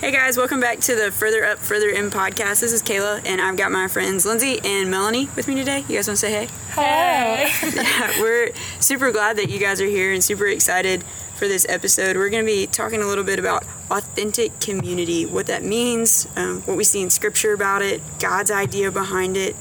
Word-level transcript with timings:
Hey 0.00 0.12
guys, 0.12 0.38
welcome 0.38 0.60
back 0.60 0.78
to 0.80 0.94
the 0.94 1.12
Further 1.12 1.44
Up, 1.44 1.58
Further 1.58 1.90
In 1.90 2.08
podcast. 2.08 2.62
This 2.62 2.72
is 2.72 2.82
Kayla, 2.82 3.20
and 3.26 3.38
I've 3.38 3.58
got 3.58 3.70
my 3.70 3.86
friends 3.86 4.24
Lindsay 4.24 4.58
and 4.64 4.90
Melanie 4.90 5.28
with 5.36 5.46
me 5.46 5.54
today. 5.54 5.80
You 5.80 5.96
guys 5.96 6.08
want 6.08 6.18
to 6.18 6.26
say 6.26 6.30
hey? 6.30 6.48
Hello. 6.70 7.82
yeah, 7.82 8.18
we're 8.18 8.50
super 8.80 9.12
glad 9.12 9.36
that 9.36 9.50
you 9.50 9.58
guys 9.58 9.78
are 9.78 9.86
here 9.86 10.14
and 10.14 10.24
super 10.24 10.46
excited 10.46 11.04
for 11.34 11.46
this 11.48 11.66
episode. 11.68 12.16
We're 12.16 12.30
going 12.30 12.46
to 12.46 12.50
be 12.50 12.66
talking 12.66 13.02
a 13.02 13.06
little 13.06 13.24
bit 13.24 13.38
about 13.38 13.64
authentic 13.90 14.58
community, 14.58 15.26
what 15.26 15.48
that 15.48 15.64
means, 15.64 16.26
um, 16.34 16.62
what 16.62 16.78
we 16.78 16.84
see 16.84 17.02
in 17.02 17.10
Scripture 17.10 17.52
about 17.52 17.82
it, 17.82 18.00
God's 18.20 18.50
idea 18.50 18.90
behind 18.90 19.36
it. 19.36 19.54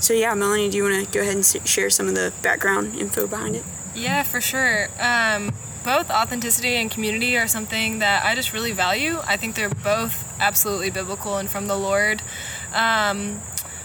So, 0.00 0.12
yeah, 0.12 0.34
Melanie, 0.34 0.68
do 0.68 0.76
you 0.76 0.82
want 0.82 1.06
to 1.06 1.10
go 1.10 1.22
ahead 1.22 1.34
and 1.34 1.66
share 1.66 1.88
some 1.88 2.08
of 2.08 2.14
the 2.14 2.34
background 2.42 2.94
info 2.94 3.26
behind 3.26 3.56
it? 3.56 3.64
Yeah, 3.94 4.22
for 4.22 4.42
sure. 4.42 4.88
Um, 5.00 5.54
both 5.84 6.10
authenticity 6.10 6.74
and 6.76 6.90
community 6.90 7.36
are 7.36 7.46
something 7.46 8.00
that 8.00 8.24
I 8.24 8.34
just 8.34 8.52
really 8.52 8.72
value. 8.72 9.18
I 9.26 9.36
think 9.36 9.54
they're 9.54 9.68
both 9.68 10.40
absolutely 10.40 10.90
biblical 10.90 11.36
and 11.36 11.48
from 11.48 11.66
the 11.66 11.76
Lord. 11.76 12.22
Um, 12.74 13.40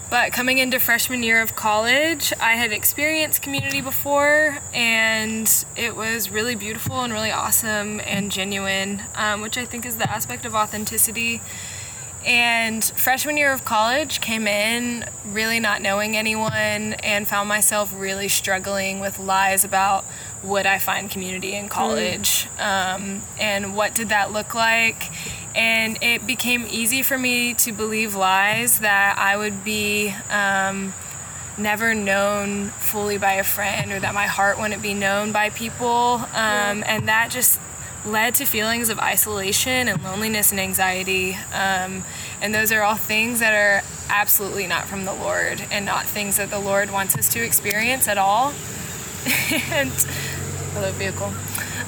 but 0.10 0.32
coming 0.32 0.60
into 0.60 0.80
freshman 0.80 1.24
year 1.24 1.42
of 1.42 1.56
college, 1.56 2.34
I 2.40 2.52
had 2.52 2.72
experienced 2.72 3.42
community 3.42 3.82
before, 3.82 4.60
and 4.72 5.50
it 5.76 5.96
was 5.96 6.30
really 6.30 6.54
beautiful 6.54 7.02
and 7.02 7.12
really 7.12 7.32
awesome 7.32 8.00
and 8.02 8.32
genuine, 8.32 9.02
um, 9.16 9.42
which 9.42 9.58
I 9.58 9.66
think 9.66 9.86
is 9.88 9.96
the 9.98 10.08
aspect 10.08 10.46
of 10.46 10.54
authenticity. 10.54 11.42
And 12.26 12.84
freshman 12.84 13.38
year 13.38 13.52
of 13.52 13.66
college 13.66 14.22
came 14.22 14.48
in 14.48 15.06
really 15.26 15.60
not 15.60 15.82
knowing 15.82 16.16
anyone 16.16 16.94
and 16.94 17.28
found 17.28 17.50
myself 17.50 17.94
really 17.98 18.28
struggling 18.28 19.00
with 19.00 19.20
lies 19.20 19.66
about 19.66 20.06
would 20.44 20.66
I 20.66 20.78
find 20.78 21.10
community 21.10 21.56
in 21.56 21.70
college 21.70 22.48
mm. 22.58 22.96
um, 22.96 23.22
and 23.40 23.76
what 23.76 23.96
did 23.96 24.10
that 24.10 24.32
look 24.32 24.54
like 24.54 25.10
and 25.56 26.02
it 26.02 26.26
became 26.26 26.66
easy 26.70 27.02
for 27.04 27.18
me 27.18 27.54
to 27.56 27.72
believe 27.72 28.16
lies 28.16 28.80
that 28.80 29.18
I 29.20 29.38
would 29.38 29.64
be 29.64 30.14
um, 30.30 30.94
never 31.58 31.94
known 31.94 32.70
fully 32.70 33.17
by 33.17 33.34
a 33.34 33.44
friend 33.44 33.92
or 33.92 34.00
that 34.00 34.14
my 34.14 34.26
heart 34.26 34.59
wouldn't 34.59 34.82
be 34.82 34.94
known 34.94 35.32
by 35.32 35.50
people. 35.50 36.22
Um, 36.34 36.84
and 36.88 37.08
that 37.08 37.30
just 37.30 37.60
led 38.06 38.36
to 38.36 38.45
feelings 38.45 38.89
of 38.89 39.00
isolation 39.00 39.88
and 39.88 40.04
loneliness 40.04 40.52
and 40.52 40.60
anxiety. 40.60 41.38
Um, 41.54 42.04
and 42.42 42.54
those 42.54 42.72
are 42.72 42.82
all 42.82 42.95
things 42.95 43.39
that 43.39 43.54
are 43.54 43.86
absolutely 44.10 44.67
not 44.67 44.86
from 44.86 45.06
the 45.06 45.14
Lord 45.14 45.64
and 45.72 45.86
not 45.86 46.06
things 46.06 46.38
that 46.38 46.50
the 46.50 46.60
Lord 46.60 46.92
wants 46.92 47.16
us 47.16 47.30
to 47.30 47.44
experience 47.44 48.08
at 48.08 48.17
all. 48.17 48.54
and 49.72 49.92
hello, 50.74 50.92
vehicle. 50.94 51.32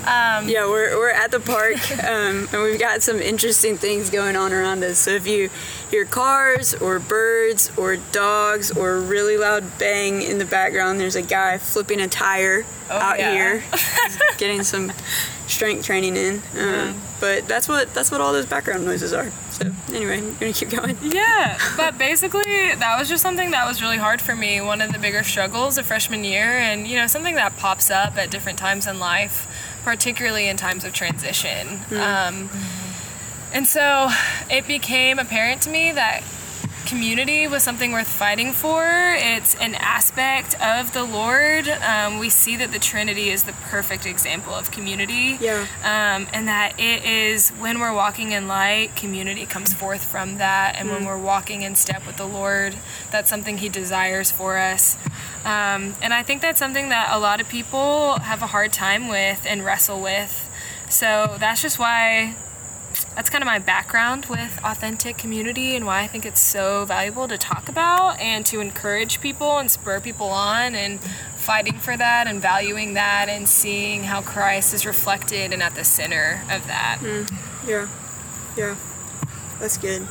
Um, 0.08 0.47
yeah, 0.47 0.67
we're, 0.67 0.95
we're 0.97 1.09
at 1.09 1.31
the 1.31 1.39
park 1.39 1.78
um, 2.03 2.47
and 2.53 2.61
we've 2.61 2.80
got 2.80 3.02
some 3.02 3.19
interesting 3.19 3.75
things 3.75 4.11
going 4.11 4.36
on 4.36 4.53
around 4.53 4.83
us. 4.83 5.00
So 5.00 5.11
if 5.11 5.25
you 5.25 5.50
hear 5.89 6.05
cars 6.05 6.75
or 6.75 7.00
birds 7.00 7.72
or 7.78 7.97
dogs 8.11 8.72
or 8.72 8.91
a 8.97 9.02
really 9.02 9.38
loud 9.38 9.80
bang 9.80 10.22
in 10.22 10.38
the 10.38 10.45
background, 10.45 11.00
there's 11.00 11.16
a 11.16 11.23
guy 11.23 11.58
flipping 11.58 12.00
a 12.00 12.08
tire 12.08 12.66
oh, 12.91 12.97
out 12.97 13.17
yeah. 13.17 13.33
here, 13.33 13.63
getting 14.38 14.61
some 14.61 14.91
strength 15.47 15.86
training 15.86 16.16
in. 16.16 16.41
Um, 16.58 17.02
But 17.19 17.47
that's 17.47 17.67
what 17.67 17.94
that's 17.94 18.11
what 18.11 18.22
all 18.22 18.33
those 18.33 18.45
background 18.45 18.86
noises 18.86 19.13
are. 19.13 19.31
So 19.55 19.71
anyway, 19.93 20.19
I'm 20.19 20.35
gonna 20.35 20.53
keep 20.53 20.69
going. 20.69 20.97
Yeah, 21.03 21.57
but 21.77 21.97
basically 21.97 22.43
that 22.43 22.97
was 22.99 23.07
just 23.07 23.21
something 23.21 23.51
that 23.51 23.67
was 23.67 23.81
really 23.81 23.97
hard 23.97 24.21
for 24.21 24.35
me. 24.35 24.59
One 24.59 24.81
of 24.81 24.91
the 24.91 24.99
bigger 24.99 25.23
struggles 25.23 25.77
of 25.77 25.85
freshman 25.85 26.23
year, 26.23 26.59
and 26.59 26.87
you 26.87 26.97
know 26.97 27.07
something 27.07 27.35
that 27.35 27.55
pops 27.57 27.89
up 27.89 28.17
at 28.17 28.29
different 28.29 28.59
times 28.59 28.85
in 28.85 28.99
life 28.99 29.47
particularly 29.85 30.49
in 30.49 30.57
times 30.57 30.83
of 30.83 30.91
transition. 30.91 31.67
Mm-hmm. 31.77 31.95
Um, 31.95 32.49
and 33.53 33.67
so 33.67 34.09
it 34.49 34.67
became 34.67 35.19
apparent 35.19 35.61
to 35.61 35.69
me 35.69 35.91
that 35.91 36.23
community 36.86 37.47
was 37.47 37.64
something 37.64 37.91
worth 37.91 38.08
fighting 38.08 38.53
for. 38.53 38.83
It's 39.17 39.55
an 39.55 39.75
aspect 39.75 40.55
of 40.61 40.94
the 40.94 41.03
Lord. 41.03 41.67
Um, 41.67 42.19
we 42.19 42.29
see 42.29 42.56
that 42.57 42.72
the 42.72 42.79
Trinity 42.79 43.29
is 43.29 43.44
the 43.44 43.53
perfect 43.53 44.06
example 44.06 44.53
of 44.53 44.72
community. 44.72 45.38
Yeah. 45.40 45.66
Um, 45.84 46.28
and 46.34 46.47
that 46.47 46.79
it 46.79 47.03
is 47.03 47.50
when 47.51 47.79
we're 47.79 47.94
walking 47.94 48.31
in 48.31 48.47
light, 48.47 48.95
community 48.95 49.45
comes 49.45 49.74
forth 49.74 50.03
from 50.03 50.38
that. 50.38 50.75
And 50.78 50.90
mm. 50.90 50.94
when 50.94 51.06
we're 51.06 51.19
walking 51.19 51.63
in 51.63 51.75
step 51.75 52.06
with 52.06 52.18
the 52.18 52.28
Lord, 52.28 52.75
that's 53.12 53.29
something 53.29 53.57
He 53.57 53.69
desires 53.69 54.31
for 54.31 54.57
us. 54.57 54.97
Um, 55.44 55.95
and 56.01 56.13
I 56.13 56.24
think 56.24 56.41
that's 56.41 56.59
something 56.59 56.90
that 56.90 57.09
a 57.12 57.19
lot 57.19 57.41
of 57.41 57.50
people 57.50 58.19
have 58.19 58.41
a 58.41 58.47
hard 58.47 58.72
time 58.72 59.07
with 59.07 59.45
and 59.47 59.66
wrestle 59.66 60.01
with. 60.01 60.50
So 60.90 61.35
that's 61.40 61.62
just 61.62 61.79
why 61.79 62.35
that's 63.15 63.29
kind 63.29 63.41
of 63.41 63.45
my 63.45 63.59
background 63.59 64.25
with 64.25 64.59
authentic 64.63 65.17
community 65.17 65.75
and 65.75 65.85
why 65.85 66.01
I 66.01 66.07
think 66.07 66.25
it's 66.25 66.41
so 66.41 66.83
valuable 66.85 67.27
to 67.29 67.37
talk 67.37 67.69
about 67.69 68.19
and 68.19 68.45
to 68.47 68.59
encourage 68.59 69.21
people 69.21 69.57
and 69.57 69.71
spur 69.71 70.01
people 70.01 70.27
on 70.27 70.75
and 70.75 70.99
fighting 71.35 71.75
for 71.75 71.95
that 71.95 72.27
and 72.27 72.41
valuing 72.41 72.95
that 72.95 73.29
and 73.29 73.47
seeing 73.47 74.03
how 74.03 74.21
Christ 74.21 74.73
is 74.73 74.85
reflected 74.85 75.53
and 75.53 75.63
at 75.63 75.75
the 75.75 75.85
center 75.85 76.41
of 76.51 76.67
that. 76.67 76.99
Mm, 77.01 77.31
yeah, 77.67 77.87
yeah, 78.57 78.75
that's 79.59 79.77
good. 79.77 80.05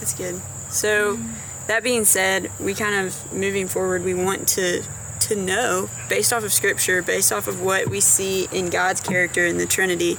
That's 0.00 0.14
good. 0.14 0.40
So, 0.68 1.16
mm. 1.16 1.66
that 1.68 1.84
being 1.84 2.04
said, 2.04 2.50
we 2.58 2.74
kind 2.74 3.06
of 3.06 3.32
moving 3.32 3.68
forward, 3.68 4.04
we 4.04 4.14
want 4.14 4.48
to 4.48 4.82
to 5.20 5.36
know 5.36 5.90
based 6.08 6.32
off 6.32 6.42
of 6.44 6.52
scripture, 6.52 7.02
based 7.02 7.32
off 7.32 7.48
of 7.48 7.60
what 7.60 7.88
we 7.88 8.00
see 8.00 8.48
in 8.52 8.70
God's 8.70 9.00
character 9.00 9.44
in 9.44 9.58
the 9.58 9.66
Trinity, 9.66 10.16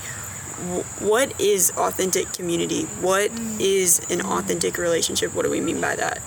what 0.99 1.39
is 1.39 1.71
authentic 1.77 2.33
community? 2.33 2.83
What 3.01 3.31
is 3.59 3.99
an 4.09 4.21
authentic 4.21 4.77
relationship? 4.77 5.33
What 5.33 5.43
do 5.43 5.51
we 5.51 5.61
mean 5.61 5.79
by 5.81 5.95
that? 5.95 6.21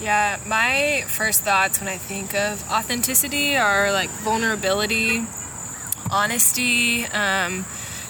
Yeah, 0.00 0.38
my 0.46 1.04
first 1.08 1.42
thoughts 1.42 1.80
when 1.80 1.88
I 1.88 1.98
think 1.98 2.34
of 2.34 2.62
authenticity 2.70 3.56
are 3.56 3.90
like 3.90 4.10
vulnerability, 4.10 5.26
honesty, 6.10 7.04
um, 7.06 7.64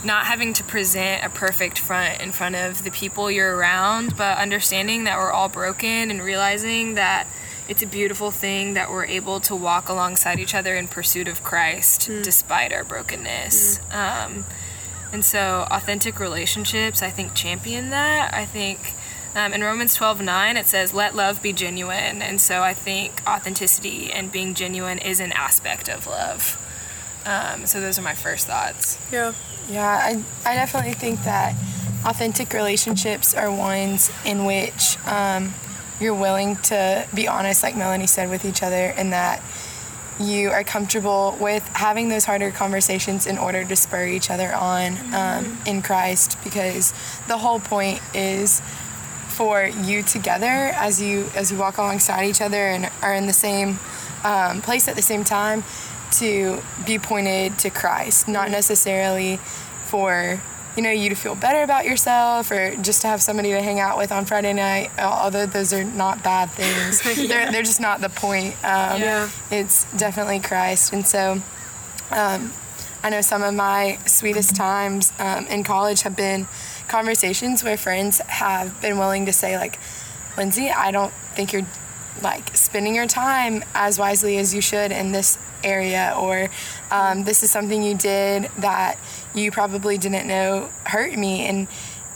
not 0.05 0.27
having 0.27 0.53
to 0.55 0.65
present 0.65 1.25
a 1.25 1.31
perfect 1.31 1.79
front 1.79 2.21
in 2.21 2.31
front 2.31 2.57
of 2.57 2.85
the 2.85 2.91
people 2.91 3.31
you're 3.31 3.57
around, 3.57 4.17
but 4.17 4.39
understanding 4.39 5.05
that 5.05 5.19
we're 5.19 5.33
all 5.33 5.49
broken 5.49 6.11
and 6.11 6.23
realizing 6.23 6.95
that 6.95 7.27
it's 7.69 7.83
a 7.83 7.87
beautiful 7.87 8.31
thing 8.31 8.75
that 8.75 8.91
we're 8.91 9.05
able 9.07 9.41
to 9.41 9.55
walk 9.55 9.89
alongside 9.89 10.39
each 10.39 10.55
other 10.55 10.75
in 10.75 10.89
pursuit 10.89 11.29
of 11.29 11.43
Christ 11.43 12.09
mm. 12.09 12.23
despite 12.23 12.73
our 12.73 12.85
brokenness. 12.85 13.79
Mm. 13.79 14.25
Um, 14.27 14.45
and 15.13 15.25
so, 15.25 15.67
authentic 15.71 16.21
relationships, 16.21 17.03
I 17.03 17.11
think, 17.11 17.35
champion 17.35 17.91
that. 17.91 18.35
I 18.35 18.45
think 18.45 18.95
um, 19.35 19.53
in 19.53 19.63
Romans 19.63 19.95
12 19.95 20.21
9, 20.23 20.57
it 20.57 20.67
says, 20.67 20.93
let 20.93 21.15
love 21.15 21.43
be 21.43 21.53
genuine. 21.53 22.23
And 22.23 22.41
so, 22.41 22.63
I 22.63 22.75
think 22.75 23.23
authenticity 23.27 24.13
and 24.13 24.31
being 24.31 24.55
genuine 24.55 24.99
is 24.99 25.21
an 25.21 25.33
aspect 25.33 25.89
of 25.89 26.07
love. 26.07 26.65
Um, 27.25 27.67
so, 27.67 27.81
those 27.81 27.99
are 27.99 28.03
my 28.03 28.15
first 28.15 28.47
thoughts. 28.47 28.99
Yeah. 29.11 29.33
Yeah, 29.69 29.87
I, 29.87 30.23
I 30.47 30.55
definitely 30.55 30.95
think 30.95 31.25
that 31.25 31.55
authentic 32.05 32.53
relationships 32.53 33.35
are 33.35 33.51
ones 33.51 34.11
in 34.25 34.45
which 34.45 34.97
um, 35.07 35.53
you're 36.01 36.15
willing 36.15 36.57
to 36.57 37.07
be 37.15 37.29
honest, 37.29 37.63
like 37.63 37.77
Melanie 37.77 38.07
said, 38.07 38.31
with 38.31 38.45
each 38.45 38.63
other, 38.63 38.95
and 38.97 39.13
that 39.13 39.43
you 40.21 40.51
are 40.51 40.65
comfortable 40.65 41.37
with 41.41 41.67
having 41.69 42.09
those 42.09 42.25
harder 42.25 42.51
conversations 42.51 43.27
in 43.27 43.39
order 43.39 43.65
to 43.65 43.77
spur 43.77 44.07
each 44.07 44.31
other 44.31 44.53
on 44.53 44.97
um, 45.15 45.59
in 45.67 45.83
Christ 45.83 46.37
because 46.43 46.93
the 47.29 47.39
whole 47.39 47.61
point 47.61 48.01
is 48.15 48.61
for 49.29 49.65
you 49.65 50.03
together 50.03 50.47
as 50.47 51.01
you 51.01 51.27
as 51.37 51.53
you 51.53 51.59
walk 51.59 51.79
alongside 51.79 52.25
each 52.25 52.41
other 52.41 52.67
and 52.67 52.91
are 53.03 53.15
in 53.15 53.27
the 53.27 53.33
same 53.33 53.79
um, 54.25 54.61
place 54.61 54.89
at 54.89 54.97
the 54.97 55.03
same 55.03 55.23
time 55.23 55.63
to 56.11 56.61
be 56.87 56.99
pointed 56.99 57.59
to 57.61 57.71
Christ, 57.71 58.29
not 58.29 58.51
necessarily 58.51 59.37
for 59.87 60.41
you 60.79 60.83
know 60.85 60.93
you 60.93 61.09
to 61.09 61.17
feel 61.17 61.35
better 61.35 61.65
about 61.65 61.87
yourself 61.87 62.53
or 62.53 62.77
just 62.77 63.03
to 63.03 63.09
have 63.09 63.21
somebody 63.21 63.51
to 63.51 63.61
hang 63.61 63.81
out 63.81 63.99
with 63.99 64.13
on 64.13 64.25
Friday 64.25 64.53
night. 64.53 64.93
Although 64.97 65.45
those 65.45 65.73
are 65.73 65.83
not 65.83 66.23
bad 66.23 66.51
things, 66.51 67.05
yeah. 67.19 67.27
they're 67.27 67.51
they're 67.51 67.63
just 67.65 67.81
not 67.81 68.01
the 68.01 68.09
point. 68.09 68.55
Um, 68.63 69.03
yeah. 69.03 69.29
It's 69.51 69.93
definitely 69.97 70.39
Christ, 70.39 70.93
and 70.93 71.05
so. 71.05 71.43
Um, 72.11 72.53
I 73.01 73.11
know 73.11 73.21
some 73.21 73.45
of 73.45 73.55
my 73.55 73.99
sweetest 74.07 74.57
times 74.57 75.13
um, 75.21 75.47
in 75.47 75.63
college 75.63 76.03
have 76.03 76.17
been 76.17 76.49
conversations 76.89 77.63
where 77.63 77.77
friends 77.77 78.19
have 78.27 78.81
been 78.81 78.99
willing 78.99 79.27
to 79.27 79.33
say 79.33 79.57
like, 79.57 79.79
Lindsay, 80.37 80.69
I 80.69 80.91
don't 80.91 81.13
think 81.13 81.53
you're 81.53 81.67
like 82.23 82.57
spending 82.57 82.97
your 82.97 83.07
time 83.07 83.63
as 83.75 84.01
wisely 84.01 84.39
as 84.39 84.53
you 84.53 84.61
should 84.61 84.91
in 84.91 85.13
this 85.13 85.39
area, 85.63 86.15
or 86.19 86.51
um, 86.91 87.25
this 87.25 87.43
is 87.43 87.51
something 87.53 87.83
you 87.85 87.95
did 87.95 88.51
that 88.59 88.99
you 89.35 89.51
probably 89.51 89.99
didn't 89.99 90.27
know 90.27 90.69
hurt 90.85 91.17
me. 91.17 91.47
And 91.47 91.69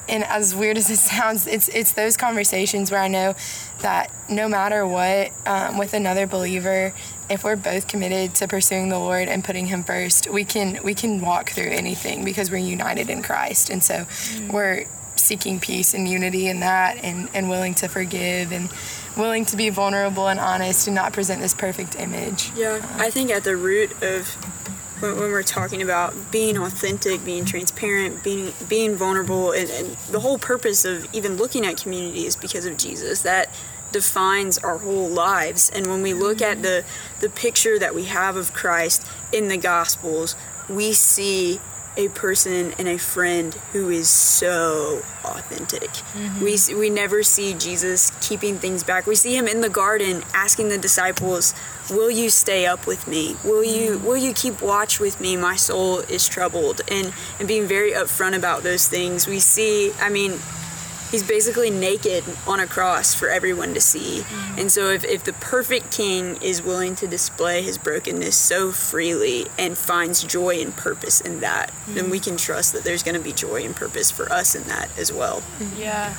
and 0.08 0.24
as 0.24 0.54
weird 0.54 0.76
as 0.76 0.90
it 0.90 0.96
sounds, 1.12 1.46
it's 1.46 1.68
it's 1.68 1.92
those 1.92 2.16
conversations 2.16 2.90
where 2.90 3.00
I 3.00 3.08
know 3.08 3.34
that 3.80 4.12
no 4.28 4.48
matter 4.48 4.86
what, 4.86 5.32
um, 5.46 5.78
with 5.78 5.94
another 5.94 6.26
believer, 6.26 6.92
if 7.28 7.44
we're 7.44 7.56
both 7.56 7.88
committed 7.88 8.34
to 8.36 8.48
pursuing 8.48 8.88
the 8.88 8.98
Lord 8.98 9.28
and 9.28 9.44
putting 9.44 9.66
Him 9.66 9.82
first, 9.84 10.30
we 10.30 10.44
can 10.44 10.82
we 10.82 10.94
can 10.94 11.20
walk 11.20 11.50
through 11.50 11.70
anything 11.70 12.24
because 12.24 12.50
we're 12.50 12.58
united 12.58 13.10
in 13.10 13.22
Christ, 13.22 13.70
and 13.70 13.82
so 13.82 13.94
mm. 13.94 14.52
we're 14.52 14.86
seeking 15.16 15.60
peace 15.60 15.94
and 15.94 16.08
unity 16.08 16.48
in 16.48 16.60
that 16.60 16.96
and, 17.04 17.28
and 17.32 17.48
willing 17.48 17.74
to 17.74 17.88
forgive 17.88 18.52
and 18.52 18.68
willing 19.16 19.44
to 19.44 19.56
be 19.56 19.70
vulnerable 19.70 20.28
and 20.28 20.40
honest 20.40 20.88
and 20.88 20.94
not 20.94 21.12
present 21.12 21.40
this 21.40 21.54
perfect 21.54 21.94
image. 21.98 22.50
Yeah, 22.56 22.84
I 22.98 23.10
think 23.10 23.30
at 23.30 23.44
the 23.44 23.56
root 23.56 23.92
of 24.02 24.36
when, 25.02 25.18
when 25.18 25.32
we're 25.32 25.42
talking 25.42 25.82
about 25.82 26.14
being 26.30 26.56
authentic, 26.56 27.24
being 27.24 27.44
transparent, 27.44 28.22
being 28.22 28.52
being 28.68 28.94
vulnerable, 28.94 29.50
and, 29.50 29.68
and 29.70 29.88
the 30.10 30.20
whole 30.20 30.38
purpose 30.38 30.84
of 30.84 31.12
even 31.12 31.36
looking 31.36 31.66
at 31.66 31.76
community 31.76 32.24
is 32.26 32.36
because 32.36 32.64
of 32.64 32.76
Jesus. 32.76 33.22
That 33.22 33.50
defines 33.90 34.56
our 34.58 34.78
whole 34.78 35.08
lives. 35.08 35.70
And 35.70 35.86
when 35.86 36.00
we 36.02 36.14
look 36.14 36.40
at 36.40 36.62
the 36.62 36.84
the 37.20 37.28
picture 37.28 37.78
that 37.78 37.94
we 37.94 38.04
have 38.04 38.36
of 38.36 38.54
Christ 38.54 39.06
in 39.32 39.48
the 39.48 39.56
Gospels, 39.56 40.36
we 40.68 40.92
see 40.92 41.60
a 41.96 42.08
person 42.08 42.72
and 42.78 42.88
a 42.88 42.98
friend 42.98 43.54
who 43.72 43.90
is 43.90 44.08
so 44.08 45.02
authentic. 45.24 45.90
Mm-hmm. 45.90 46.44
We 46.44 46.74
we 46.74 46.90
never 46.90 47.22
see 47.22 47.54
Jesus 47.54 48.10
keeping 48.26 48.56
things 48.56 48.82
back. 48.82 49.06
We 49.06 49.14
see 49.14 49.36
him 49.36 49.46
in 49.46 49.60
the 49.60 49.68
garden 49.68 50.22
asking 50.32 50.68
the 50.70 50.78
disciples, 50.78 51.54
"Will 51.90 52.10
you 52.10 52.30
stay 52.30 52.66
up 52.66 52.86
with 52.86 53.06
me? 53.06 53.36
Will 53.44 53.64
you 53.64 53.92
mm-hmm. 53.92 54.06
will 54.06 54.16
you 54.16 54.32
keep 54.32 54.62
watch 54.62 55.00
with 55.00 55.20
me? 55.20 55.36
My 55.36 55.56
soul 55.56 56.00
is 56.00 56.28
troubled." 56.28 56.80
And 56.88 57.12
and 57.38 57.46
being 57.46 57.66
very 57.66 57.92
upfront 57.92 58.36
about 58.36 58.62
those 58.62 58.88
things. 58.88 59.26
We 59.26 59.38
see, 59.38 59.92
I 60.00 60.08
mean, 60.08 60.38
he's 61.12 61.22
basically 61.22 61.70
naked 61.70 62.24
on 62.48 62.58
a 62.58 62.66
cross 62.66 63.14
for 63.14 63.28
everyone 63.28 63.74
to 63.74 63.80
see. 63.80 64.20
Mm-hmm. 64.20 64.58
And 64.58 64.72
so 64.72 64.88
if, 64.88 65.04
if 65.04 65.22
the 65.22 65.34
perfect 65.34 65.92
king 65.92 66.38
is 66.42 66.62
willing 66.62 66.96
to 66.96 67.06
display 67.06 67.62
his 67.62 67.78
brokenness 67.78 68.36
so 68.36 68.72
freely 68.72 69.46
and 69.56 69.78
finds 69.78 70.24
joy 70.24 70.60
and 70.60 70.74
purpose 70.74 71.20
in 71.20 71.40
that, 71.40 71.68
mm-hmm. 71.70 71.94
then 71.94 72.10
we 72.10 72.18
can 72.18 72.36
trust 72.36 72.72
that 72.72 72.82
there's 72.82 73.04
going 73.04 73.14
to 73.14 73.22
be 73.22 73.32
joy 73.32 73.62
and 73.62 73.76
purpose 73.76 74.10
for 74.10 74.32
us 74.32 74.56
in 74.56 74.64
that 74.64 74.88
as 74.98 75.12
well. 75.12 75.42
Mm-hmm. 75.58 75.80
Yeah. 75.80 76.14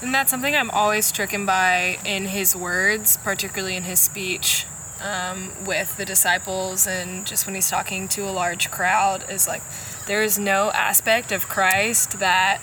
And 0.00 0.14
that's 0.14 0.30
something 0.30 0.54
I'm 0.54 0.70
always 0.70 1.06
stricken 1.06 1.44
by 1.44 1.98
in 2.04 2.26
his 2.26 2.54
words, 2.54 3.16
particularly 3.16 3.74
in 3.74 3.82
his 3.82 3.98
speech 3.98 4.66
um, 5.02 5.52
with 5.64 5.96
the 5.96 6.04
disciples 6.04 6.86
and 6.86 7.26
just 7.26 7.46
when 7.46 7.54
he's 7.54 7.70
talking 7.70 8.08
to 8.08 8.28
a 8.28 8.30
large 8.30 8.70
crowd, 8.70 9.24
is 9.30 9.48
like 9.48 9.62
there 10.06 10.22
is 10.22 10.38
no 10.38 10.70
aspect 10.70 11.32
of 11.32 11.48
Christ 11.48 12.18
that 12.20 12.60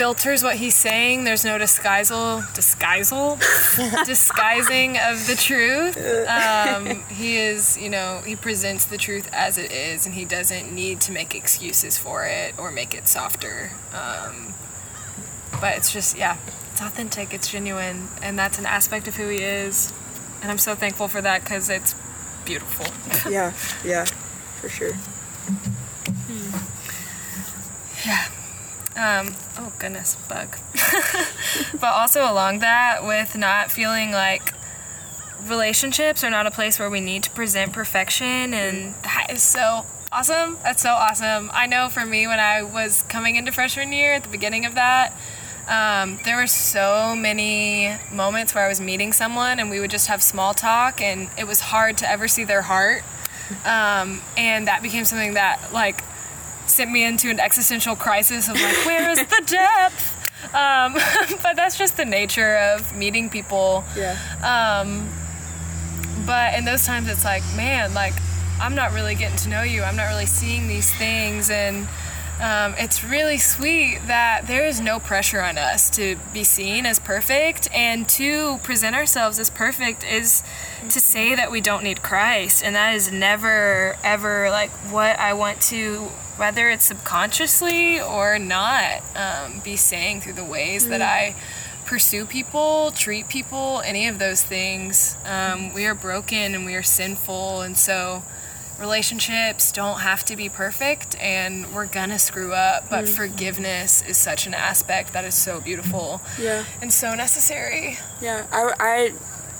filters 0.00 0.42
what 0.42 0.56
he's 0.56 0.74
saying. 0.74 1.24
There's 1.24 1.44
no 1.44 1.58
disguisal, 1.58 2.40
disguisal, 2.54 3.38
disguising 4.06 4.96
of 4.96 5.26
the 5.26 5.34
truth. 5.34 5.98
Um, 6.30 7.02
he 7.08 7.36
is, 7.36 7.76
you 7.76 7.90
know, 7.90 8.22
he 8.24 8.36
presents 8.36 8.84
the 8.84 8.96
truth 8.96 9.28
as 9.32 9.58
it 9.58 9.72
is, 9.72 10.06
and 10.06 10.14
he 10.14 10.24
doesn't 10.24 10.72
need 10.72 11.00
to 11.02 11.12
make 11.12 11.34
excuses 11.34 11.98
for 11.98 12.24
it 12.24 12.54
or 12.58 12.70
make 12.70 12.94
it 12.94 13.08
softer. 13.08 13.72
Um, 13.92 14.54
but 15.60 15.76
it's 15.76 15.92
just, 15.92 16.16
yeah, 16.16 16.36
it's 16.70 16.80
authentic, 16.80 17.34
it's 17.34 17.50
genuine, 17.50 18.08
and 18.22 18.38
that's 18.38 18.58
an 18.58 18.66
aspect 18.66 19.08
of 19.08 19.16
who 19.16 19.28
he 19.28 19.38
is. 19.38 19.92
And 20.40 20.50
I'm 20.50 20.58
so 20.58 20.74
thankful 20.74 21.08
for 21.08 21.20
that 21.20 21.42
because 21.42 21.68
it's 21.68 21.94
beautiful. 22.44 22.86
yeah, 23.30 23.52
yeah, 23.84 24.04
for 24.60 24.68
sure. 24.68 24.94
Hmm. 24.94 26.56
Yeah. 28.06 28.39
Um, 29.00 29.34
oh 29.56 29.72
goodness, 29.78 30.16
bug. 30.28 30.58
but 31.72 31.94
also 31.94 32.30
along 32.30 32.58
that, 32.58 33.02
with 33.02 33.34
not 33.34 33.70
feeling 33.70 34.10
like 34.10 34.52
relationships 35.46 36.22
are 36.22 36.28
not 36.28 36.46
a 36.46 36.50
place 36.50 36.78
where 36.78 36.90
we 36.90 37.00
need 37.00 37.22
to 37.22 37.30
present 37.30 37.72
perfection, 37.72 38.52
and 38.52 38.94
that 39.02 39.28
is 39.30 39.42
so 39.42 39.86
awesome. 40.12 40.58
That's 40.62 40.82
so 40.82 40.90
awesome. 40.90 41.50
I 41.54 41.66
know 41.66 41.88
for 41.88 42.04
me, 42.04 42.26
when 42.26 42.40
I 42.40 42.62
was 42.62 43.02
coming 43.04 43.36
into 43.36 43.52
freshman 43.52 43.90
year 43.90 44.12
at 44.12 44.22
the 44.24 44.28
beginning 44.28 44.66
of 44.66 44.74
that, 44.74 45.14
um, 45.66 46.18
there 46.24 46.36
were 46.36 46.46
so 46.46 47.16
many 47.16 47.96
moments 48.12 48.54
where 48.54 48.66
I 48.66 48.68
was 48.68 48.82
meeting 48.82 49.14
someone 49.14 49.60
and 49.60 49.70
we 49.70 49.80
would 49.80 49.90
just 49.90 50.08
have 50.08 50.22
small 50.22 50.52
talk, 50.52 51.00
and 51.00 51.30
it 51.38 51.46
was 51.46 51.60
hard 51.60 51.96
to 51.98 52.10
ever 52.10 52.28
see 52.28 52.44
their 52.44 52.62
heart. 52.62 53.02
Um, 53.64 54.20
and 54.36 54.68
that 54.68 54.82
became 54.82 55.06
something 55.06 55.34
that, 55.34 55.72
like, 55.72 56.04
sent 56.70 56.90
me 56.90 57.04
into 57.04 57.30
an 57.30 57.40
existential 57.40 57.96
crisis 57.96 58.48
of 58.48 58.54
like, 58.54 58.86
where 58.86 59.10
is 59.10 59.18
the 59.18 59.42
depth? 59.46 60.16
Um, 60.54 60.94
but 61.42 61.56
that's 61.56 61.76
just 61.76 61.96
the 61.96 62.04
nature 62.04 62.56
of 62.56 62.94
meeting 62.96 63.28
people. 63.30 63.84
Yeah. 63.96 64.16
Um, 64.42 65.08
but 66.26 66.54
in 66.54 66.64
those 66.64 66.84
times, 66.84 67.08
it's 67.08 67.24
like, 67.24 67.42
man, 67.56 67.94
like 67.94 68.14
I'm 68.60 68.74
not 68.74 68.92
really 68.92 69.14
getting 69.14 69.38
to 69.38 69.48
know 69.48 69.62
you. 69.62 69.82
I'm 69.82 69.96
not 69.96 70.08
really 70.08 70.26
seeing 70.26 70.68
these 70.68 70.92
things, 70.94 71.50
and 71.50 71.88
um, 72.40 72.74
it's 72.78 73.02
really 73.02 73.38
sweet 73.38 74.00
that 74.06 74.46
there 74.46 74.66
is 74.66 74.80
no 74.80 74.98
pressure 74.98 75.40
on 75.40 75.58
us 75.58 75.90
to 75.90 76.16
be 76.32 76.44
seen 76.44 76.86
as 76.86 76.98
perfect 76.98 77.68
and 77.74 78.08
to 78.10 78.58
present 78.58 78.94
ourselves 78.94 79.38
as 79.38 79.50
perfect 79.50 80.04
is 80.04 80.42
to 80.88 81.00
say 81.00 81.34
that 81.34 81.50
we 81.50 81.60
don't 81.60 81.84
need 81.84 82.02
Christ, 82.02 82.62
and 82.62 82.76
that 82.76 82.94
is 82.94 83.10
never 83.10 83.96
ever 84.04 84.50
like 84.50 84.70
what 84.90 85.18
I 85.18 85.32
want 85.34 85.60
to 85.62 86.08
whether 86.40 86.70
it's 86.70 86.86
subconsciously 86.86 88.00
or 88.00 88.38
not, 88.38 89.02
um, 89.14 89.60
be 89.62 89.76
saying 89.76 90.22
through 90.22 90.32
the 90.32 90.44
ways 90.44 90.86
mm. 90.86 90.88
That 90.88 91.02
I 91.02 91.34
pursue 91.84 92.24
people, 92.24 92.92
treat 92.92 93.28
people, 93.28 93.82
any 93.84 94.08
of 94.08 94.18
those 94.18 94.42
things. 94.42 95.16
Um, 95.26 95.74
we 95.74 95.84
are 95.84 95.94
broken 95.94 96.54
and 96.54 96.64
we 96.64 96.74
are 96.76 96.82
sinful, 96.82 97.60
and 97.60 97.76
so 97.76 98.22
relationships 98.78 99.70
don't 99.70 100.00
have 100.00 100.24
to 100.24 100.34
be 100.34 100.48
perfect 100.48 101.14
and 101.20 101.70
we're 101.74 101.84
gonna 101.84 102.18
screw 102.18 102.54
up 102.54 102.88
but 102.88 103.04
mm. 103.04 103.08
forgiveness 103.08 104.00
is 104.08 104.16
such 104.16 104.46
an 104.46 104.54
aspect 104.54 105.12
that 105.12 105.22
is 105.22 105.34
so 105.34 105.60
beautiful 105.60 106.22
yeah. 106.40 106.64
and 106.80 106.90
so 106.90 107.14
necessary. 107.14 107.98
Yeah 108.22 108.46
i, 108.50 109.12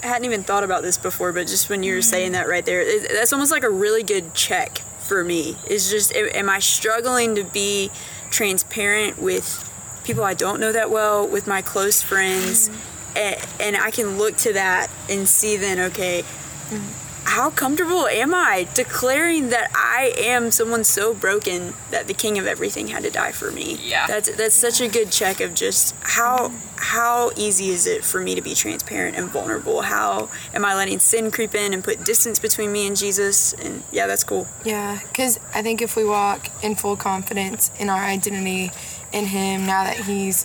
I 0.03 0.07
hadn't 0.07 0.25
even 0.25 0.43
thought 0.43 0.65
about 0.65 0.81
this 0.81 0.97
before 0.97 1.35
but 1.35 1.49
just 1.49 1.69
when 1.69 1.83
you 1.83 1.93
were 1.93 2.01
mm. 2.01 2.05
saying 2.05 2.33
that 2.33 2.49
right 2.49 2.65
there 2.65 2.81
it, 2.81 3.11
that's 3.13 3.35
almost 3.35 3.53
like 3.53 3.63
a 3.63 3.69
really 3.69 4.03
good 4.03 4.33
check 4.33 4.81
for 5.11 5.25
me. 5.25 5.57
Is 5.69 5.91
just 5.91 6.15
am 6.15 6.49
I 6.49 6.61
struggling 6.61 7.35
to 7.35 7.43
be 7.43 7.91
transparent 8.31 9.21
with 9.21 9.67
people 10.05 10.23
I 10.23 10.35
don't 10.35 10.61
know 10.61 10.71
that 10.71 10.89
well, 10.89 11.27
with 11.27 11.49
my 11.49 11.63
close 11.63 12.01
friends, 12.01 12.69
mm-hmm. 12.69 13.19
and, 13.19 13.75
and, 13.75 13.77
I 13.77 13.91
can 13.91 14.19
look 14.19 14.37
to 14.39 14.53
that 14.53 14.89
and 15.11 15.29
see 15.29 15.57
then, 15.57 15.81
okay, 15.91 16.23
mm-hmm 16.23 17.00
how 17.31 17.49
comfortable 17.49 18.09
am 18.09 18.35
I 18.35 18.67
declaring 18.75 19.51
that 19.51 19.71
I 19.73 20.13
am 20.19 20.51
someone 20.51 20.83
so 20.83 21.15
broken 21.15 21.75
that 21.93 22.09
the 22.09 22.13
king 22.13 22.41
of 22.41 22.47
everything 22.47 22.89
had 22.89 23.05
to 23.05 23.11
die 23.11 23.31
for 23.31 23.53
me? 23.53 23.79
Yeah. 23.85 24.09
That's 24.09 24.35
that's 24.37 24.57
such 24.57 24.81
a 24.81 24.89
good 24.89 25.13
check 25.13 25.41
of 25.41 25.55
just 25.55 25.95
how 26.03 26.51
how 26.75 27.31
easy 27.37 27.69
is 27.69 27.87
it 27.87 28.05
for 28.05 28.21
me 28.21 28.35
to 28.35 28.43
be 28.43 28.53
transparent 28.55 29.17
and 29.17 29.29
vulnerable? 29.29 29.83
How 29.83 30.29
am 30.53 30.65
I 30.65 30.75
letting 30.75 30.99
sin 30.99 31.31
creep 31.31 31.55
in 31.55 31.73
and 31.73 31.85
put 31.85 32.05
distance 32.05 32.41
between 32.41 32.73
me 32.73 32.89
and 32.89 32.97
Jesus? 32.97 33.53
And 33.53 33.85
yeah, 33.93 34.09
that's 34.09 34.25
cool. 34.25 34.49
Yeah, 34.65 34.99
cuz 35.15 35.39
I 35.55 35.63
think 35.63 35.81
if 35.81 35.95
we 35.95 36.05
walk 36.05 36.49
in 36.65 36.75
full 36.75 36.97
confidence 36.97 37.71
in 37.79 37.89
our 37.89 38.03
identity 38.03 38.73
in 39.13 39.27
him 39.27 39.67
now 39.67 39.85
that 39.85 39.99
he's 39.99 40.45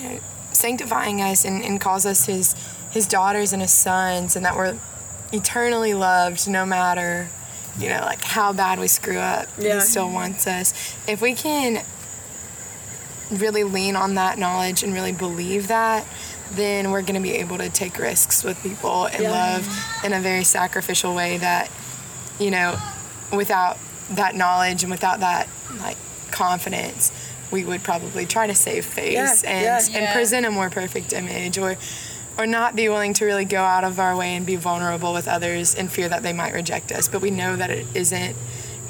you 0.00 0.08
know, 0.08 0.18
sanctifying 0.50 1.22
us 1.22 1.44
and, 1.44 1.62
and 1.62 1.80
calls 1.80 2.04
us 2.04 2.26
his 2.26 2.56
his 2.90 3.06
daughters 3.06 3.52
and 3.52 3.62
his 3.62 3.72
sons 3.72 4.34
and 4.34 4.44
that 4.44 4.56
we're 4.56 4.76
eternally 5.32 5.94
loved 5.94 6.48
no 6.48 6.64
matter 6.64 7.28
you 7.78 7.88
know 7.88 8.00
like 8.00 8.22
how 8.22 8.52
bad 8.52 8.78
we 8.78 8.88
screw 8.88 9.18
up 9.18 9.46
yeah. 9.58 9.74
he 9.74 9.80
still 9.80 10.10
wants 10.10 10.46
us 10.46 10.72
if 11.08 11.20
we 11.20 11.34
can 11.34 11.84
really 13.30 13.64
lean 13.64 13.94
on 13.94 14.14
that 14.14 14.38
knowledge 14.38 14.82
and 14.82 14.94
really 14.94 15.12
believe 15.12 15.68
that 15.68 16.06
then 16.52 16.90
we're 16.90 17.02
going 17.02 17.14
to 17.14 17.20
be 17.20 17.34
able 17.34 17.58
to 17.58 17.68
take 17.68 17.98
risks 17.98 18.42
with 18.42 18.60
people 18.62 19.06
and 19.06 19.22
yeah. 19.22 19.30
love 19.30 20.02
in 20.04 20.14
a 20.14 20.20
very 20.20 20.44
sacrificial 20.44 21.14
way 21.14 21.36
that 21.36 21.70
you 22.38 22.50
know 22.50 22.74
without 23.34 23.76
that 24.10 24.34
knowledge 24.34 24.82
and 24.82 24.90
without 24.90 25.20
that 25.20 25.46
like 25.78 25.98
confidence 26.30 27.12
we 27.50 27.64
would 27.64 27.82
probably 27.82 28.24
try 28.26 28.46
to 28.46 28.54
save 28.54 28.84
face 28.84 29.44
yeah. 29.44 29.78
and 29.78 29.94
and 29.94 30.14
present 30.14 30.46
a 30.46 30.50
more 30.50 30.70
perfect 30.70 31.12
image 31.12 31.58
or 31.58 31.76
or 32.38 32.46
not 32.46 32.76
be 32.76 32.88
willing 32.88 33.12
to 33.14 33.24
really 33.24 33.44
go 33.44 33.62
out 33.62 33.84
of 33.84 33.98
our 33.98 34.16
way 34.16 34.36
and 34.36 34.46
be 34.46 34.56
vulnerable 34.56 35.12
with 35.12 35.26
others 35.26 35.74
in 35.74 35.88
fear 35.88 36.08
that 36.08 36.22
they 36.22 36.32
might 36.32 36.54
reject 36.54 36.92
us. 36.92 37.08
But 37.08 37.20
we 37.20 37.30
know 37.30 37.56
that 37.56 37.70
it 37.70 37.86
isn't 37.94 38.36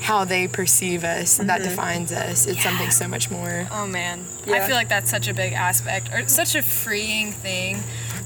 how 0.01 0.25
they 0.25 0.47
perceive 0.47 1.03
us 1.03 1.39
mm-hmm. 1.39 1.49
that 1.49 1.63
defines 1.63 2.13
us. 2.13 2.47
It's 2.47 2.59
yeah. 2.59 2.63
something 2.63 2.91
so 2.91 3.09
much 3.09 3.31
more. 3.31 3.67
Oh 3.73 3.87
man. 3.87 4.25
Yeah. 4.47 4.57
I 4.57 4.61
feel 4.67 4.77
like 4.77 4.89
that's 4.89 5.11
such 5.11 5.29
a 5.29 5.35
big 5.35 5.55
aspect 5.55 6.13
or 6.13 6.29
such 6.29 6.55
a 6.55 6.63
freeing 6.63 7.33
thing 7.33 7.79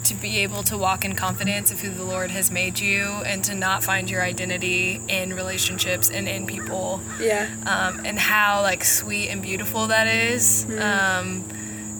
to 0.04 0.14
be 0.14 0.38
able 0.38 0.64
to 0.64 0.76
walk 0.76 1.04
in 1.04 1.14
confidence 1.14 1.70
of 1.70 1.80
who 1.80 1.90
the 1.90 2.02
Lord 2.02 2.30
has 2.32 2.50
made 2.50 2.80
you 2.80 3.04
and 3.24 3.44
to 3.44 3.54
not 3.54 3.84
find 3.84 4.10
your 4.10 4.20
identity 4.20 5.00
in 5.08 5.32
relationships 5.32 6.10
and 6.10 6.28
in 6.28 6.46
people. 6.46 7.00
Yeah. 7.20 7.48
Um, 7.64 8.04
and 8.04 8.18
how 8.18 8.62
like 8.62 8.84
sweet 8.84 9.28
and 9.28 9.40
beautiful 9.40 9.86
that 9.86 10.08
is. 10.08 10.66
Mm-hmm. 10.66 10.82
Um, 10.82 11.44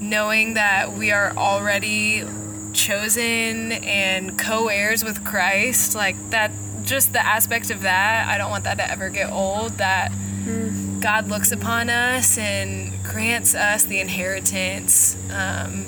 knowing 0.01 0.55
that 0.55 0.93
we 0.93 1.13
are 1.13 1.33
already 1.37 2.25
chosen 2.83 3.73
and 3.73 4.37
co-heirs 4.39 5.05
with 5.05 5.25
Christ, 5.25 5.95
like 5.95 6.17
that 6.31 6.51
just 6.83 7.13
the 7.13 7.25
aspect 7.25 7.71
of 7.71 7.83
that, 7.83 8.29
I 8.29 8.39
don't 8.39 8.51
want 8.51 8.65
that 8.65 8.79
to 8.79 8.91
ever 8.91 9.09
get 9.09 9.31
old 9.31 9.73
that 9.79 10.11
mm. 10.45 11.01
God 11.01 11.29
looks 11.29 11.53
upon 11.53 11.89
us 11.89 12.37
and 12.37 12.93
grants 13.05 13.55
us 13.55 13.85
the 13.85 14.01
inheritance 14.01 15.17
um, 15.31 15.87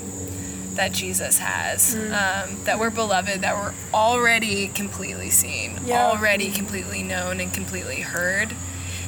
that 0.75 0.93
Jesus 0.93 1.37
has. 1.39 1.95
Mm. 1.95 2.05
Um, 2.05 2.63
that 2.63 2.79
we're 2.79 2.89
beloved, 2.89 3.41
that 3.41 3.55
we're 3.55 3.73
already 3.93 4.69
completely 4.69 5.29
seen, 5.29 5.77
Yeah. 5.85 6.05
already 6.05 6.49
completely 6.49 7.03
known, 7.03 7.41
and 7.41 7.53
completely 7.53 8.01
heard. 8.01 8.55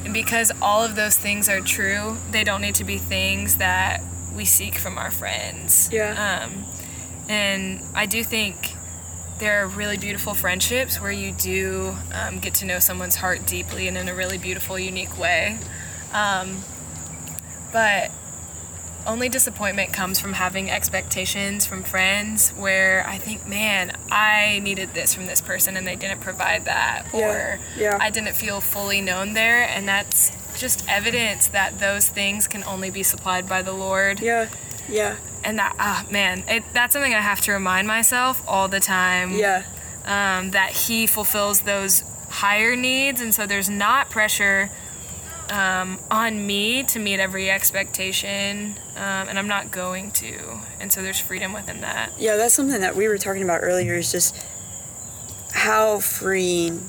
And 0.04 0.12
because 0.12 0.52
all 0.60 0.84
of 0.84 0.94
those 0.94 1.16
things 1.16 1.48
are 1.48 1.60
true, 1.60 2.18
they 2.30 2.44
don't 2.44 2.60
need 2.60 2.74
to 2.76 2.84
be 2.84 2.98
things 2.98 3.56
that 3.56 4.02
we 4.34 4.44
seek 4.44 4.76
from 4.76 4.98
our 4.98 5.10
friends. 5.10 5.88
Yeah. 5.90 6.44
Um, 6.44 6.64
and 7.28 7.82
I 7.94 8.06
do 8.06 8.24
think 8.24 8.74
there 9.38 9.62
are 9.62 9.68
really 9.68 9.96
beautiful 9.96 10.34
friendships 10.34 11.00
where 11.00 11.12
you 11.12 11.32
do 11.32 11.96
um, 12.12 12.38
get 12.40 12.54
to 12.54 12.66
know 12.66 12.78
someone's 12.78 13.16
heart 13.16 13.46
deeply 13.46 13.86
and 13.86 13.96
in 13.96 14.08
a 14.08 14.14
really 14.14 14.38
beautiful, 14.38 14.78
unique 14.78 15.16
way. 15.18 15.58
Um, 16.12 16.62
but 17.72 18.10
only 19.06 19.28
disappointment 19.28 19.92
comes 19.92 20.20
from 20.20 20.34
having 20.34 20.70
expectations 20.70 21.64
from 21.64 21.82
friends 21.82 22.50
where 22.50 23.04
I 23.06 23.16
think, 23.18 23.46
man, 23.46 23.92
I 24.10 24.58
needed 24.58 24.92
this 24.92 25.14
from 25.14 25.26
this 25.26 25.40
person 25.40 25.76
and 25.76 25.86
they 25.86 25.96
didn't 25.96 26.20
provide 26.20 26.66
that, 26.66 27.06
Yeah, 27.14 27.20
or 27.20 27.60
yeah. 27.76 27.98
I 28.00 28.10
didn't 28.10 28.34
feel 28.34 28.60
fully 28.60 29.00
known 29.00 29.32
there, 29.32 29.62
and 29.68 29.88
that's 29.88 30.36
just 30.58 30.86
evidence 30.88 31.46
that 31.48 31.78
those 31.78 32.08
things 32.08 32.48
can 32.48 32.64
only 32.64 32.90
be 32.90 33.02
supplied 33.02 33.48
by 33.48 33.62
the 33.62 33.72
Lord 33.72 34.20
Yeah. 34.20 34.48
Yeah. 34.88 35.16
And 35.44 35.58
that 35.58 35.74
ah 35.78 36.04
man 36.10 36.42
it, 36.48 36.62
that's 36.72 36.92
something 36.92 37.14
i 37.14 37.20
have 37.20 37.40
to 37.40 37.52
remind 37.52 37.86
myself 37.86 38.42
all 38.48 38.68
the 38.68 38.80
time 38.80 39.32
Yeah. 39.32 39.62
um, 40.04 40.50
that 40.52 40.70
he 40.70 41.06
fulfills 41.06 41.60
those 41.62 42.02
higher 42.28 42.76
needs 42.76 43.20
and 43.20 43.34
so 43.34 43.46
there's 43.46 43.70
not 43.70 44.10
pressure 44.10 44.70
um, 45.50 45.98
on 46.10 46.46
me 46.46 46.82
to 46.82 46.98
meet 46.98 47.20
every 47.20 47.50
expectation 47.50 48.74
um, 48.96 49.28
and 49.28 49.38
i'm 49.38 49.48
not 49.48 49.70
going 49.70 50.10
to 50.10 50.60
and 50.80 50.92
so 50.92 51.02
there's 51.02 51.18
freedom 51.20 51.52
within 51.54 51.80
that 51.80 52.12
Yeah, 52.18 52.36
that's 52.36 52.52
something 52.54 52.80
that 52.82 52.94
we 52.96 53.08
were 53.08 53.16
talking 53.18 53.42
about 53.42 53.60
earlier 53.62 53.94
is 53.94 54.12
just 54.12 54.36
how 55.54 56.00
freeing 56.00 56.88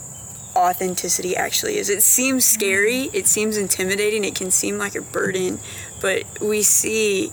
authenticity 0.55 1.35
actually 1.37 1.77
is. 1.77 1.89
It 1.89 2.03
seems 2.03 2.45
scary, 2.45 3.03
it 3.13 3.27
seems 3.27 3.55
intimidating, 3.55 4.25
it 4.25 4.35
can 4.35 4.51
seem 4.51 4.77
like 4.77 4.95
a 4.95 5.01
burden, 5.01 5.59
but 6.01 6.23
we 6.41 6.61
see 6.63 7.31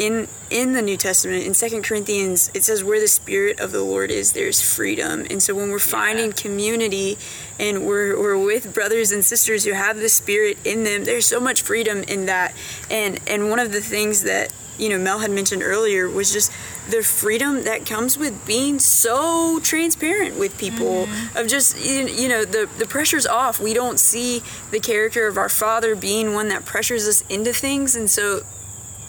in 0.00 0.26
in 0.48 0.72
the 0.72 0.80
New 0.80 0.96
Testament 0.96 1.44
in 1.44 1.52
Second 1.52 1.84
Corinthians 1.84 2.50
it 2.54 2.64
says 2.64 2.82
where 2.82 2.98
the 2.98 3.06
spirit 3.06 3.60
of 3.60 3.70
the 3.70 3.82
Lord 3.82 4.10
is 4.10 4.32
there's 4.32 4.60
freedom. 4.60 5.26
And 5.30 5.42
so 5.42 5.54
when 5.54 5.70
we're 5.70 5.78
finding 5.78 6.32
community 6.32 7.18
and 7.58 7.86
we're 7.86 8.18
we're 8.18 8.42
with 8.42 8.74
brothers 8.74 9.12
and 9.12 9.22
sisters 9.22 9.64
who 9.64 9.72
have 9.72 9.98
the 9.98 10.08
spirit 10.08 10.56
in 10.64 10.84
them, 10.84 11.04
there's 11.04 11.26
so 11.26 11.38
much 11.38 11.60
freedom 11.60 12.02
in 12.04 12.26
that. 12.26 12.54
And 12.90 13.20
and 13.28 13.50
one 13.50 13.58
of 13.58 13.72
the 13.72 13.82
things 13.82 14.22
that 14.22 14.52
you 14.78 14.88
know 14.88 14.98
Mel 14.98 15.18
had 15.18 15.30
mentioned 15.30 15.62
earlier 15.62 16.08
was 16.08 16.32
just 16.32 16.50
the 16.90 17.02
freedom 17.02 17.64
that 17.64 17.84
comes 17.84 18.16
with 18.16 18.46
being 18.46 18.78
so 18.78 19.60
transparent 19.60 20.38
with 20.38 20.56
people 20.58 21.04
mm-hmm. 21.04 21.36
of 21.36 21.46
just 21.46 21.78
you 21.78 22.06
you 22.06 22.28
know 22.28 22.46
the 22.46 22.70
the 22.78 22.86
pressure's 22.86 23.26
off 23.26 23.60
we 23.60 23.74
don't 23.74 24.00
see 24.00 24.42
the 24.70 24.80
character 24.80 25.26
of 25.26 25.36
our 25.36 25.50
father 25.50 25.94
being 25.94 26.32
one 26.32 26.48
that 26.48 26.64
pressures 26.64 27.06
us 27.06 27.22
into 27.28 27.52
things 27.52 27.94
and 27.94 28.08
so 28.08 28.40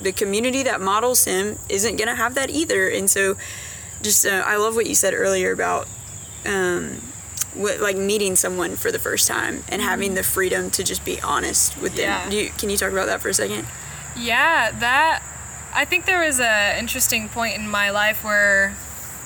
the 0.01 0.11
community 0.11 0.63
that 0.63 0.81
models 0.81 1.25
him 1.25 1.57
isn't 1.69 1.95
going 1.97 2.07
to 2.07 2.15
have 2.15 2.35
that 2.35 2.49
either. 2.49 2.87
And 2.87 3.09
so 3.09 3.35
just 4.01 4.25
uh, 4.25 4.43
i 4.45 4.57
love 4.57 4.75
what 4.75 4.87
you 4.87 4.95
said 4.95 5.13
earlier 5.13 5.51
about 5.51 5.87
um 6.45 6.97
what, 7.53 7.81
like 7.81 7.97
meeting 7.97 8.35
someone 8.37 8.77
for 8.77 8.91
the 8.93 8.99
first 8.99 9.27
time 9.27 9.63
and 9.67 9.81
having 9.81 10.15
the 10.15 10.23
freedom 10.23 10.71
to 10.71 10.85
just 10.85 11.03
be 11.03 11.19
honest 11.19 11.77
with 11.81 11.97
them. 11.97 12.05
Yeah. 12.05 12.29
Do 12.29 12.37
you, 12.37 12.49
can 12.51 12.69
you 12.69 12.77
talk 12.77 12.93
about 12.93 13.07
that 13.07 13.19
for 13.19 13.27
a 13.27 13.33
second? 13.33 13.67
Yeah, 14.15 14.71
that 14.71 15.21
I 15.73 15.83
think 15.83 16.05
there 16.05 16.25
was 16.25 16.39
a 16.39 16.79
interesting 16.79 17.27
point 17.27 17.57
in 17.57 17.67
my 17.67 17.89
life 17.89 18.23
where 18.23 18.73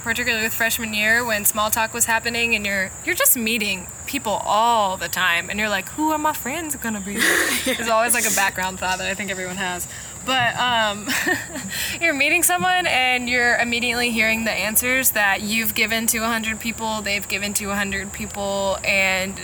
particularly 0.01 0.44
with 0.44 0.55
freshman 0.55 0.96
year 0.96 1.24
when 1.24 1.46
small 1.46 1.70
talk 1.70 1.94
was 1.94 2.05
happening 2.05 2.55
and 2.55 2.65
you're 2.65 2.89
you're 3.05 3.13
just 3.13 3.38
meeting 3.38 3.86
people 4.08 4.41
all 4.44 4.98
the 4.98 5.08
time 5.08 5.50
and 5.51 5.60
you're 5.60 5.70
like 5.70 5.88
who 5.89 6.12
are 6.12 6.17
my 6.17 6.34
friends 6.34 6.75
gonna 6.75 7.01
be 7.01 7.17
there's 7.65 7.89
always 7.89 8.13
like 8.13 8.25
a 8.25 8.36
background 8.36 8.77
thought 8.79 9.00
that 9.00 9.10
i 9.10 9.15
think 9.15 9.32
everyone 9.32 9.55
has 9.55 9.88
but 10.25 10.55
um, 10.58 11.08
you're 12.01 12.13
meeting 12.13 12.44
someone 12.44 12.88
and 12.88 13.29
you're 13.29 13.55
immediately 13.58 14.12
hearing 14.12 14.44
the 14.46 14.51
answers 14.51 15.12
that 15.12 15.41
you've 15.41 15.74
given 15.75 16.08
to 16.08 16.20
100 16.20 16.60
people 16.60 17.01
they've 17.01 17.27
given 17.27 17.53
to 17.55 17.67
100 17.67 18.12
people 18.13 18.77
and 18.84 19.38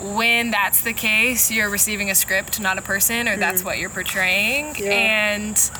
when 0.00 0.50
that's 0.50 0.80
the 0.82 0.92
case 0.92 1.50
you're 1.50 1.68
receiving 1.70 2.10
a 2.10 2.14
script 2.14 2.60
not 2.60 2.78
a 2.78 2.82
person 2.82 3.26
or 3.28 3.36
that's 3.36 3.64
what 3.64 3.78
you're 3.78 3.90
portraying 3.90 4.74
Yeah. 4.78 4.90
and 4.92 5.70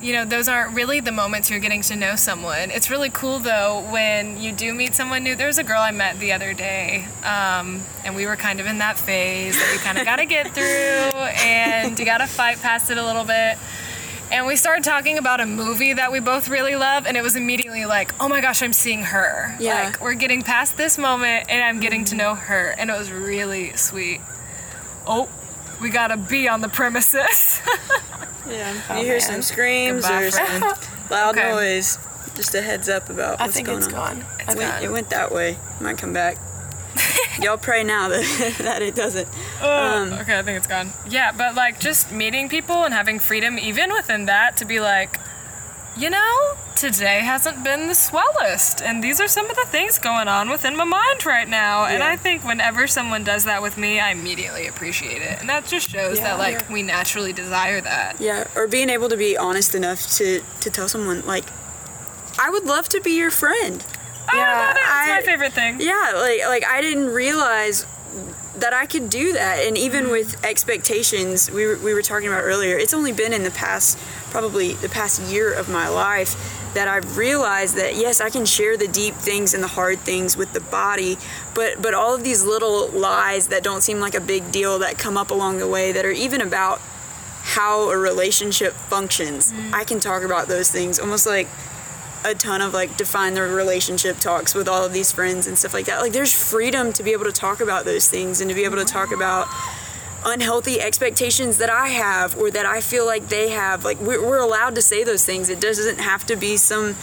you 0.00 0.12
know, 0.12 0.24
those 0.24 0.48
aren't 0.48 0.74
really 0.74 1.00
the 1.00 1.12
moments 1.12 1.50
you're 1.50 1.60
getting 1.60 1.82
to 1.82 1.96
know 1.96 2.16
someone. 2.16 2.70
It's 2.70 2.90
really 2.90 3.10
cool 3.10 3.38
though 3.38 3.84
when 3.90 4.40
you 4.40 4.52
do 4.52 4.72
meet 4.72 4.94
someone 4.94 5.24
new. 5.24 5.34
There 5.34 5.46
was 5.46 5.58
a 5.58 5.64
girl 5.64 5.80
I 5.80 5.90
met 5.90 6.18
the 6.20 6.32
other 6.32 6.54
day, 6.54 7.06
um, 7.24 7.82
and 8.04 8.14
we 8.14 8.26
were 8.26 8.36
kind 8.36 8.60
of 8.60 8.66
in 8.66 8.78
that 8.78 8.96
phase 8.96 9.58
that 9.58 9.72
you 9.72 9.78
kind 9.80 9.98
of 9.98 10.04
got 10.04 10.16
to 10.16 10.26
get 10.26 10.48
through 10.54 10.62
and 10.64 11.98
you 11.98 12.04
got 12.04 12.18
to 12.18 12.26
fight 12.26 12.60
past 12.60 12.90
it 12.90 12.98
a 12.98 13.04
little 13.04 13.24
bit. 13.24 13.58
And 14.30 14.46
we 14.46 14.56
started 14.56 14.84
talking 14.84 15.16
about 15.16 15.40
a 15.40 15.46
movie 15.46 15.94
that 15.94 16.12
we 16.12 16.20
both 16.20 16.48
really 16.48 16.76
love, 16.76 17.06
and 17.06 17.16
it 17.16 17.22
was 17.22 17.34
immediately 17.34 17.86
like, 17.86 18.14
oh 18.20 18.28
my 18.28 18.42
gosh, 18.42 18.62
I'm 18.62 18.74
seeing 18.74 19.02
her. 19.04 19.56
Yeah. 19.58 19.84
Like, 19.84 20.02
we're 20.02 20.14
getting 20.14 20.42
past 20.42 20.76
this 20.76 20.98
moment, 20.98 21.46
and 21.48 21.64
I'm 21.64 21.80
getting 21.80 22.04
to 22.06 22.14
know 22.14 22.34
her. 22.34 22.74
And 22.76 22.90
it 22.90 22.98
was 22.98 23.10
really 23.10 23.74
sweet. 23.76 24.20
Oh, 25.06 25.30
we 25.80 25.90
gotta 25.90 26.16
be 26.16 26.48
on 26.48 26.60
the 26.60 26.68
premises. 26.68 27.60
Yeah. 28.48 28.80
Oh, 28.88 28.96
you 28.96 29.02
hear 29.04 29.12
man. 29.18 29.20
some 29.20 29.42
screams 29.42 30.04
Goodbye, 30.08 30.22
or 30.22 30.30
some 30.30 30.62
loud 31.10 31.36
Okay. 31.36 31.50
noise. 31.50 31.98
Just 32.34 32.54
a 32.54 32.62
heads 32.62 32.88
up 32.88 33.10
about 33.10 33.38
I 33.38 33.42
what's 33.44 33.54
think 33.56 33.66
going 33.66 33.76
it's 33.78 33.88
on. 33.88 33.92
gone. 33.92 34.24
I 34.46 34.52
It 34.52 34.56
went, 34.56 34.58
think- 34.72 34.82
it 34.84 34.90
went 34.90 35.10
that 35.10 35.32
way. 35.32 35.58
Might 35.82 35.98
come 35.98 36.14
back. 36.14 36.38
Y'all 37.42 37.58
pray 37.58 37.84
now 37.84 38.08
that, 38.08 38.54
that 38.62 38.80
it 38.80 38.94
doesn't. 38.94 39.28
Um, 39.62 40.14
okay, 40.14 40.38
I 40.38 40.42
think 40.42 40.56
it's 40.56 40.66
gone. 40.66 40.88
Yeah, 41.10 41.30
but 41.36 41.56
like 41.56 41.78
just 41.78 42.10
meeting 42.10 42.48
people 42.48 42.84
and 42.84 42.94
having 42.94 43.18
freedom 43.18 43.58
even 43.58 43.92
within 43.92 44.24
that 44.26 44.56
to 44.58 44.64
be 44.64 44.80
like, 44.80 45.20
you 45.98 46.10
know, 46.10 46.54
today 46.76 47.20
hasn't 47.20 47.64
been 47.64 47.88
the 47.88 47.94
swellest, 47.94 48.80
and 48.82 49.02
these 49.02 49.20
are 49.20 49.26
some 49.28 49.50
of 49.50 49.56
the 49.56 49.64
things 49.66 49.98
going 49.98 50.28
on 50.28 50.48
within 50.48 50.76
my 50.76 50.84
mind 50.84 51.26
right 51.26 51.48
now. 51.48 51.86
And 51.86 52.02
I 52.02 52.16
think 52.16 52.44
whenever 52.44 52.86
someone 52.86 53.24
does 53.24 53.44
that 53.44 53.62
with 53.62 53.76
me, 53.76 53.98
I 53.98 54.10
immediately 54.12 54.66
appreciate 54.68 55.22
it, 55.22 55.40
and 55.40 55.48
that 55.48 55.66
just 55.66 55.90
shows 55.90 56.18
Yeah. 56.18 56.24
that 56.24 56.38
like 56.38 56.60
Yeah. 56.60 56.72
we 56.72 56.82
naturally 56.82 57.32
desire 57.32 57.80
that. 57.80 58.20
Yeah, 58.20 58.44
or 58.54 58.66
being 58.68 58.90
able 58.90 59.08
to 59.08 59.16
be 59.16 59.36
honest 59.36 59.74
enough 59.74 60.06
to 60.18 60.42
to 60.60 60.70
tell 60.70 60.88
someone 60.88 61.22
like, 61.26 61.44
I 62.38 62.50
would 62.50 62.64
love 62.64 62.88
to 62.90 63.00
be 63.00 63.12
your 63.12 63.30
friend. 63.30 63.82
Oh, 64.32 64.36
Yeah. 64.36 64.74
I- 64.76 65.08
my 65.16 65.22
favorite 65.22 65.52
thing. 65.54 65.80
Yeah, 65.80 66.12
like 66.14 66.40
like 66.46 66.64
I 66.66 66.80
didn't 66.80 67.08
realize 67.08 67.86
that 68.56 68.72
I 68.72 68.86
could 68.86 69.10
do 69.10 69.32
that, 69.34 69.64
and 69.64 69.78
even 69.78 70.10
with 70.10 70.44
expectations, 70.44 71.50
we 71.50 71.66
were, 71.66 71.76
we 71.78 71.94
were 71.94 72.02
talking 72.02 72.28
about 72.28 72.42
earlier. 72.42 72.76
It's 72.76 72.94
only 72.94 73.12
been 73.12 73.32
in 73.32 73.44
the 73.44 73.50
past, 73.50 73.98
probably 74.30 74.74
the 74.74 74.88
past 74.88 75.22
year 75.22 75.52
of 75.52 75.68
my 75.68 75.88
life, 75.88 76.72
that 76.74 76.88
I've 76.88 77.16
realized 77.16 77.76
that 77.76 77.96
yes, 77.96 78.20
I 78.20 78.30
can 78.30 78.44
share 78.44 78.76
the 78.76 78.88
deep 78.88 79.14
things 79.14 79.54
and 79.54 79.62
the 79.62 79.68
hard 79.68 79.98
things 80.00 80.36
with 80.36 80.52
the 80.52 80.60
body, 80.60 81.16
but 81.54 81.80
but 81.80 81.94
all 81.94 82.14
of 82.14 82.24
these 82.24 82.44
little 82.44 82.88
lies 82.88 83.48
that 83.48 83.62
don't 83.62 83.82
seem 83.82 84.00
like 84.00 84.14
a 84.14 84.20
big 84.20 84.50
deal 84.52 84.78
that 84.80 84.98
come 84.98 85.16
up 85.16 85.30
along 85.30 85.58
the 85.58 85.68
way 85.68 85.92
that 85.92 86.04
are 86.04 86.10
even 86.10 86.40
about 86.40 86.80
how 87.42 87.90
a 87.90 87.96
relationship 87.96 88.74
functions. 88.74 89.52
Mm. 89.52 89.72
I 89.72 89.84
can 89.84 90.00
talk 90.00 90.22
about 90.22 90.48
those 90.48 90.70
things 90.70 90.98
almost 90.98 91.26
like 91.26 91.48
a 92.24 92.34
ton 92.34 92.60
of 92.60 92.74
like 92.74 92.96
define 92.96 93.34
the 93.34 93.42
relationship 93.42 94.18
talks 94.18 94.54
with 94.54 94.68
all 94.68 94.84
of 94.84 94.92
these 94.92 95.12
friends 95.12 95.46
and 95.46 95.56
stuff 95.56 95.74
like 95.74 95.86
that. 95.86 96.00
Like 96.00 96.12
there's 96.12 96.32
freedom 96.32 96.92
to 96.94 97.02
be 97.02 97.12
able 97.12 97.24
to 97.24 97.32
talk 97.32 97.60
about 97.60 97.84
those 97.84 98.08
things 98.08 98.40
and 98.40 98.48
to 98.50 98.54
be 98.54 98.64
able 98.64 98.76
to 98.76 98.84
talk 98.84 99.12
about 99.12 99.48
unhealthy 100.24 100.80
expectations 100.80 101.58
that 101.58 101.70
I 101.70 101.88
have 101.88 102.36
or 102.36 102.50
that 102.50 102.66
I 102.66 102.80
feel 102.80 103.06
like 103.06 103.28
they 103.28 103.50
have. 103.50 103.84
Like 103.84 104.00
we're, 104.00 104.24
we're 104.24 104.38
allowed 104.38 104.74
to 104.74 104.82
say 104.82 105.04
those 105.04 105.24
things. 105.24 105.48
It 105.48 105.60
doesn't 105.60 105.98
have 105.98 106.26
to 106.26 106.36
be 106.36 106.56
some 106.56 106.94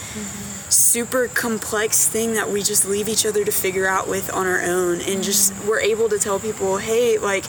super 0.68 1.28
complex 1.28 2.08
thing 2.08 2.34
that 2.34 2.50
we 2.50 2.62
just 2.62 2.86
leave 2.86 3.08
each 3.08 3.24
other 3.24 3.44
to 3.44 3.52
figure 3.52 3.86
out 3.86 4.08
with 4.08 4.32
on 4.32 4.46
our 4.46 4.60
own 4.62 5.00
and 5.00 5.22
just 5.22 5.54
we're 5.64 5.80
able 5.80 6.08
to 6.08 6.18
tell 6.18 6.38
people, 6.38 6.76
hey, 6.78 7.18
like 7.18 7.44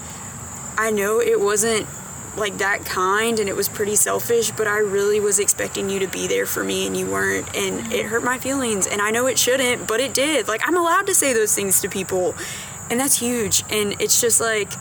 I 0.77 0.91
know 0.91 1.19
it 1.19 1.39
wasn't 1.39 1.87
like 2.37 2.57
that 2.59 2.85
kind 2.85 3.39
and 3.39 3.49
it 3.49 3.55
was 3.55 3.69
pretty 3.69 3.95
selfish, 3.95 4.51
but 4.51 4.67
I 4.67 4.79
really 4.79 5.19
was 5.19 5.39
expecting 5.39 5.89
you 5.89 5.99
to 5.99 6.07
be 6.07 6.27
there 6.27 6.45
for 6.45 6.63
me 6.63 6.87
and 6.87 6.95
you 6.95 7.09
weren't. 7.09 7.55
And 7.55 7.91
it 7.93 8.05
hurt 8.05 8.23
my 8.23 8.37
feelings. 8.37 8.87
And 8.87 9.01
I 9.01 9.11
know 9.11 9.27
it 9.27 9.37
shouldn't, 9.37 9.87
but 9.87 9.99
it 9.99 10.13
did. 10.13 10.47
Like, 10.47 10.61
I'm 10.67 10.77
allowed 10.77 11.07
to 11.07 11.13
say 11.13 11.33
those 11.33 11.53
things 11.55 11.81
to 11.81 11.89
people. 11.89 12.35
And 12.89 12.99
that's 12.99 13.19
huge. 13.19 13.63
And 13.69 13.99
it's 14.01 14.21
just 14.21 14.39
like, 14.39 14.71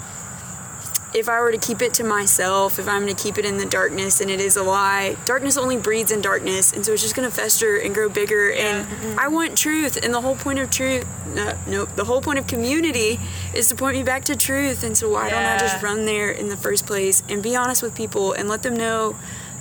if 1.14 1.28
I 1.28 1.40
were 1.40 1.52
to 1.52 1.58
keep 1.58 1.80
it 1.82 1.94
to 1.94 2.04
myself, 2.04 2.78
if 2.78 2.88
I'm 2.88 3.02
going 3.04 3.14
to 3.14 3.22
keep 3.22 3.38
it 3.38 3.44
in 3.44 3.58
the 3.58 3.64
darkness 3.64 4.20
and 4.20 4.30
it 4.30 4.40
is 4.40 4.56
a 4.56 4.62
lie, 4.62 5.16
darkness 5.24 5.56
only 5.56 5.76
breeds 5.76 6.10
in 6.12 6.20
darkness. 6.20 6.72
And 6.72 6.84
so 6.84 6.92
it's 6.92 7.02
just 7.02 7.14
going 7.14 7.28
to 7.28 7.34
fester 7.34 7.78
and 7.78 7.94
grow 7.94 8.08
bigger. 8.08 8.52
And 8.52 8.86
mm-hmm. 8.86 9.18
I 9.18 9.28
want 9.28 9.56
truth. 9.56 9.98
And 10.02 10.12
the 10.12 10.20
whole 10.20 10.36
point 10.36 10.58
of 10.58 10.70
truth, 10.70 11.06
no, 11.34 11.56
no, 11.66 11.84
the 11.84 12.04
whole 12.04 12.20
point 12.20 12.38
of 12.38 12.46
community 12.46 13.18
is 13.54 13.68
to 13.68 13.76
point 13.76 13.96
me 13.96 14.02
back 14.02 14.24
to 14.24 14.36
truth. 14.36 14.82
And 14.82 14.96
so 14.96 15.10
why 15.10 15.28
yeah. 15.28 15.34
don't 15.34 15.56
I 15.56 15.58
just 15.58 15.82
run 15.82 16.04
there 16.04 16.30
in 16.30 16.48
the 16.48 16.56
first 16.56 16.86
place 16.86 17.22
and 17.28 17.42
be 17.42 17.56
honest 17.56 17.82
with 17.82 17.94
people 17.94 18.32
and 18.32 18.48
let 18.48 18.62
them 18.62 18.76
know 18.76 19.16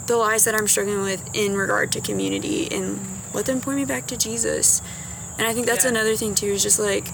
the 0.07 0.17
lies 0.17 0.45
that 0.45 0.55
I'm 0.55 0.67
struggling 0.67 1.01
with 1.01 1.23
in 1.33 1.55
regard 1.55 1.91
to 1.93 2.01
community 2.01 2.71
and 2.71 2.99
let 3.33 3.45
them 3.45 3.61
point 3.61 3.77
me 3.77 3.85
back 3.85 4.07
to 4.07 4.17
Jesus. 4.17 4.81
And 5.37 5.47
I 5.47 5.53
think 5.53 5.67
that's 5.67 5.85
yeah. 5.85 5.91
another 5.91 6.15
thing 6.15 6.35
too, 6.35 6.47
is 6.47 6.63
just 6.63 6.79
like, 6.79 7.07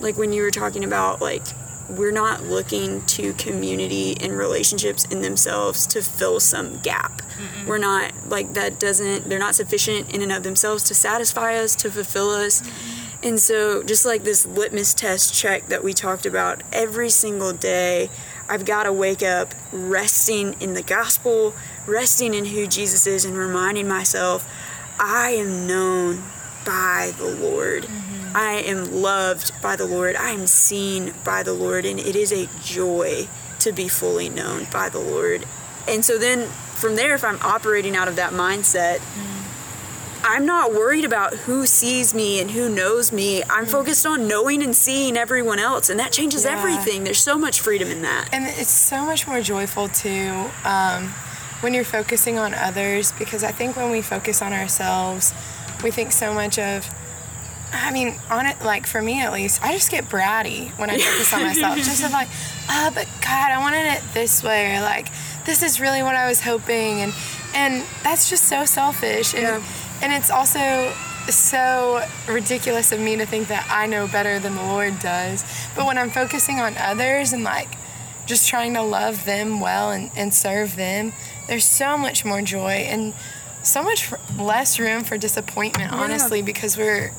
like 0.00 0.16
when 0.16 0.32
you 0.32 0.42
were 0.42 0.50
talking 0.50 0.84
about 0.84 1.20
like 1.20 1.44
we're 1.88 2.12
not 2.12 2.44
looking 2.44 3.02
to 3.06 3.32
community 3.34 4.16
and 4.20 4.36
relationships 4.36 5.04
in 5.06 5.22
themselves 5.22 5.86
to 5.88 6.02
fill 6.02 6.40
some 6.40 6.78
gap. 6.78 7.20
Mm-mm. 7.20 7.66
We're 7.66 7.78
not 7.78 8.12
like 8.28 8.54
that 8.54 8.78
doesn't 8.78 9.28
they're 9.28 9.38
not 9.38 9.54
sufficient 9.54 10.14
in 10.14 10.22
and 10.22 10.32
of 10.32 10.42
themselves 10.42 10.84
to 10.84 10.94
satisfy 10.94 11.56
us, 11.56 11.74
to 11.76 11.90
fulfill 11.90 12.30
us. 12.30 12.60
Mm-hmm. 12.60 13.28
And 13.28 13.40
so 13.40 13.82
just 13.82 14.04
like 14.04 14.22
this 14.24 14.44
litmus 14.46 14.92
test 14.94 15.34
check 15.34 15.66
that 15.66 15.82
we 15.82 15.92
talked 15.94 16.26
about 16.26 16.62
every 16.72 17.08
single 17.08 17.52
day, 17.52 18.10
I've 18.48 18.66
got 18.66 18.82
to 18.82 18.92
wake 18.92 19.22
up 19.22 19.54
resting 19.72 20.54
in 20.60 20.74
the 20.74 20.82
gospel, 20.82 21.54
resting 21.86 22.34
in 22.34 22.46
who 22.46 22.66
Jesus 22.66 23.06
is 23.06 23.24
and 23.24 23.36
reminding 23.36 23.88
myself 23.88 24.46
I 24.98 25.30
am 25.30 25.66
known 25.66 26.22
by 26.64 27.12
the 27.16 27.26
Lord. 27.26 27.84
Mm-hmm 27.84 28.03
I 28.34 28.54
am 28.66 29.02
loved 29.02 29.52
by 29.62 29.76
the 29.76 29.86
Lord. 29.86 30.16
I 30.16 30.30
am 30.30 30.46
seen 30.46 31.14
by 31.24 31.42
the 31.42 31.54
Lord. 31.54 31.84
And 31.84 31.98
it 31.98 32.16
is 32.16 32.32
a 32.32 32.48
joy 32.62 33.28
to 33.60 33.72
be 33.72 33.88
fully 33.88 34.28
known 34.28 34.66
by 34.72 34.88
the 34.88 34.98
Lord. 34.98 35.44
And 35.88 36.04
so 36.04 36.18
then 36.18 36.48
from 36.48 36.96
there, 36.96 37.14
if 37.14 37.24
I'm 37.24 37.38
operating 37.40 37.96
out 37.96 38.08
of 38.08 38.16
that 38.16 38.32
mindset, 38.32 39.00
I'm 40.26 40.46
not 40.46 40.72
worried 40.72 41.04
about 41.04 41.34
who 41.34 41.66
sees 41.66 42.14
me 42.14 42.40
and 42.40 42.50
who 42.50 42.70
knows 42.70 43.12
me. 43.12 43.42
I'm 43.50 43.66
focused 43.66 44.06
on 44.06 44.26
knowing 44.26 44.62
and 44.62 44.74
seeing 44.74 45.18
everyone 45.18 45.58
else, 45.58 45.90
and 45.90 46.00
that 46.00 46.12
changes 46.12 46.44
yeah. 46.44 46.56
everything. 46.56 47.04
There's 47.04 47.18
so 47.18 47.36
much 47.36 47.60
freedom 47.60 47.88
in 47.88 48.00
that. 48.02 48.30
And 48.32 48.46
it's 48.46 48.70
so 48.70 49.04
much 49.04 49.26
more 49.26 49.42
joyful 49.42 49.88
too 49.88 50.46
um, 50.64 51.08
when 51.60 51.74
you're 51.74 51.84
focusing 51.84 52.38
on 52.38 52.54
others 52.54 53.12
because 53.12 53.44
I 53.44 53.52
think 53.52 53.76
when 53.76 53.90
we 53.90 54.00
focus 54.00 54.40
on 54.40 54.54
ourselves, 54.54 55.34
we 55.82 55.90
think 55.90 56.10
so 56.10 56.32
much 56.32 56.58
of, 56.58 56.88
I 57.74 57.90
mean, 57.90 58.14
on 58.30 58.46
it, 58.46 58.62
like 58.62 58.86
for 58.86 59.02
me 59.02 59.20
at 59.20 59.32
least, 59.32 59.62
I 59.62 59.72
just 59.72 59.90
get 59.90 60.04
bratty 60.04 60.70
when 60.78 60.90
I 60.90 60.98
focus 60.98 61.34
on 61.34 61.42
myself. 61.42 61.76
just 61.76 62.04
of 62.04 62.12
like, 62.12 62.28
oh, 62.70 62.90
but 62.94 63.08
God, 63.20 63.52
I 63.52 63.58
wanted 63.58 63.86
it 63.94 64.02
this 64.14 64.42
way, 64.42 64.76
or 64.76 64.80
like, 64.80 65.08
this 65.44 65.62
is 65.62 65.80
really 65.80 66.02
what 66.02 66.14
I 66.14 66.28
was 66.28 66.40
hoping, 66.40 67.00
and 67.00 67.12
and 67.54 67.84
that's 68.02 68.30
just 68.30 68.44
so 68.44 68.64
selfish, 68.64 69.34
and 69.34 69.42
yeah. 69.42 69.62
and 70.02 70.12
it's 70.12 70.30
also 70.30 70.92
so 71.28 72.04
ridiculous 72.28 72.92
of 72.92 73.00
me 73.00 73.16
to 73.16 73.26
think 73.26 73.48
that 73.48 73.66
I 73.70 73.86
know 73.86 74.06
better 74.06 74.38
than 74.38 74.54
the 74.54 74.62
Lord 74.62 74.98
does. 75.00 75.44
But 75.74 75.86
when 75.86 75.98
I'm 75.98 76.10
focusing 76.10 76.60
on 76.60 76.76
others 76.76 77.32
and 77.32 77.44
like 77.44 77.68
just 78.26 78.48
trying 78.48 78.74
to 78.74 78.82
love 78.82 79.24
them 79.24 79.60
well 79.60 79.90
and, 79.90 80.10
and 80.16 80.32
serve 80.34 80.76
them, 80.76 81.12
there's 81.48 81.64
so 81.64 81.96
much 81.96 82.24
more 82.24 82.42
joy 82.42 82.86
and 82.88 83.14
so 83.62 83.82
much 83.82 84.12
less 84.38 84.78
room 84.78 85.04
for 85.04 85.16
disappointment, 85.16 85.92
honestly, 85.92 86.40
yeah. 86.40 86.44
because 86.44 86.76
we're 86.76 87.12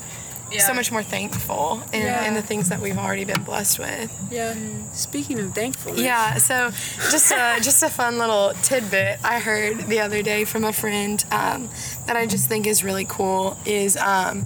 yeah. 0.55 0.67
so 0.67 0.73
much 0.73 0.91
more 0.91 1.03
thankful 1.03 1.81
in, 1.93 2.01
yeah. 2.01 2.27
in, 2.27 2.33
the 2.33 2.41
things 2.41 2.69
that 2.69 2.79
we've 2.79 2.97
already 2.97 3.25
been 3.25 3.43
blessed 3.43 3.79
with. 3.79 4.27
Yeah. 4.31 4.55
Speaking 4.93 5.39
of 5.39 5.53
thankfulness. 5.53 6.01
Yeah. 6.01 6.35
So 6.35 6.71
just 7.11 7.31
a, 7.31 7.57
just 7.61 7.83
a 7.83 7.89
fun 7.89 8.17
little 8.17 8.53
tidbit 8.61 9.19
I 9.23 9.39
heard 9.39 9.79
the 9.87 9.99
other 9.99 10.21
day 10.21 10.45
from 10.45 10.63
a 10.63 10.73
friend 10.73 11.23
um, 11.31 11.69
that 12.05 12.15
I 12.15 12.25
just 12.25 12.47
think 12.47 12.67
is 12.67 12.83
really 12.83 13.05
cool 13.05 13.57
is 13.65 13.97
um, 13.97 14.45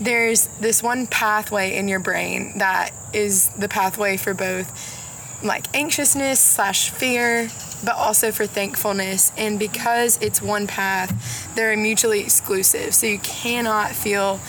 there's 0.00 0.46
this 0.58 0.82
one 0.82 1.06
pathway 1.06 1.76
in 1.76 1.88
your 1.88 2.00
brain 2.00 2.58
that 2.58 2.90
is 3.12 3.48
the 3.50 3.68
pathway 3.68 4.16
for 4.16 4.34
both 4.34 4.98
like 5.44 5.66
anxiousness 5.74 6.40
slash 6.40 6.90
fear 6.90 7.48
but 7.84 7.96
also 7.96 8.30
for 8.30 8.46
thankfulness. 8.46 9.32
And 9.36 9.58
because 9.58 10.20
it's 10.22 10.40
one 10.40 10.66
path, 10.66 11.54
they're 11.54 11.76
mutually 11.76 12.20
exclusive. 12.20 12.94
So 12.94 13.06
you 13.06 13.18
cannot 13.18 13.92
feel 13.92 14.40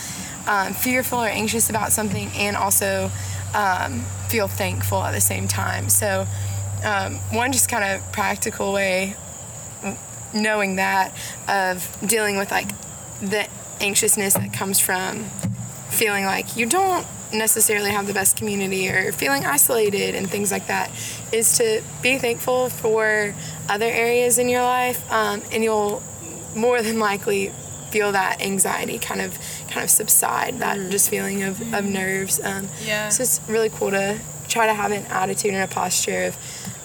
um, 0.46 0.72
fearful 0.72 1.18
or 1.18 1.26
anxious 1.26 1.70
about 1.70 1.92
something 1.92 2.28
and 2.36 2.56
also 2.56 3.10
um, 3.54 4.00
feel 4.28 4.48
thankful 4.48 5.02
at 5.02 5.12
the 5.12 5.20
same 5.20 5.48
time. 5.48 5.88
So, 5.88 6.26
um, 6.84 7.14
one 7.32 7.52
just 7.52 7.68
kind 7.68 7.84
of 7.84 8.12
practical 8.12 8.72
way, 8.72 9.14
knowing 10.34 10.76
that, 10.76 11.12
of 11.48 11.96
dealing 12.06 12.36
with 12.36 12.50
like 12.50 12.68
the 13.20 13.48
anxiousness 13.80 14.34
that 14.34 14.52
comes 14.52 14.78
from 14.78 15.24
feeling 15.90 16.24
like 16.24 16.56
you 16.56 16.66
don't 16.66 17.06
necessarily 17.32 17.90
have 17.90 18.06
the 18.06 18.12
best 18.12 18.36
community 18.36 18.88
or 18.88 19.12
feeling 19.12 19.44
isolated 19.44 20.14
and 20.14 20.30
things 20.30 20.52
like 20.52 20.66
that 20.66 20.90
is 21.32 21.58
to 21.58 21.82
be 22.02 22.18
thankful 22.18 22.68
for 22.68 23.34
other 23.68 23.86
areas 23.86 24.38
in 24.38 24.48
your 24.48 24.62
life 24.62 25.10
um, 25.12 25.42
and 25.52 25.64
you'll 25.64 26.02
more 26.54 26.82
than 26.82 26.98
likely 26.98 27.48
feel 27.90 28.12
that 28.12 28.40
anxiety 28.40 28.98
kind 28.98 29.20
of 29.20 29.36
kind 29.74 29.84
of 29.84 29.90
subside 29.90 30.58
that 30.60 30.78
mm. 30.78 30.90
just 30.90 31.10
feeling 31.10 31.42
of, 31.42 31.60
of 31.74 31.84
nerves 31.84 32.40
um, 32.44 32.68
yeah. 32.84 33.08
so 33.08 33.22
it's 33.22 33.40
really 33.48 33.68
cool 33.70 33.90
to 33.90 34.18
try 34.48 34.66
to 34.66 34.74
have 34.74 34.92
an 34.92 35.04
attitude 35.06 35.52
and 35.52 35.68
a 35.68 35.74
posture 35.74 36.24
of, 36.24 36.36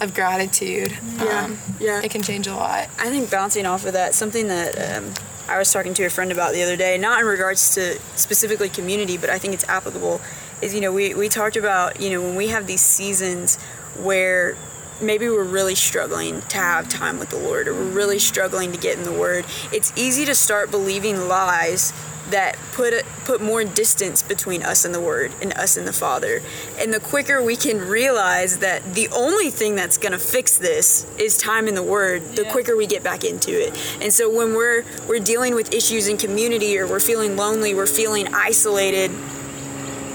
of 0.02 0.15
gratitude. 0.15 0.97
Yeah 1.17 1.45
um, 1.45 1.58
yeah. 1.80 2.02
it 2.02 2.10
can 2.10 2.23
change 2.23 2.47
a 2.47 2.56
lot. 2.56 2.86
I 2.97 3.10
think 3.10 3.30
bouncing 3.30 3.65
off 3.65 3.86
of 3.86 3.93
that 3.93 4.15
something 4.15 4.47
that 4.47 4.97
um, 4.97 5.13
i 5.47 5.58
was 5.58 5.71
talking 5.71 5.93
to 5.95 6.04
a 6.06 6.10
friend 6.10 6.32
about 6.32 6.54
the 6.54 6.62
other 6.62 6.75
day 6.75 6.95
not 6.97 7.19
in 7.21 7.25
regards 7.25 7.73
to 7.73 7.97
specifically 8.15 8.69
community 8.69 9.17
but 9.17 9.32
i 9.32 9.39
think 9.39 9.52
it's 9.52 9.67
applicable 9.67 10.21
is 10.62 10.75
you 10.75 10.82
know 10.82 10.93
we, 10.93 11.15
we 11.15 11.28
talked 11.28 11.56
about 11.56 11.99
you 11.99 12.12
know 12.12 12.21
when 12.21 12.36
we 12.36 12.49
have 12.49 12.67
these 12.67 12.82
seasons 12.82 13.58
where 14.04 14.56
maybe 15.02 15.28
we're 15.28 15.43
really 15.43 15.75
struggling 15.75 16.41
to 16.41 16.58
have 16.58 16.89
time 16.89 17.19
with 17.19 17.30
the 17.30 17.38
Lord 17.38 17.67
or 17.67 17.73
we're 17.73 17.91
really 17.91 18.19
struggling 18.19 18.71
to 18.71 18.78
get 18.78 18.97
in 18.97 19.04
the 19.04 19.13
Word, 19.13 19.45
it's 19.71 19.93
easy 19.97 20.25
to 20.25 20.36
start 20.36 20.71
believing 20.71 21.28
lies 21.28 21.93
that 22.32 22.58
put 22.74 22.94
put 23.26 23.42
more 23.42 23.63
distance 23.63 24.22
between 24.24 24.63
us 24.63 24.86
and 24.86 24.94
the 24.94 25.02
Word 25.02 25.32
and 25.42 25.54
us 25.54 25.78
and 25.78 25.88
the 25.88 25.94
Father. 25.94 26.42
And 26.80 26.94
the 26.94 27.00
quicker 27.00 27.44
we 27.44 27.56
can 27.56 27.80
realize 27.80 28.60
that 28.60 28.96
the 28.96 29.08
only 29.10 29.50
thing 29.50 29.76
that's 29.76 29.98
going 29.98 30.12
to 30.12 30.20
fix 30.20 30.58
this 30.58 31.06
is 31.18 31.38
time 31.38 31.68
in 31.68 31.76
the 31.76 31.84
Word, 31.84 32.24
the 32.36 32.44
yeah. 32.44 32.52
quicker 32.52 32.76
we 32.76 32.88
get 32.88 33.04
back 33.04 33.24
into 33.24 33.52
it. 33.52 33.78
And 34.02 34.13
so 34.13 34.34
when 34.36 34.54
we're 34.54 34.84
we're 35.08 35.20
dealing 35.20 35.56
with 35.56 35.74
issues 35.74 36.08
in 36.08 36.18
community 36.18 36.78
or 36.78 36.88
we're 36.88 37.00
feeling 37.00 37.36
lonely, 37.36 37.74
we're 37.74 37.88
feeling 37.88 38.34
isolated 38.34 39.12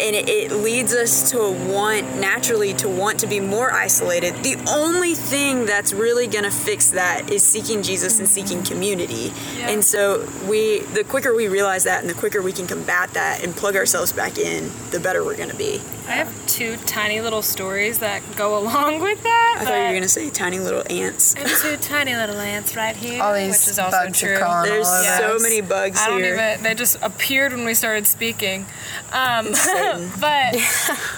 and 0.05 0.15
it, 0.15 0.29
it, 0.29 0.53
leads 0.53 0.95
us 0.95 1.31
to 1.31 1.39
want 1.73 2.05
naturally 2.17 2.75
to 2.75 2.89
want 2.89 3.19
to 3.19 3.27
be 3.27 3.41
more 3.41 3.73
isolated 3.73 4.35
the 4.45 4.57
only 4.69 5.15
thing 5.15 5.65
that's 5.65 5.93
really 5.93 6.27
going 6.27 6.45
to 6.45 6.51
fix 6.51 6.91
that 6.91 7.31
is 7.31 7.43
seeking 7.43 7.83
jesus 7.83 8.19
and 8.19 8.29
seeking 8.29 8.63
community 8.63 9.33
yeah. 9.57 9.71
and 9.71 9.85
so 9.85 10.21
we 10.49 10.81
the 10.93 11.05
quicker 11.05 11.35
we 11.35 11.49
realize 11.49 11.85
that 11.85 12.01
and 12.01 12.11
the 12.11 12.15
quicker 12.15 12.43
we 12.43 12.53
can 12.53 12.67
combat 12.67 13.11
that 13.11 13.43
and 13.43 13.57
plug 13.57 13.77
ourselves 13.77 14.13
back 14.13 14.39
in 14.39 14.71
the 14.91 15.01
better 15.01 15.25
we're 15.25 15.37
going 15.37 15.51
to 15.51 15.57
be 15.57 15.81
I 16.07 16.17
have 16.17 16.47
two 16.47 16.77
tiny 16.85 17.23
little 17.23 17.41
stories 17.41 18.01
that 18.01 18.23
go 18.37 18.59
along 18.59 19.01
with 19.01 19.23
that. 19.23 19.57
I 19.61 19.65
thought 19.65 19.75
you 19.75 19.87
were 19.87 19.95
gonna 19.95 20.09
say 20.09 20.29
tiny 20.29 20.59
little 20.59 20.83
ants. 20.91 21.35
And 21.35 21.49
two 21.49 21.79
tiny 21.79 22.15
little 22.15 22.37
ants 22.37 22.77
right 22.77 22.95
here, 22.95 23.23
all 23.23 23.33
these 23.33 23.61
which 23.61 23.69
is 23.69 23.79
also 23.79 24.05
bugs 24.05 24.21
true. 24.21 24.37
Are 24.37 24.67
There's 24.67 24.87
so 24.87 25.39
many 25.39 25.63
bugs 25.63 25.99
I 25.99 26.09
don't 26.09 26.19
here. 26.19 26.35
Even, 26.35 26.63
they 26.63 26.75
just 26.75 26.99
appeared 27.01 27.53
when 27.53 27.65
we 27.65 27.73
started 27.73 28.07
speaking. 28.07 28.67
Um, 29.13 29.55
but 30.21 30.57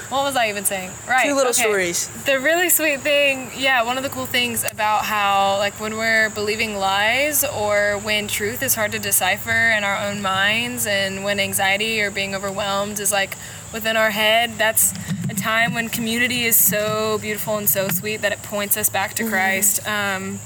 what 0.09 0.25
was 0.25 0.37
I 0.37 0.49
even 0.49 0.65
saying? 0.65 0.91
Right. 1.09 1.27
Two 1.27 1.35
little 1.35 1.51
okay. 1.51 1.63
stories. 1.63 2.09
The 2.25 2.41
really 2.41 2.69
sweet 2.69 3.01
thing, 3.01 3.51
yeah, 3.57 3.83
one 3.83 3.97
of 3.97 4.03
the 4.03 4.09
cool 4.09 4.27
things 4.27 4.65
about 4.65 5.05
how 5.05 5.59
like 5.59 5.81
when 5.81 5.97
we're 5.97 6.31
believing 6.31 6.77
lies 6.77 7.45
or 7.45 7.99
when 7.99 8.29
truth 8.29 8.63
is 8.63 8.75
hard 8.75 8.93
to 8.93 8.99
decipher 8.99 9.51
in 9.51 9.85
our 9.85 9.99
own 10.09 10.23
minds 10.23 10.87
and 10.87 11.25
when 11.25 11.41
anxiety 11.41 12.01
or 12.01 12.11
being 12.11 12.35
overwhelmed 12.35 13.01
is 13.01 13.13
like 13.13 13.37
within 13.73 13.97
our 13.97 14.11
head, 14.11 14.53
that's 14.57 14.93
a 15.29 15.35
time 15.35 15.75
when 15.75 15.89
community 15.89 16.45
is 16.45 16.57
so 16.57 17.19
beautiful 17.21 17.59
and 17.59 17.69
so 17.69 17.89
sweet 17.89 18.19
that 18.23 18.33
it 18.33 18.43
points 18.43 18.77
us 18.77 18.89
back 18.89 19.15
to 19.15 19.23
mm-hmm. 19.23 19.33
Christ. 19.33 19.87
Um, 19.87 20.41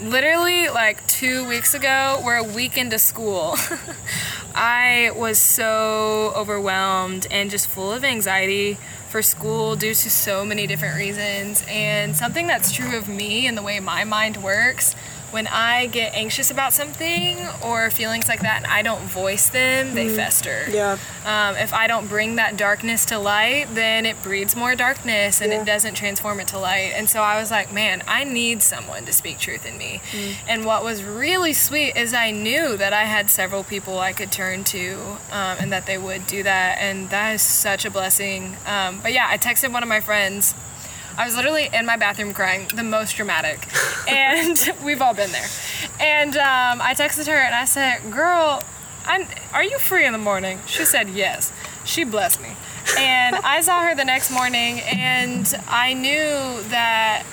literally, 0.00 0.68
like 0.68 1.06
two 1.06 1.46
weeks 1.48 1.74
ago, 1.74 2.20
we're 2.24 2.36
a 2.36 2.44
week 2.44 2.76
into 2.76 2.98
school. 2.98 3.56
I 4.56 5.10
was 5.14 5.38
so 5.38 6.32
overwhelmed 6.34 7.26
and 7.30 7.50
just 7.50 7.68
full 7.68 7.92
of 7.92 8.04
anxiety 8.04 8.78
for 9.10 9.20
school 9.20 9.76
due 9.76 9.92
to 9.92 10.10
so 10.10 10.46
many 10.46 10.66
different 10.66 10.96
reasons. 10.96 11.62
And 11.68 12.16
something 12.16 12.46
that's 12.46 12.72
true 12.72 12.96
of 12.96 13.06
me 13.06 13.46
and 13.46 13.56
the 13.56 13.62
way 13.62 13.80
my 13.80 14.04
mind 14.04 14.42
works 14.42 14.96
when 15.30 15.46
I 15.48 15.86
get 15.86 16.14
anxious 16.14 16.50
about 16.50 16.72
something 16.72 17.36
or 17.64 17.90
feelings 17.90 18.28
like 18.28 18.40
that 18.40 18.58
and 18.62 18.66
I 18.66 18.82
don't 18.82 19.02
voice 19.02 19.48
them, 19.48 19.94
they 19.94 20.08
fester. 20.08 20.66
Yeah. 20.70 20.98
Um, 21.24 21.56
if 21.56 21.74
I 21.74 21.86
don't 21.88 22.06
bring 22.08 22.36
that 22.36 22.56
darkness 22.56 23.04
to 23.06 23.18
light, 23.18 23.66
then 23.74 24.06
it 24.06 24.22
breeds 24.22 24.54
more 24.54 24.74
darkness 24.76 25.40
and 25.40 25.52
Yeah. 25.52 25.60
it 25.62 25.64
doesn't 25.66 25.94
transform 25.94 26.38
it 26.40 26.48
to 26.48 26.58
light. 26.58 26.92
And 26.94 27.10
so 27.10 27.22
I 27.22 27.40
was 27.40 27.50
like, 27.50 27.72
man, 27.72 28.02
I 28.06 28.24
need 28.24 28.62
someone 28.62 29.04
to 29.04 29.12
speak 29.12 29.38
truth 29.38 29.66
in 29.66 29.76
me. 29.78 30.00
And 30.48 30.64
what 30.64 30.84
was 30.84 31.02
really 31.02 31.52
sweet 31.52 31.96
is 31.96 32.14
I 32.14 32.30
knew 32.30 32.76
that 32.76 32.92
I 32.92 33.04
had 33.04 33.28
several 33.30 33.64
people 33.64 33.98
I 33.98 34.12
could 34.12 34.30
turn 34.30 34.62
to 34.64 34.94
um, 35.32 35.56
and 35.60 35.72
that 35.72 35.86
they 35.86 35.98
would 35.98 36.26
do 36.26 36.42
that. 36.44 36.78
And 36.80 37.10
that 37.10 37.34
is 37.34 37.42
such 37.42 37.84
a 37.84 37.90
blessing. 37.90 38.56
Um, 38.66 39.00
but 39.02 39.12
yeah, 39.12 39.26
I 39.28 39.38
texted 39.38 39.72
one 39.72 39.82
of 39.82 39.88
my 39.88 40.00
friends. 40.00 40.54
I 41.18 41.24
was 41.24 41.36
literally 41.36 41.68
in 41.72 41.86
my 41.86 41.96
bathroom 41.96 42.34
crying, 42.34 42.68
the 42.74 42.82
most 42.82 43.16
dramatic. 43.16 43.66
and 44.08 44.58
we've 44.84 45.00
all 45.00 45.14
been 45.14 45.32
there. 45.32 45.48
And 46.00 46.36
um, 46.36 46.80
I 46.82 46.94
texted 46.94 47.26
her 47.26 47.36
and 47.36 47.54
I 47.54 47.64
said, 47.64 48.10
Girl, 48.10 48.62
I'm, 49.06 49.26
are 49.52 49.64
you 49.64 49.78
free 49.78 50.04
in 50.04 50.12
the 50.12 50.18
morning? 50.18 50.60
She 50.66 50.84
said, 50.84 51.08
Yes. 51.08 51.52
She 51.84 52.04
blessed 52.04 52.42
me. 52.42 52.56
And 52.98 53.36
I 53.44 53.60
saw 53.60 53.80
her 53.80 53.94
the 53.94 54.04
next 54.04 54.30
morning 54.30 54.80
and 54.80 55.52
I 55.68 55.94
knew 55.94 56.62
that 56.68 57.24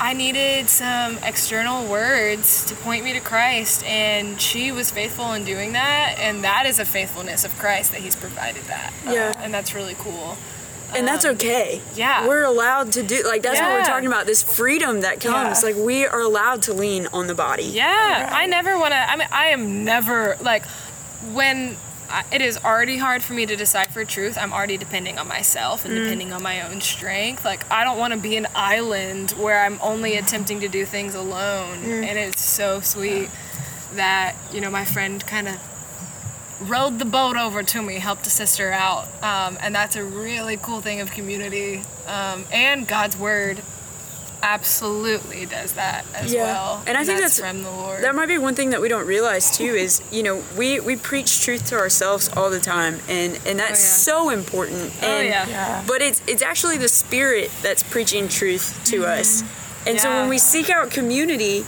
I 0.00 0.12
needed 0.12 0.68
some 0.68 1.18
external 1.22 1.88
words 1.88 2.64
to 2.66 2.74
point 2.74 3.04
me 3.04 3.12
to 3.12 3.20
Christ. 3.20 3.84
And 3.84 4.40
she 4.40 4.72
was 4.72 4.90
faithful 4.90 5.32
in 5.32 5.44
doing 5.44 5.72
that. 5.72 6.16
And 6.18 6.44
that 6.44 6.66
is 6.66 6.78
a 6.78 6.84
faithfulness 6.84 7.44
of 7.44 7.56
Christ 7.58 7.92
that 7.92 8.00
He's 8.00 8.16
provided 8.16 8.64
that. 8.64 8.92
Yeah. 9.06 9.32
Uh, 9.36 9.42
and 9.42 9.54
that's 9.54 9.74
really 9.74 9.94
cool. 9.98 10.36
And 10.96 11.06
that's 11.06 11.24
um, 11.24 11.34
okay. 11.34 11.80
yeah. 11.94 12.26
We're 12.26 12.44
allowed 12.44 12.92
to 12.92 13.02
do 13.02 13.22
like 13.24 13.42
that's 13.42 13.60
what 13.60 13.70
we're 13.70 13.84
talking 13.84 14.06
about. 14.06 14.26
This 14.26 14.42
freedom 14.42 15.00
that 15.00 15.20
comes. 15.20 15.62
Yeah. 15.62 15.70
Like 15.70 15.76
we 15.76 16.06
are 16.06 16.20
allowed 16.20 16.62
to 16.62 16.74
lean 16.74 17.06
on 17.12 17.26
the 17.26 17.34
body. 17.34 17.64
Yeah, 17.64 18.30
I 18.32 18.46
never 18.46 18.78
want 18.78 18.92
to. 18.92 18.96
I 18.96 19.16
mean, 19.16 19.28
I 19.30 19.46
am 19.46 19.84
never 19.84 20.36
like 20.40 20.64
when 21.32 21.76
I, 22.10 22.24
it 22.32 22.42
is 22.42 22.58
already 22.64 22.96
hard 22.96 23.22
for 23.22 23.32
me 23.32 23.46
to 23.46 23.56
decipher 23.56 24.04
truth. 24.04 24.36
I'm 24.38 24.52
already 24.52 24.76
depending 24.76 25.18
on 25.18 25.26
myself 25.26 25.84
and 25.84 25.94
mm. 25.94 26.02
depending 26.02 26.32
on 26.32 26.42
my 26.42 26.68
own 26.68 26.80
strength. 26.80 27.44
Like 27.44 27.70
I 27.70 27.84
don't 27.84 27.98
want 27.98 28.12
to 28.14 28.18
be 28.18 28.36
an 28.36 28.46
island 28.54 29.32
where 29.32 29.64
I'm 29.64 29.78
only 29.82 30.16
attempting 30.16 30.60
to 30.60 30.68
do 30.68 30.84
things 30.84 31.14
alone. 31.14 31.78
Mm. 31.78 32.04
And 32.04 32.18
it's 32.18 32.42
so 32.42 32.80
sweet 32.80 33.30
that 33.94 34.34
you 34.52 34.60
know 34.60 34.70
my 34.70 34.84
friend 34.84 35.24
kind 35.26 35.48
of 35.48 35.73
rowed 36.60 36.98
the 36.98 37.04
boat 37.04 37.36
over 37.36 37.62
to 37.62 37.82
me, 37.82 37.94
helped 37.96 38.26
a 38.26 38.30
sister 38.30 38.70
out, 38.72 39.06
um, 39.22 39.58
and 39.60 39.74
that's 39.74 39.96
a 39.96 40.04
really 40.04 40.56
cool 40.56 40.80
thing 40.80 41.00
of 41.00 41.10
community. 41.10 41.82
Um, 42.06 42.44
and 42.52 42.86
God's 42.86 43.16
word 43.18 43.60
absolutely 44.42 45.46
does 45.46 45.72
that 45.72 46.04
as 46.14 46.32
Yeah. 46.32 46.42
well. 46.44 46.82
And 46.86 46.98
I 46.98 47.04
think 47.04 47.18
that's- 47.18 47.38
from 47.40 47.62
the 47.62 47.70
Lord. 47.70 48.02
That 48.04 48.14
might 48.14 48.28
be 48.28 48.36
one 48.36 48.54
thing 48.54 48.70
that 48.70 48.80
we 48.82 48.88
don't 48.90 49.06
realize 49.06 49.50
too 49.56 49.74
is, 49.74 50.02
you 50.10 50.22
know, 50.22 50.42
we, 50.54 50.80
we 50.80 50.96
preach 50.96 51.42
truth 51.42 51.66
to 51.70 51.76
ourselves 51.76 52.28
all 52.36 52.50
the 52.50 52.60
time 52.60 53.00
and, 53.08 53.38
and 53.46 53.58
that's 53.58 53.80
yeah. 53.80 54.12
so 54.12 54.28
important. 54.28 54.92
Oh, 55.02 55.20
yeah. 55.20 55.46
Yeah. 55.48 55.82
But 55.86 56.02
it's 56.02 56.20
it's 56.26 56.42
actually 56.42 56.76
the 56.76 56.88
spirit 56.88 57.50
that's 57.62 57.82
preaching 57.82 58.28
truth 58.28 58.78
to 58.86 59.06
us. 59.06 59.42
And 59.86 59.98
so 59.98 60.08
when 60.10 60.18
Mm-hmm. 60.22 60.28
We 60.30 60.38
seek 60.38 60.68
out 60.70 60.90
community, 60.90 61.64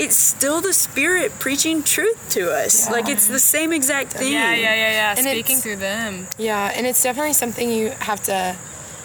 it's 0.00 0.16
still 0.16 0.62
the 0.62 0.72
spirit 0.72 1.30
preaching 1.38 1.82
truth 1.82 2.30
to 2.30 2.50
us. 2.50 2.86
Yeah. 2.86 2.92
Like 2.92 3.08
it's 3.10 3.26
the 3.26 3.38
same 3.38 3.70
exact 3.70 4.14
thing. 4.14 4.32
yeah, 4.32 4.54
yeah, 4.54 4.74
yeah, 4.74 4.90
yeah. 4.92 5.10
And 5.10 5.26
Speaking 5.26 5.58
through 5.58 5.76
them. 5.76 6.26
Yeah, 6.38 6.72
and 6.74 6.86
it's 6.86 7.02
definitely 7.02 7.34
something 7.34 7.70
you 7.70 7.90
have 7.90 8.22
to 8.22 8.56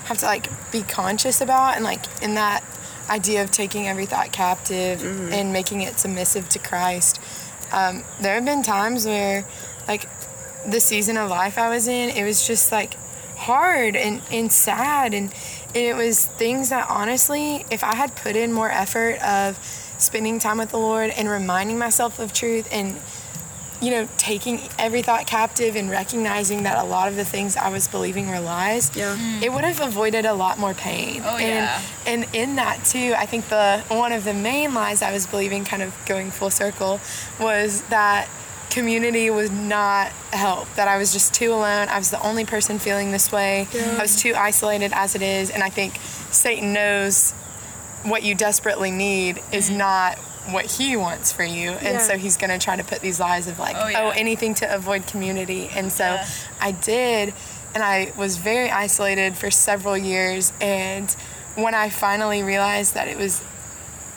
have 0.05 0.17
to 0.19 0.25
like 0.25 0.47
be 0.71 0.83
conscious 0.83 1.41
about 1.41 1.75
and 1.75 1.83
like 1.83 1.99
in 2.21 2.35
that 2.35 2.63
idea 3.09 3.43
of 3.43 3.51
taking 3.51 3.87
every 3.87 4.05
thought 4.05 4.31
captive 4.31 5.03
and 5.03 5.51
making 5.51 5.81
it 5.81 5.99
submissive 5.99 6.47
to 6.49 6.59
Christ. 6.59 7.19
Um, 7.73 8.03
there 8.21 8.35
have 8.35 8.45
been 8.45 8.63
times 8.63 9.05
where 9.05 9.45
like 9.87 10.07
the 10.65 10.79
season 10.79 11.17
of 11.17 11.29
life 11.29 11.57
I 11.57 11.69
was 11.69 11.87
in, 11.87 12.09
it 12.09 12.23
was 12.23 12.47
just 12.47 12.71
like 12.71 12.93
hard 13.35 13.95
and, 13.95 14.21
and 14.31 14.51
sad 14.51 15.13
and, 15.13 15.33
and 15.67 15.83
it 15.83 15.95
was 15.95 16.25
things 16.25 16.69
that 16.69 16.87
honestly, 16.89 17.65
if 17.69 17.83
I 17.83 17.95
had 17.95 18.15
put 18.15 18.35
in 18.35 18.53
more 18.53 18.71
effort 18.71 19.21
of 19.21 19.59
spending 20.05 20.39
time 20.39 20.57
with 20.57 20.69
the 20.71 20.77
Lord 20.79 21.09
and 21.11 21.27
reminding 21.29 21.77
myself 21.77 22.19
of 22.19 22.31
truth 22.33 22.67
and 22.71 22.95
you 23.81 23.91
know, 23.91 24.07
taking 24.17 24.61
every 24.79 25.01
thought 25.01 25.27
captive 25.27 25.75
and 25.75 25.89
recognizing 25.91 26.63
that 26.63 26.77
a 26.83 26.87
lot 26.87 27.09
of 27.09 27.17
the 27.17 27.25
things 27.25 27.57
I 27.57 27.67
was 27.69 27.89
believing 27.89 28.29
were 28.29 28.39
lies, 28.39 28.89
Yeah. 28.95 29.15
Mm. 29.17 29.41
it 29.43 29.51
would 29.51 29.65
have 29.65 29.81
avoided 29.81 30.25
a 30.25 30.33
lot 30.33 30.57
more 30.57 30.73
pain. 30.73 31.21
Oh, 31.25 31.35
and, 31.35 31.41
yeah. 31.41 31.81
And 32.07 32.25
in 32.33 32.55
that 32.55 32.85
too, 32.85 33.13
I 33.17 33.25
think 33.25 33.49
the 33.49 33.83
one 33.89 34.13
of 34.13 34.23
the 34.23 34.33
main 34.33 34.73
lies 34.73 35.01
I 35.01 35.11
was 35.11 35.27
believing, 35.27 35.65
kind 35.65 35.83
of 35.83 35.93
going 36.05 36.31
full 36.31 36.49
circle, 36.49 37.01
was 37.37 37.81
that 37.89 38.29
community 38.69 39.29
was 39.29 39.51
not 39.51 40.07
help. 40.31 40.73
That 40.75 40.87
I 40.87 40.97
was 40.97 41.11
just 41.11 41.33
too 41.33 41.51
alone. 41.51 41.89
I 41.89 41.97
was 41.97 42.11
the 42.11 42.21
only 42.25 42.45
person 42.45 42.79
feeling 42.79 43.11
this 43.11 43.29
way. 43.29 43.67
yeah. 43.73 43.97
I 43.99 44.01
was 44.01 44.15
too 44.15 44.33
isolated 44.35 44.93
as 44.95 45.15
it 45.15 45.21
is, 45.21 45.49
and 45.49 45.61
I 45.61 45.69
think 45.69 45.97
Satan 46.31 46.71
knows 46.71 47.33
what 48.05 48.23
you 48.23 48.35
desperately 48.35 48.91
need 48.91 49.41
is 49.51 49.69
mm-hmm. 49.69 49.79
not 49.79 50.17
what 50.49 50.65
he 50.65 50.95
wants 50.95 51.31
for 51.31 51.43
you. 51.43 51.71
And 51.71 51.95
Yeah. 51.95 51.97
so 51.99 52.17
he's 52.17 52.37
going 52.37 52.51
to 52.51 52.63
try 52.63 52.75
to 52.75 52.83
put 52.83 53.01
these 53.01 53.19
lies 53.19 53.47
of 53.47 53.57
like 53.57 53.75
Oh, 53.75 53.91
oh, 53.95 54.09
anything 54.09 54.53
to 54.55 54.73
avoid 54.73 55.07
community. 55.07 55.69
And 55.73 55.91
so 55.91 56.03
Yeah. 56.03 56.27
i 56.61 56.71
did 56.71 57.33
and 57.73 57.83
i 57.83 58.11
was 58.15 58.37
very 58.37 58.69
isolated 58.69 59.35
for 59.35 59.49
several 59.51 59.97
years. 59.97 60.53
And 60.61 61.11
when 61.55 61.73
i 61.73 61.89
finally 61.89 62.43
realized 62.43 62.93
that 62.93 63.07
it 63.07 63.17
was 63.17 63.41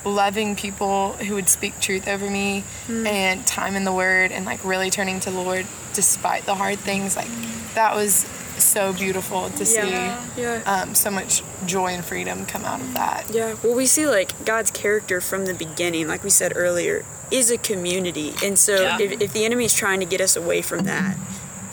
loving 0.05 0.55
people 0.55 1.13
who 1.13 1.35
would 1.35 1.49
speak 1.49 1.77
truth 1.79 2.07
over 2.07 2.29
me 2.29 2.63
mm. 2.87 3.05
and 3.05 3.45
time 3.45 3.75
in 3.75 3.83
the 3.83 3.91
word 3.91 4.31
and 4.31 4.45
like 4.45 4.63
really 4.63 4.89
turning 4.89 5.19
to 5.19 5.29
the 5.29 5.41
lord 5.41 5.65
despite 5.93 6.45
the 6.45 6.55
hard 6.55 6.79
things 6.79 7.17
like 7.17 7.27
that 7.75 7.93
was 7.93 8.23
so 8.59 8.93
beautiful 8.93 9.49
to 9.51 9.65
see 9.65 9.77
Yeah. 9.91 10.25
Yeah. 10.37 10.61
um, 10.65 10.95
so 10.95 11.09
much 11.11 11.41
joy 11.65 11.87
and 11.93 12.03
freedom 12.05 12.45
come 12.45 12.63
out 12.65 12.79
of 12.81 12.93
that 12.93 13.25
Yeah, 13.33 13.55
well, 13.63 13.75
we 13.75 13.85
see 13.85 14.05
like 14.07 14.45
God's 14.45 14.71
character 14.71 15.21
from 15.21 15.45
the 15.45 15.53
beginning, 15.53 16.07
like 16.07 16.23
we 16.23 16.29
said 16.29 16.53
earlier, 16.55 17.05
is 17.31 17.51
a 17.51 17.57
community. 17.57 18.33
And 18.43 18.57
so 18.57 18.81
Yeah. 18.81 18.97
if, 18.99 19.21
if 19.21 19.33
the 19.33 19.45
enemy 19.45 19.65
is 19.65 19.73
trying 19.73 19.99
to 19.99 20.05
get 20.05 20.21
us 20.21 20.35
away 20.35 20.61
from 20.61 20.85
that, 20.85 21.17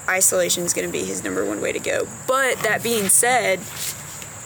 isolation 0.08 0.64
is 0.64 0.72
going 0.74 0.86
to 0.86 0.92
be 0.92 1.04
his 1.04 1.24
number 1.24 1.44
one 1.44 1.60
way 1.60 1.72
to 1.72 1.78
go. 1.80 2.06
But 2.26 2.58
that 2.60 2.82
being 2.82 3.08
said, 3.08 3.60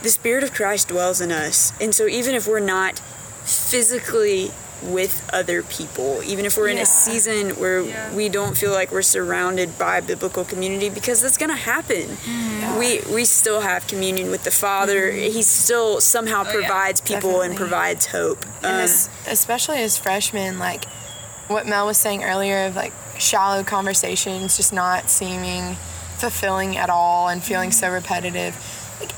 the 0.02 0.08
Spirit 0.08 0.42
of 0.42 0.54
Christ 0.54 0.88
dwells 0.88 1.20
in 1.20 1.30
us. 1.30 1.72
And 1.80 1.94
so 1.94 2.06
even 2.06 2.34
if 2.34 2.46
we're 2.48 2.60
not 2.60 2.98
physically 3.44 4.50
with 4.82 5.28
other 5.32 5.62
people, 5.62 6.22
even 6.24 6.44
if 6.44 6.56
we're 6.56 6.68
in 6.68 6.76
Yeah. 6.76 6.82
a 6.84 6.86
season 6.86 7.50
where 7.60 7.80
Yeah. 7.80 8.12
we 8.12 8.28
don't 8.28 8.56
feel 8.56 8.72
like 8.72 8.90
we're 8.92 9.02
surrounded 9.02 9.78
by 9.78 10.00
biblical 10.00 10.44
community, 10.44 10.88
because 10.88 11.20
that's 11.20 11.36
to 11.50 11.56
happen. 11.56 12.16
Mm-hmm. 12.16 12.78
We 12.78 13.00
we 13.12 13.24
still 13.24 13.60
have 13.60 13.86
communion 13.86 14.30
with 14.30 14.44
the 14.44 14.50
Father. 14.50 15.10
Mm-hmm. 15.12 15.32
He 15.32 15.42
still 15.42 16.00
somehow 16.00 16.42
Oh, 16.42 16.46
yeah. 16.46 16.52
provides 16.52 17.00
people 17.00 17.40
and 17.42 17.56
provides 17.56 18.06
hope. 18.06 18.44
And 18.62 18.66
Um, 18.66 18.80
as, 18.80 19.08
especially 19.28 19.82
as 19.82 19.96
freshmen, 19.98 20.58
like 20.58 20.84
what 21.48 21.66
Mel 21.66 21.86
was 21.86 21.98
saying 21.98 22.22
earlier 22.24 22.66
of 22.66 22.76
like 22.76 22.92
shallow 23.18 23.62
conversations 23.64 24.56
just 24.56 24.72
not 24.72 25.10
seeming 25.10 25.76
fulfilling 26.18 26.76
at 26.76 26.90
all 26.90 27.28
and 27.28 27.42
feeling 27.42 27.70
mm-hmm. 27.70 27.86
so 27.86 27.90
repetitive. 27.92 28.54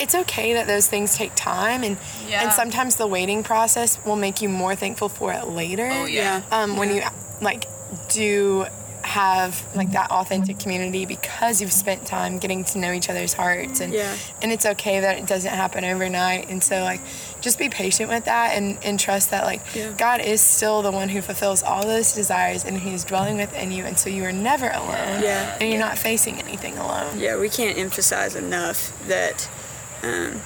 Like 0.03 0.09
it's 0.09 0.15
okay 0.31 0.55
that 0.55 0.67
those 0.67 0.89
things 0.89 1.17
take 1.17 1.33
time 1.37 1.85
and 1.85 1.97
Yeah. 2.29 2.43
and 2.43 2.53
sometimes 2.53 2.97
the 2.97 3.07
waiting 3.07 3.43
process 3.45 3.99
will 4.05 4.17
make 4.17 4.43
you 4.43 4.49
more 4.49 4.75
thankful 4.75 5.09
for 5.09 5.33
it 5.33 5.47
later. 5.49 5.89
Oh, 5.93 6.07
yeah. 6.07 6.43
Um, 6.51 6.77
when 6.77 6.95
you 6.95 7.03
like 7.41 7.67
do 8.09 8.67
have 9.05 9.61
like 9.75 9.91
that 9.93 10.11
authentic 10.13 10.59
community 10.61 11.05
because 11.07 11.61
you've 11.61 11.73
spent 11.73 12.07
time 12.07 12.39
getting 12.39 12.63
to 12.65 12.79
know 12.79 12.93
each 12.93 13.11
other's 13.11 13.33
hearts 13.33 13.81
and 13.81 13.93
Yeah. 13.93 14.15
and 14.41 14.53
it's 14.53 14.65
okay 14.65 15.01
that 15.01 15.19
it 15.19 15.27
doesn't 15.27 15.51
happen 15.53 15.85
overnight 15.85 16.49
and 16.49 16.63
so 16.63 16.83
like 16.85 17.01
just 17.41 17.59
be 17.59 17.69
patient 17.69 18.09
with 18.09 18.27
that 18.27 18.57
and, 18.57 18.79
and 18.85 19.01
trust 19.01 19.31
that 19.33 19.45
like 19.45 19.61
Yeah. 19.75 19.89
god 19.99 20.21
is 20.21 20.41
still 20.41 20.83
the 20.83 20.93
one 20.93 21.09
who 21.09 21.21
fulfills 21.21 21.65
all 21.65 21.85
those 21.85 22.13
desires 22.13 22.65
and 22.65 22.79
he's 22.79 23.03
dwelling 23.03 23.39
within 23.39 23.73
you 23.73 23.85
and 23.85 23.99
so 23.99 24.09
you 24.09 24.25
are 24.25 24.33
never 24.33 24.71
alone 24.71 25.21
Yeah. 25.21 25.57
and 25.61 25.69
you're 25.69 25.81
not 25.81 25.99
facing 25.99 26.39
anything 26.41 26.79
alone 26.79 27.19
yeah, 27.19 27.37
we 27.37 27.49
can't 27.49 27.77
emphasize 27.77 28.37
enough 28.37 28.93
that 29.09 29.49
um, 30.03 30.41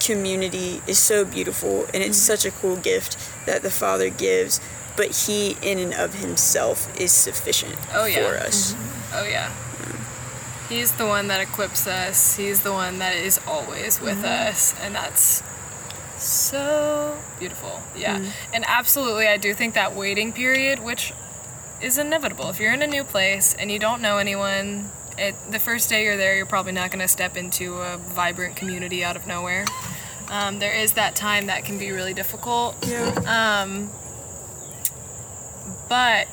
community 0.00 0.82
is 0.86 0.98
so 0.98 1.24
beautiful 1.24 1.84
and 1.86 1.96
it's 1.96 2.18
mm-hmm. 2.18 2.34
such 2.36 2.44
a 2.44 2.50
cool 2.50 2.76
gift 2.76 3.16
that 3.46 3.62
the 3.62 3.70
Father 3.70 4.10
gives. 4.10 4.60
But 4.96 5.26
He, 5.26 5.56
in 5.60 5.78
and 5.78 5.94
of 5.94 6.14
Himself, 6.14 6.88
is 7.00 7.10
sufficient 7.12 7.76
Oh, 7.92 8.04
yeah. 8.04 8.28
for 8.28 8.36
us. 8.36 8.72
Mm-hmm. 8.72 9.14
Oh 9.14 9.24
yeah. 9.24 9.52
He's 10.68 10.92
the 10.92 11.06
one 11.06 11.28
that 11.28 11.40
equips 11.40 11.86
us. 11.86 12.36
He's 12.36 12.62
the 12.62 12.72
one 12.72 12.98
that 12.98 13.14
is 13.14 13.38
always 13.46 14.00
with 14.00 14.18
mm-hmm. 14.18 14.48
us, 14.48 14.74
and 14.80 14.94
that's 14.94 15.42
so 16.16 17.18
beautiful. 17.38 17.82
Yeah. 17.94 18.24
And 18.52 18.64
absolutely, 18.66 19.28
I 19.28 19.36
do 19.36 19.52
think 19.52 19.74
that 19.74 19.94
waiting 19.94 20.32
period, 20.32 20.78
which 20.78 21.12
is 21.82 21.98
inevitable, 21.98 22.48
if 22.48 22.58
you're 22.58 22.72
in 22.72 22.82
a 22.82 22.86
new 22.86 23.04
place 23.04 23.54
and 23.54 23.70
you 23.70 23.78
don't 23.78 24.00
know 24.00 24.16
anyone, 24.16 24.90
it, 25.18 25.34
the 25.50 25.58
first 25.58 25.88
day 25.88 26.04
you're 26.04 26.16
there, 26.16 26.36
you're 26.36 26.46
probably 26.46 26.72
not 26.72 26.90
going 26.90 27.00
to 27.00 27.08
step 27.08 27.36
into 27.36 27.74
a 27.74 27.96
vibrant 27.96 28.56
community 28.56 29.04
out 29.04 29.16
of 29.16 29.26
nowhere. 29.26 29.64
Um, 30.28 30.58
there 30.58 30.72
is 30.72 30.94
that 30.94 31.14
time 31.14 31.46
that 31.46 31.64
can 31.64 31.78
be 31.78 31.90
really 31.90 32.14
difficult. 32.14 32.76
Yeah. 32.86 33.62
Um, 33.64 33.90
but 35.88 36.28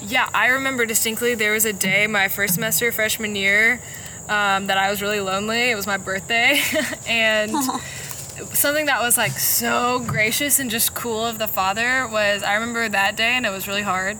yeah, 0.00 0.28
I 0.32 0.48
remember 0.48 0.86
distinctly 0.86 1.34
there 1.34 1.52
was 1.52 1.64
a 1.64 1.72
day 1.72 2.06
my 2.06 2.28
first 2.28 2.54
semester 2.54 2.92
freshman 2.92 3.34
year 3.34 3.80
um, 4.28 4.66
that 4.66 4.78
I 4.78 4.90
was 4.90 5.02
really 5.02 5.20
lonely. 5.20 5.70
It 5.70 5.74
was 5.74 5.86
my 5.86 5.96
birthday, 5.96 6.60
and 7.06 7.52
something 8.52 8.86
that 8.86 9.00
was 9.00 9.16
like 9.16 9.32
so 9.32 10.04
gracious 10.06 10.58
and 10.58 10.70
just 10.70 10.94
cool 10.94 11.24
of 11.24 11.38
the 11.38 11.48
Father 11.48 12.06
was 12.06 12.42
I 12.42 12.54
remember 12.54 12.88
that 12.88 13.16
day, 13.16 13.32
and 13.32 13.46
it 13.46 13.50
was 13.50 13.66
really 13.66 13.82
hard. 13.82 14.18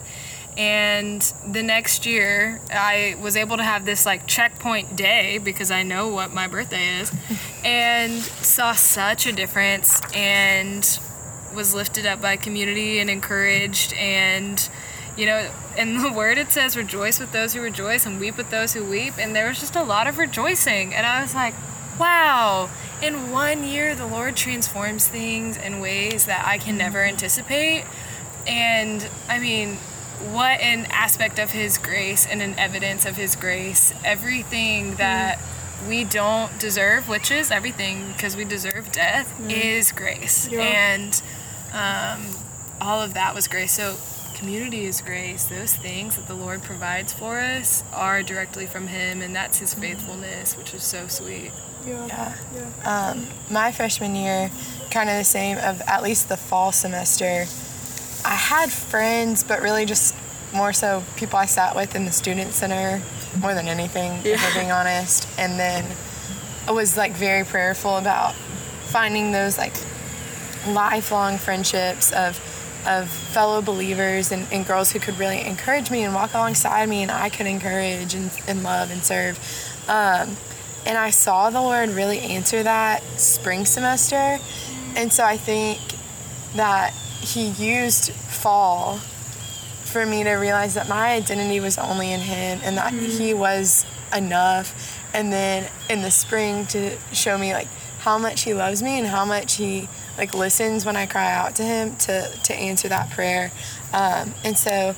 And 0.59 1.23
the 1.47 1.63
next 1.63 2.05
year, 2.05 2.61
I 2.69 3.17
was 3.23 3.37
able 3.37 3.57
to 3.59 3.63
have 3.63 3.85
this 3.85 4.05
like 4.05 4.27
checkpoint 4.27 4.97
day 4.97 5.39
because 5.39 5.71
I 5.71 5.85
know 5.85 6.09
what 6.09 6.35
my 6.35 6.49
birthday 6.49 6.99
is, 6.99 7.13
and 7.65 8.13
saw 8.13 8.73
such 8.73 9.29
a 9.29 9.33
difference 9.33 10.01
and 10.13 10.99
was 11.55 11.77
lifted 11.77 12.07
up 12.07 12.21
by 12.21 12.37
community 12.37 12.99
and 12.99 13.09
encouraged 13.09 13.95
and 13.95 14.69
you 15.17 15.27
know 15.27 15.51
in 15.79 16.03
the 16.03 16.13
word 16.13 16.37
it 16.39 16.53
says 16.53 16.77
rejoice 16.77 17.19
with 17.19 17.33
those 17.33 17.55
who 17.55 17.61
rejoice 17.61 18.05
and 18.05 18.21
weep 18.21 18.37
with 18.37 18.51
those 18.51 18.75
who 18.75 18.85
weep. 18.85 19.15
And 19.17 19.37
there 19.37 19.49
was 19.49 19.61
just 19.61 19.77
a 19.77 19.83
lot 19.83 20.09
of 20.09 20.19
rejoicing. 20.19 20.93
And 20.93 21.07
i 21.07 21.23
was 21.23 21.35
like 21.37 21.55
wow 22.01 22.69
in 23.01 23.31
one 23.31 23.63
year 23.65 23.95
the 23.95 24.07
lord 24.07 24.35
transforms 24.35 25.07
things 25.07 25.57
in 25.57 25.81
ways 25.81 26.27
that 26.27 26.45
i 26.47 26.59
can 26.59 26.77
never 26.77 27.05
anticipate. 27.05 27.85
And 28.47 29.09
i 29.29 29.39
mean 29.39 29.79
what 30.33 30.61
an 30.61 30.87
aspect 30.91 31.39
of 31.39 31.51
his 31.51 31.79
grace 31.79 32.27
and 32.27 32.43
an 32.43 32.59
evidence 32.59 33.05
of 33.07 33.17
his 33.17 33.37
grace 33.37 33.93
everything 34.05 34.95
that 34.97 35.39
we 35.89 36.05
don't 36.05 36.59
deserve 36.59 37.09
which 37.09 37.31
is 37.31 37.51
everything 37.51 38.09
because 38.13 38.37
we 38.37 38.45
deserve 38.45 38.91
death 38.93 39.41
is 39.51 39.93
grace 39.93 40.49
Yeah. 40.51 40.61
and 40.61 41.23
um, 41.73 42.27
all 42.81 43.01
of 43.01 43.15
that 43.15 43.35
was 43.35 43.47
grace 43.49 43.73
so 43.73 43.97
community 44.39 44.85
is 44.85 45.01
grace. 45.01 45.47
Those 45.47 45.75
things 45.75 46.15
that 46.15 46.29
the 46.29 46.35
Lord 46.35 46.63
provides 46.63 47.13
for 47.13 47.41
us 47.41 47.83
are 47.93 48.23
directly 48.23 48.67
from 48.67 48.87
Him, 48.87 49.21
and 49.21 49.35
that's 49.35 49.59
His 49.59 49.75
faithfulness, 49.75 50.57
which 50.57 50.73
is 50.75 50.85
so 50.85 51.09
sweet. 51.09 51.51
Yeah. 51.85 52.37
Um, 52.85 53.27
my 53.51 53.73
freshman 53.73 54.15
year, 54.15 54.49
kind 54.93 55.11
of 55.11 55.17
the 55.17 55.25
same, 55.25 55.59
of 55.59 55.83
at 55.89 56.05
least 56.05 56.29
the 56.29 56.37
fall 56.37 56.71
semester, 56.71 57.47
I 58.25 58.35
had 58.35 58.71
friends, 58.71 59.45
but 59.45 59.63
really 59.63 59.85
just 59.87 60.15
more 60.53 60.73
so 60.73 61.03
people 61.17 61.39
I 61.39 61.47
sat 61.47 61.77
with 61.77 61.95
in 61.95 62.05
the 62.05 62.13
student 62.13 62.53
center 62.53 63.03
more 63.41 63.55
than 63.55 63.69
anything, 63.69 64.13
if 64.19 64.25
Yeah. 64.27 64.43
we're 64.49 64.55
being 64.55 64.73
honest. 64.73 65.29
And 65.39 65.59
then 65.59 65.85
I 66.67 66.73
was 66.73 66.97
like 66.97 67.13
very 67.13 67.45
prayerful 67.45 67.97
about 67.97 68.35
finding 68.35 69.33
those 69.33 69.59
like 69.59 69.75
lifelong 70.67 71.39
friendships 71.39 72.13
of 72.13 72.39
of 72.87 73.09
fellow 73.11 73.61
believers 73.61 74.33
and, 74.33 74.47
and 74.53 74.65
girls 74.67 74.93
who 74.93 74.99
could 75.01 75.19
really 75.19 75.45
encourage 75.45 75.91
me 75.91 76.05
and 76.05 76.15
walk 76.15 76.33
alongside 76.33 76.89
me 76.89 77.03
and 77.03 77.11
I 77.11 77.29
could 77.29 77.47
encourage 77.47 78.15
and, 78.15 78.31
and 78.47 78.63
love 78.63 78.91
and 78.91 79.03
serve. 79.03 79.37
Um, 79.89 80.37
and 80.87 80.97
I 80.97 81.11
saw 81.11 81.51
the 81.51 81.61
Lord 81.61 81.91
really 81.91 82.21
answer 82.21 82.63
that 82.63 83.03
spring 83.19 83.67
semester. 83.67 84.39
And 84.97 85.13
so 85.13 85.25
I 85.25 85.37
think 85.37 85.81
that 86.55 86.95
He 87.21 87.49
used 87.49 88.13
fall 88.13 88.99
for 88.99 90.05
me 90.05 90.25
to 90.25 90.33
realize 90.35 90.75
that 90.75 90.89
my 90.89 91.13
identity 91.13 91.61
was 91.61 91.79
only 91.79 92.13
in 92.13 92.21
Him 92.21 92.61
and 92.63 92.77
that 92.77 92.93
He 92.93 93.35
was 93.35 93.85
enough. 94.15 94.97
And 95.15 95.33
then 95.33 95.71
in 95.89 96.03
the 96.03 96.11
spring 96.11 96.67
to 96.67 96.97
show 97.13 97.39
me 97.39 97.53
like 97.53 97.69
how 98.01 98.19
much 98.19 98.43
He 98.43 98.55
loves 98.55 98.83
me 98.83 98.99
and 98.99 99.07
how 99.07 99.25
much 99.25 99.57
He 99.57 99.89
like 100.17 100.35
listens 100.35 100.85
when 100.85 100.97
I 100.97 101.07
cry 101.07 101.33
out 101.33 101.55
to 101.57 101.63
Him 101.63 101.97
to 101.97 102.31
to 102.45 102.55
answer 102.55 102.89
that 102.89 103.11
prayer. 103.11 103.51
Um, 103.93 104.35
and 104.45 104.57
so 104.57 104.95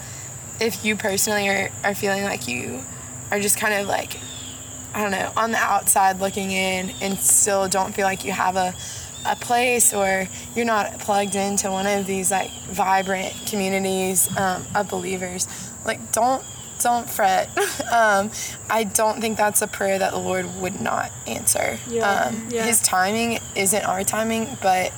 if 0.61 0.85
you 0.85 0.97
personally 0.97 1.49
are, 1.49 1.71
are 1.85 1.95
feeling 1.95 2.25
like 2.25 2.49
you 2.49 2.83
are 3.31 3.41
just 3.41 3.57
kind 3.57 3.75
of 3.75 3.87
like 3.87 4.19
I 4.93 5.03
don't 5.03 5.13
know, 5.13 5.33
on 5.37 5.53
the 5.53 5.59
outside 5.59 6.19
looking 6.19 6.51
in 6.51 6.91
and 7.01 7.17
still 7.19 7.69
don't 7.69 7.95
feel 7.95 8.05
like 8.05 8.25
you 8.25 8.33
have 8.33 8.57
a, 8.57 8.75
a 9.27 9.37
place 9.37 9.93
or 9.93 10.29
you're 10.55 10.65
not 10.65 10.99
plugged 11.01 11.35
into 11.35 11.71
one 11.71 11.87
of 11.87 12.07
these 12.07 12.31
like 12.31 12.51
vibrant 12.69 13.35
communities 13.47 14.35
um, 14.37 14.65
of 14.75 14.89
believers, 14.89 15.47
like 15.85 16.13
don't 16.13 16.45
don't 16.81 17.09
fret. 17.09 17.49
um, 17.93 18.31
I 18.71 18.85
don't 18.85 19.21
think 19.21 19.37
that's 19.37 19.63
a 19.63 19.67
prayer 19.67 19.99
that 19.99 20.13
the 20.13 20.19
Lord 20.19 20.47
would 20.61 20.81
not 20.81 21.11
answer. 21.27 21.79
Yeah, 21.89 22.09
Um, 22.09 22.49
yeah. 22.51 22.65
His 22.65 22.81
timing 22.81 23.39
isn't 23.55 23.85
our 23.85 24.03
timing, 24.03 24.57
but 24.63 24.93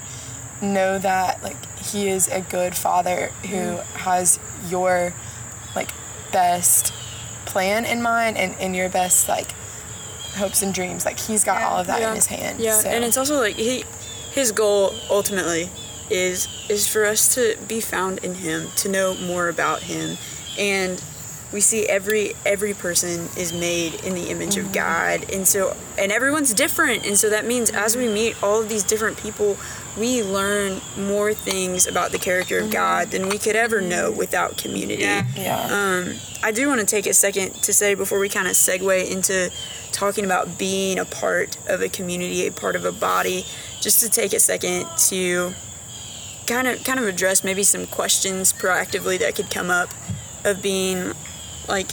know 0.61 0.99
that 0.99 1.43
like 1.43 1.57
He 1.79 2.09
is 2.09 2.29
a 2.29 2.41
good 2.41 2.77
Father 2.77 3.33
who 3.51 3.77
has 3.99 4.39
your 4.69 5.13
like 5.75 5.91
best 6.31 6.93
plan 7.47 7.85
in 7.85 8.01
mind 8.01 8.37
and, 8.37 8.55
and 8.61 8.77
your 8.77 8.89
best 8.89 9.29
like 9.29 9.51
hopes 10.37 10.63
and 10.63 10.73
dreams. 10.73 11.05
Like 11.05 11.19
he's 11.19 11.45
got 11.45 11.63
all 11.63 11.79
of 11.79 11.87
that 11.89 12.03
in 12.03 12.15
his 12.15 12.27
hand. 12.27 12.61
Yeah, 12.61 12.73
so. 12.73 12.89
and 12.89 13.05
it's 13.05 13.17
also 13.17 13.39
like 13.41 13.57
he, 13.57 13.85
his 14.33 14.53
goal 14.53 14.95
ultimately 15.11 15.71
is 16.11 16.49
is 16.69 16.89
for 16.89 17.05
us 17.05 17.35
to 17.35 17.57
be 17.69 17.81
found 17.81 18.19
in 18.25 18.35
him, 18.35 18.69
to 18.77 18.89
know 18.89 19.15
more 19.15 19.49
about 19.49 19.83
him, 19.83 20.17
and 20.59 21.03
we 21.53 21.61
see 21.61 21.87
every 21.87 22.35
every 22.45 22.75
person 22.75 23.29
is 23.37 23.53
made 23.53 23.95
in 24.05 24.15
the 24.15 24.31
image 24.31 24.57
Mm-hmm. 24.57 24.67
of 24.67 24.73
God, 24.73 25.31
and 25.33 25.47
so 25.47 25.77
and 25.99 26.11
everyone's 26.13 26.53
different, 26.55 27.07
and 27.07 27.17
so 27.19 27.31
that 27.31 27.47
means 27.47 27.71
as 27.71 27.97
we 27.97 28.09
meet 28.09 28.43
all 28.43 28.61
of 28.61 28.69
these 28.69 28.83
different 28.85 29.17
people, 29.19 29.57
we 29.99 30.23
learn 30.23 30.81
more 30.97 31.35
things 31.35 31.87
about 31.87 32.13
the 32.13 32.19
character 32.19 32.59
of 32.59 32.71
God 32.71 33.11
than 33.11 33.29
we 33.29 33.39
could 33.39 33.57
ever 33.57 33.81
know 33.81 34.11
without 34.11 34.57
community. 34.57 35.03
Mm-hmm. 35.03 35.41
yeah. 35.41 35.69
Um, 35.71 36.15
I 36.43 36.51
do 36.51 36.67
want 36.69 36.81
to 36.81 36.87
take 36.87 37.07
a 37.07 37.13
second 37.13 37.55
to 37.63 37.73
say 37.73 37.95
before 37.95 38.19
we 38.19 38.29
kind 38.29 38.49
of 38.49 38.55
segue 38.55 39.11
into 39.11 39.51
talking 39.93 40.25
about 40.25 40.59
being 40.59 40.99
a 40.99 41.05
part 41.05 41.57
of 41.69 41.83
a 41.83 41.89
community, 41.89 42.47
a 42.47 42.53
part 42.53 42.75
of 42.75 42.85
a 42.85 42.93
body, 42.93 43.45
just 43.81 44.01
to 44.01 44.09
take 44.09 44.33
a 44.33 44.41
second 44.41 44.87
to 45.09 45.53
kind 46.47 46.67
of 46.67 46.83
kind 46.85 46.99
of 46.99 47.07
address 47.07 47.45
maybe 47.45 47.63
some 47.63 47.87
questions 47.87 48.53
proactively 48.53 49.19
that 49.19 49.37
could 49.37 49.51
come 49.51 49.71
up 49.71 49.91
of 50.45 50.63
being 50.63 51.13
like 51.69 51.89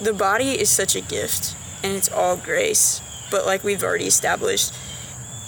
the 0.00 0.12
body 0.12 0.50
is 0.50 0.70
such 0.70 0.94
a 0.94 1.00
gift 1.00 1.56
and 1.82 1.96
it's 1.96 2.10
all 2.10 2.36
grace, 2.36 3.00
but 3.30 3.46
like 3.46 3.64
we've 3.64 3.82
already 3.82 4.06
established, 4.06 4.74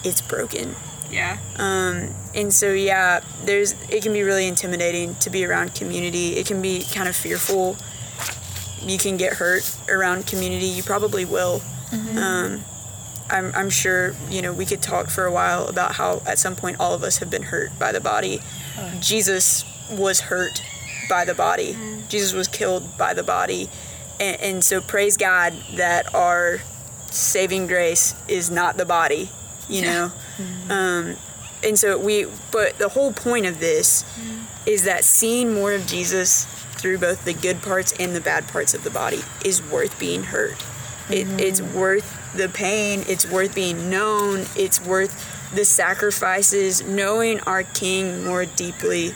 it's 0.02 0.22
broken. 0.22 0.74
Yeah. 1.11 1.38
Um, 1.57 2.14
and 2.35 2.53
so 2.53 2.73
yeah, 2.73 3.21
there's 3.44 3.73
it 3.90 4.03
can 4.03 4.12
be 4.12 4.23
really 4.23 4.47
intimidating 4.47 5.14
to 5.16 5.31
be 5.31 5.44
around 5.44 5.75
community. 5.75 6.37
It 6.37 6.47
can 6.47 6.61
be 6.62 6.85
kind 6.92 7.09
of 7.09 7.16
fearful. 7.16 7.77
You 8.81 8.99
can 8.99 9.16
get 9.16 9.35
hurt 9.35 9.77
around 9.88 10.27
community. 10.27 10.66
You 10.66 10.83
probably 10.83 11.25
will. 11.25 11.62
Um, 12.18 12.64
I'm, 13.31 13.53
I'm 13.55 13.71
sure 13.71 14.14
you 14.31 14.40
know 14.42 14.53
we 14.53 14.64
could 14.66 14.83
talk 14.83 15.09
for 15.11 15.25
a 15.25 15.33
while 15.33 15.66
about 15.68 15.94
how 15.97 16.23
at 16.27 16.38
some 16.38 16.55
point 16.57 16.77
all 16.81 16.94
of 16.94 17.03
us 17.03 17.18
have 17.18 17.31
been 17.31 17.42
hurt 17.44 17.79
by 17.79 17.92
the 17.92 18.01
body. 18.01 18.40
Jesus 19.01 19.64
was 19.90 20.21
hurt 20.21 20.62
by 21.09 21.25
the 21.25 21.35
body. 21.35 21.77
Jesus 22.09 22.33
was 22.35 22.47
killed 22.49 22.97
by 22.99 23.14
the 23.14 23.23
body, 23.23 23.68
and, 24.21 24.40
and 24.40 24.64
so 24.64 24.81
praise 24.81 25.16
God 25.16 25.55
that 25.77 26.14
our 26.14 26.59
saving 27.11 27.66
grace 27.66 28.14
is 28.29 28.51
not 28.51 28.77
the 28.77 28.85
body. 28.87 29.31
You 29.68 29.83
know, 29.83 30.12
um, 30.70 31.16
and 31.64 31.79
so 31.79 31.98
we. 31.98 32.27
But 32.53 32.79
the 32.79 32.88
whole 32.88 33.12
point 33.12 33.46
of 33.46 33.61
this 33.61 34.05
is 34.66 34.85
that 34.85 35.05
seeing 35.05 35.55
more 35.55 35.72
of 35.72 35.87
Jesus 35.87 36.44
through 36.44 36.98
both 36.98 37.24
the 37.24 37.35
good 37.35 37.62
parts 37.62 37.92
and 37.98 38.14
the 38.14 38.20
bad 38.20 38.46
parts 38.48 38.74
of 38.74 38.85
the 38.85 38.90
body 38.90 39.20
is 39.44 39.62
worth 39.62 39.98
being 39.98 40.22
hurt. 40.24 40.62
It, 41.11 41.27
it's 41.40 41.61
worth 41.61 42.35
the 42.37 42.48
pain. 42.48 43.03
It's 43.09 43.29
worth 43.31 43.55
being 43.55 43.90
known. 43.90 44.46
It's 44.57 44.81
worth 44.81 45.53
the 45.55 45.64
sacrifices. 45.64 46.83
Knowing 46.85 47.40
our 47.40 47.62
King 47.62 48.24
more 48.24 48.44
deeply 48.44 49.14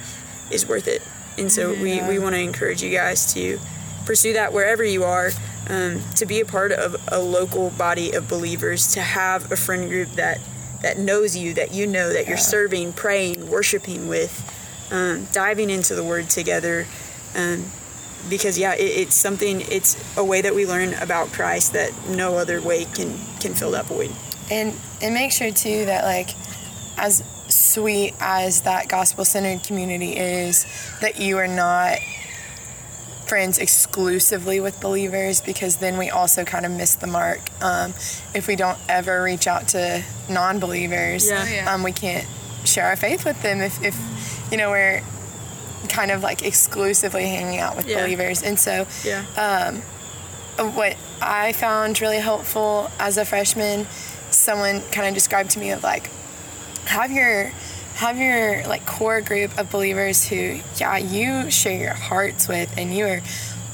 is 0.51 0.67
worth 0.67 0.89
it. 0.89 1.03
And 1.39 1.51
so 1.51 1.73
we, 1.73 2.03
we 2.03 2.19
want 2.19 2.35
to 2.35 2.41
encourage 2.41 2.83
you 2.83 2.91
guys 2.91 3.33
to 3.35 3.59
pursue 4.05 4.35
that 4.35 4.53
wherever 4.53 4.85
you 4.85 5.05
are, 5.05 5.31
um, 5.69 6.03
to 6.17 6.27
be 6.27 6.41
a 6.41 6.45
part 6.45 6.73
of 6.73 6.97
a 7.09 7.19
local 7.19 7.71
body 7.71 8.13
of 8.13 8.29
believers, 8.29 8.93
to 8.95 9.01
have 9.01 9.51
a 9.53 9.57
friend 9.57 9.89
group 9.89 10.11
that 10.13 10.41
that 10.83 10.99
knows 10.99 11.37
you, 11.37 11.55
that 11.55 11.73
you 11.73 11.87
know, 11.87 12.13
that 12.13 12.29
you're 12.29 12.37
serving, 12.37 12.93
praying, 12.93 13.49
worshiping 13.51 14.09
with, 14.09 14.33
um, 14.91 15.27
diving 15.33 15.71
into 15.71 15.95
the 15.95 16.05
Word 16.05 16.29
together. 16.29 16.87
Um, 17.37 17.65
because 18.29 18.59
yeah, 18.59 18.75
it, 18.75 18.83
it's 18.83 19.15
something. 19.15 19.63
It's 19.63 19.97
a 20.17 20.25
way 20.25 20.43
that 20.43 20.55
we 20.55 20.67
learn 20.67 20.95
about 20.95 21.33
Christ 21.33 21.73
that 21.73 21.93
no 22.09 22.37
other 22.37 22.61
way 22.61 22.85
can 22.85 23.19
can 23.41 23.55
fill 23.55 23.73
that 23.73 23.87
void. 23.87 24.11
and 24.51 24.75
and 25.01 25.15
make 25.15 25.33
sure 25.33 25.51
too 25.51 25.85
that 25.87 26.05
like 26.05 26.31
as 26.99 27.25
sweet 27.49 28.15
as 28.21 28.63
that 28.63 28.89
gospel 28.89 29.25
centered 29.25 29.65
community 29.67 30.17
is, 30.17 30.67
that 31.01 31.19
you 31.19 31.39
are 31.39 31.49
not 31.49 31.99
friends 33.33 33.57
exclusively 33.57 34.61
with 34.61 34.79
believers 34.79 35.41
because 35.41 35.77
then 35.77 35.97
we 35.97 36.11
also 36.11 36.45
kind 36.45 36.67
of 36.67 36.73
miss 36.73 36.97
the 36.97 37.07
mark. 37.07 37.41
Um, 37.63 37.95
if 38.35 38.47
we 38.47 38.57
don't 38.57 38.77
ever 38.91 39.23
reach 39.23 39.47
out 39.47 39.69
to 39.69 40.03
non 40.29 40.59
believers, 40.59 41.27
Yeah. 41.31 41.43
Oh, 41.43 41.51
yeah. 41.51 41.73
um, 41.73 41.83
we 41.83 41.93
can't 41.93 42.27
share 42.67 42.85
our 42.85 42.97
faith 42.97 43.25
with 43.25 43.41
them. 43.41 43.63
If, 43.63 43.83
if 43.83 43.97
you 44.51 44.59
know, 44.59 44.69
we're 44.69 45.01
kind 45.89 46.11
of 46.11 46.23
like 46.23 46.43
exclusively 46.45 47.27
hanging 47.27 47.59
out 47.59 47.75
with 47.75 47.87
Yeah. 47.87 48.03
believers. 48.03 48.43
And 48.43 48.59
so 48.61 48.87
Yeah. 49.03 49.25
what 50.59 50.97
I 51.23 51.53
found 51.53 52.03
really 52.03 52.19
helpful 52.21 52.91
as 53.01 53.17
a 53.17 53.25
freshman, 53.25 53.87
someone 54.31 54.83
kind 54.93 55.09
of 55.09 55.15
described 55.15 55.53
to 55.53 55.59
me 55.59 55.71
of 55.71 55.83
like 55.83 56.11
have 56.85 57.11
your 57.11 57.51
have 57.95 58.19
your 58.19 58.67
like 58.67 58.85
core 58.87 59.21
group 59.21 59.57
of 59.59 59.71
believers 59.71 60.27
who 60.27 60.61
yeah 60.77 60.97
you 60.97 61.51
share 61.51 61.79
your 61.79 61.95
hearts 61.95 62.49
with 62.49 62.77
and 62.77 62.95
you 62.95 63.07
are 63.07 63.21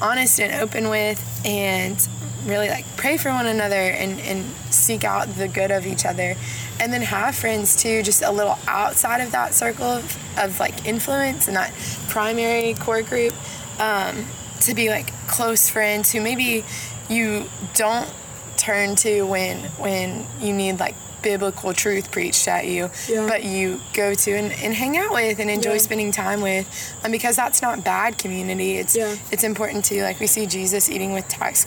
honest 0.01 0.41
and 0.41 0.61
open 0.63 0.89
with 0.89 1.43
and 1.45 2.09
really 2.45 2.69
like 2.69 2.85
pray 2.97 3.17
for 3.17 3.31
one 3.31 3.47
another 3.47 3.75
and, 3.75 4.21
and 4.21 4.45
seek 4.71 5.05
out 5.05 5.29
the 5.35 5.49
good 5.49 5.71
of 5.71 5.87
each 5.87 6.05
other. 6.05 6.35
And 6.81 6.93
then 6.93 7.03
have 7.03 7.35
friends 7.35 7.81
too 7.81 8.03
just 8.03 8.23
a 8.23 8.31
little 8.31 8.59
outside 8.67 9.21
of 9.21 9.33
that 9.33 9.55
circle 9.55 9.85
of, 9.85 10.39
of 10.39 10.61
like 10.61 10.87
influence 10.87 11.49
and 11.49 11.57
that 11.57 11.73
primary 12.09 12.75
core 12.75 13.03
group 13.03 13.35
um, 13.81 14.25
to 14.61 14.75
be 14.75 14.89
like 14.89 15.13
close 15.27 15.69
friends 15.69 16.13
who 16.13 16.21
maybe 16.21 16.65
you 17.09 17.45
don't 17.75 18.13
turn 18.57 18.97
to 18.97 19.23
when 19.23 19.59
when 19.79 20.27
you 20.41 20.53
need 20.53 20.81
like 20.81 20.95
biblical 21.23 21.73
truth 21.75 22.11
preached 22.11 22.47
at 22.49 22.67
you 22.67 22.91
Yeah. 23.09 23.27
but 23.29 23.45
you 23.45 23.81
go 23.95 24.15
to 24.15 24.31
and, 24.33 24.53
and 24.53 24.75
hang 24.75 24.97
out 24.97 25.13
with 25.13 25.39
and 25.39 25.51
enjoy 25.51 25.73
Yeah. 25.73 25.79
spending 25.79 26.13
time 26.13 26.41
with 26.41 26.67
um, 27.05 27.11
because 27.11 27.37
that's 27.37 27.61
not 27.63 27.85
bad 27.85 28.19
community 28.19 28.77
it's 28.79 28.97
Yeah. 28.97 29.17
it's 29.31 29.45
important 29.45 29.85
to 29.87 30.03
like 30.03 30.21
we 30.21 30.27
see 30.27 30.47
jesus 30.47 30.89
eating 30.91 31.13
with 31.13 31.27
tax 31.29 31.65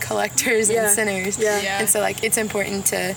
collectors 0.00 0.68
Yeah. 0.70 0.84
and 0.84 0.90
sinners 0.90 1.38
Yeah. 1.38 1.60
Yeah. 1.60 1.78
and 1.80 1.88
so 1.88 2.00
like 2.00 2.22
it's 2.24 2.36
important 2.38 2.86
to 2.86 3.14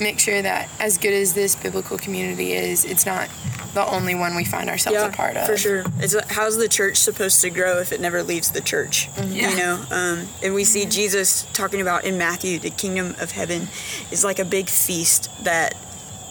make 0.00 0.18
sure 0.18 0.42
that 0.42 0.68
as 0.80 0.98
good 0.98 1.12
as 1.12 1.34
this 1.34 1.56
biblical 1.56 1.98
community 1.98 2.52
is 2.52 2.84
it's 2.84 3.06
not 3.06 3.28
the 3.74 3.86
only 3.86 4.14
one 4.14 4.34
we 4.34 4.44
find 4.44 4.70
ourselves 4.70 4.98
a 4.98 5.14
part 5.14 5.36
of 5.36 5.46
For 5.46 5.56
sure. 5.56 5.84
It's 5.98 6.14
like, 6.14 6.30
how's 6.30 6.56
the 6.56 6.68
church 6.68 6.96
supposed 6.96 7.42
to 7.42 7.50
grow 7.50 7.78
if 7.78 7.92
it 7.92 8.00
never 8.00 8.22
leaves 8.22 8.50
the 8.50 8.62
church? 8.62 9.10
Yeah. 9.26 9.50
You 9.50 9.56
know, 9.56 9.84
um, 9.90 10.28
and 10.42 10.54
we 10.54 10.64
see 10.64 10.86
Jesus 10.86 11.46
talking 11.52 11.82
about 11.82 12.04
in 12.04 12.16
Matthew, 12.16 12.58
the 12.58 12.70
kingdom 12.70 13.14
of 13.20 13.32
heaven 13.32 13.68
is 14.10 14.24
like 14.24 14.38
a 14.38 14.46
big 14.46 14.68
feast 14.70 15.30
that 15.44 15.74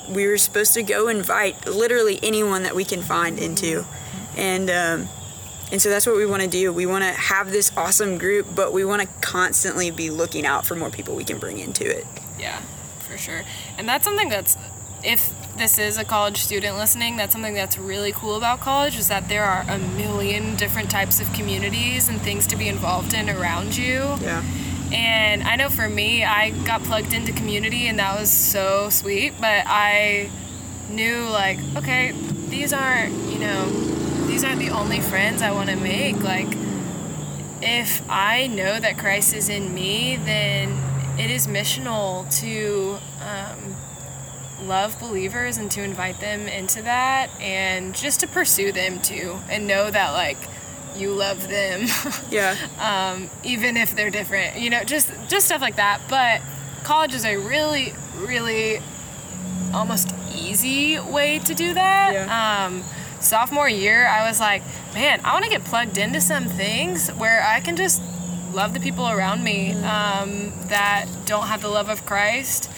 we 0.10 0.28
were 0.28 0.38
supposed 0.38 0.74
to 0.74 0.84
go 0.84 1.08
invite 1.08 1.68
literally 1.68 2.20
anyone 2.24 2.64
that 2.64 2.76
we 2.76 2.84
can 2.84 3.02
find 3.02 3.40
into, 3.40 3.86
and 4.38 4.70
um, 4.70 5.10
and 5.72 5.82
so 5.82 5.90
that's 5.90 6.06
what 6.06 6.16
we 6.16 6.26
want 6.26 6.44
to 6.44 6.48
do. 6.48 6.72
We 6.72 6.86
want 6.86 7.04
to 7.04 7.12
have 7.12 7.52
this 7.52 7.76
awesome 7.76 8.18
group, 8.18 8.48
but 8.56 8.72
we 8.74 8.86
want 8.86 9.02
to 9.02 9.08
constantly 9.22 9.92
be 9.92 10.10
looking 10.10 10.46
out 10.46 10.66
for 10.66 10.76
more 10.76 10.90
people 10.90 11.16
we 11.16 11.24
can 11.24 11.40
bring 11.40 11.60
into 11.60 11.86
it. 11.86 12.06
Yeah, 12.40 12.60
for 13.16 13.22
sure. 13.22 13.44
And 13.78 13.88
that's 13.88 14.04
something 14.04 14.30
that's, 14.30 14.58
if 15.04 15.34
this 15.56 15.78
is 15.78 15.98
a 15.98 16.04
college 16.04 16.38
student 16.38 16.78
listening, 16.78 17.16
that's 17.16 17.32
something 17.32 17.54
that's 17.54 17.78
really 17.78 18.12
cool 18.12 18.36
about 18.36 18.60
college 18.60 18.98
is 18.98 19.08
that 19.08 19.30
there 19.30 19.46
are 19.46 19.64
a 19.70 19.78
million 19.78 20.56
different 20.56 20.90
types 20.92 21.22
of 21.22 21.32
communities 21.34 22.10
and 22.10 22.22
things 22.22 22.46
to 22.48 22.58
be 22.58 22.68
involved 22.68 23.14
in 23.14 23.30
around 23.30 23.78
you. 23.78 24.18
Yeah. 24.22 24.44
And 24.92 25.44
I 25.44 25.56
know 25.56 25.70
for 25.70 25.88
me, 25.88 26.24
I 26.24 26.52
got 26.66 26.84
plugged 26.84 27.14
into 27.14 27.32
community 27.32 27.88
and 27.88 28.00
that 28.00 28.20
was 28.20 28.30
so 28.30 28.90
sweet, 28.90 29.34
but 29.40 29.64
I 29.66 30.30
knew 30.90 31.24
like, 31.30 31.60
okay, 31.78 32.12
these 32.50 32.74
aren't, 32.74 33.14
you 33.32 33.40
know, 33.40 33.66
these 34.28 34.44
aren't 34.44 34.60
the 34.60 34.70
only 34.70 35.00
friends 35.00 35.42
I 35.42 35.52
want 35.52 35.70
to 35.70 35.76
make. 35.76 36.22
Like, 36.22 36.48
if 37.62 38.02
I 38.10 38.48
know 38.48 38.80
that 38.80 38.98
Christ 38.98 39.34
is 39.34 39.50
in 39.50 39.74
me, 39.74 40.18
then 40.18 40.78
it 41.18 41.30
is 41.32 41.48
missional 41.48 42.30
to 42.42 42.98
um, 43.24 43.76
love 44.68 45.00
believers 45.00 45.58
and 45.58 45.70
to 45.72 45.82
invite 45.84 46.20
them 46.20 46.42
into 46.48 46.82
that 46.82 47.30
and 47.40 47.94
just 47.96 48.20
to 48.22 48.28
pursue 48.28 48.72
them 48.72 49.00
too 49.02 49.38
and 49.50 49.68
know 49.68 49.90
that 49.92 50.12
like 50.12 50.38
you 50.96 51.12
love 51.12 51.48
them 51.50 51.88
Yeah. 52.32 52.56
um, 52.80 53.30
even 53.44 53.76
if 53.78 53.96
they're 53.96 54.10
different 54.10 54.58
you 54.60 54.70
know 54.70 54.84
just 54.84 55.12
just 55.28 55.46
stuff 55.48 55.62
like 55.62 55.76
that 55.76 56.02
but 56.10 56.42
college 56.84 57.14
is 57.14 57.26
a 57.26 57.36
really 57.38 57.94
really 58.18 58.80
almost 59.74 60.14
easy 60.34 61.00
way 61.00 61.40
to 61.40 61.54
do 61.54 61.74
that 61.74 62.12
Yeah. 62.14 62.66
um, 62.66 62.84
sophomore 63.20 63.68
year 63.70 64.08
i 64.08 64.28
was 64.28 64.40
like 64.40 64.62
man 64.94 65.20
i 65.26 65.34
want 65.34 65.44
to 65.44 65.50
get 65.50 65.64
plugged 65.66 65.98
into 65.98 66.22
some 66.22 66.46
things 66.46 67.10
where 67.10 67.42
i 67.44 67.60
can 67.60 67.76
just 67.76 68.02
love 68.56 68.74
the 68.74 68.80
people 68.80 69.08
around 69.08 69.44
me 69.44 69.74
um, 69.74 70.54
that 70.68 71.06
don't 71.26 71.48
have 71.48 71.62
the 71.62 71.68
love 71.68 71.90
of 71.90 72.06
christ. 72.06 72.70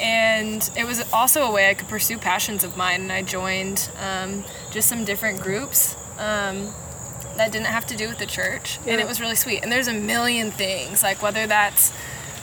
And 0.00 0.68
it 0.76 0.84
was 0.86 1.10
also 1.12 1.42
a 1.42 1.52
way 1.52 1.70
i 1.70 1.74
could 1.74 1.88
pursue 1.88 2.18
passions 2.18 2.64
of 2.64 2.76
mine 2.76 3.02
and 3.02 3.12
i 3.12 3.22
joined 3.22 3.90
um, 4.00 4.44
just 4.70 4.88
some 4.88 5.04
different 5.04 5.40
groups 5.40 5.94
um, 6.18 6.72
that 7.36 7.52
didn't 7.52 7.66
have 7.66 7.86
to 7.86 7.96
do 7.96 8.08
with 8.08 8.18
the 8.18 8.26
church. 8.26 8.78
And 8.86 9.00
it 9.00 9.06
was 9.06 9.20
really 9.20 9.36
sweet. 9.36 9.62
And 9.62 9.70
there's 9.70 9.88
a 9.88 9.92
million 9.92 10.50
things 10.50 11.02
like 11.02 11.22
whether 11.22 11.46
that's 11.46 11.92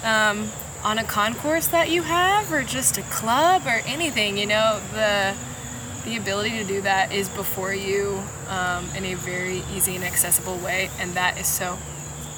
um, 0.04 0.52
on 0.84 1.00
a 1.00 1.04
concourse 1.04 1.68
that 1.68 1.90
you 1.90 2.04
have 2.04 2.52
or 2.52 2.62
just 2.62 2.98
a 2.98 3.02
club 3.04 3.64
or 3.66 3.82
anything 3.86 4.38
you 4.38 4.46
know 4.46 4.82
the 4.92 5.34
the 6.04 6.18
ability 6.18 6.52
to 6.52 6.66
do 6.66 6.82
that 6.82 7.14
is 7.14 7.30
before 7.30 7.74
you 7.74 8.22
um, 8.50 8.86
in 8.98 9.06
a 9.06 9.14
very 9.14 9.64
easy 9.74 9.96
and 9.96 10.04
accessible 10.04 10.58
way 10.58 10.90
and 11.00 11.14
that 11.14 11.40
is 11.40 11.48
so 11.48 11.78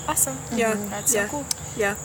awesome 0.08 0.38
Yeah. 0.54 0.74
that's 0.90 1.14
yeah. 1.14 1.26
so 1.26 1.32
cool 1.32 1.46
Yeah. 1.78 1.96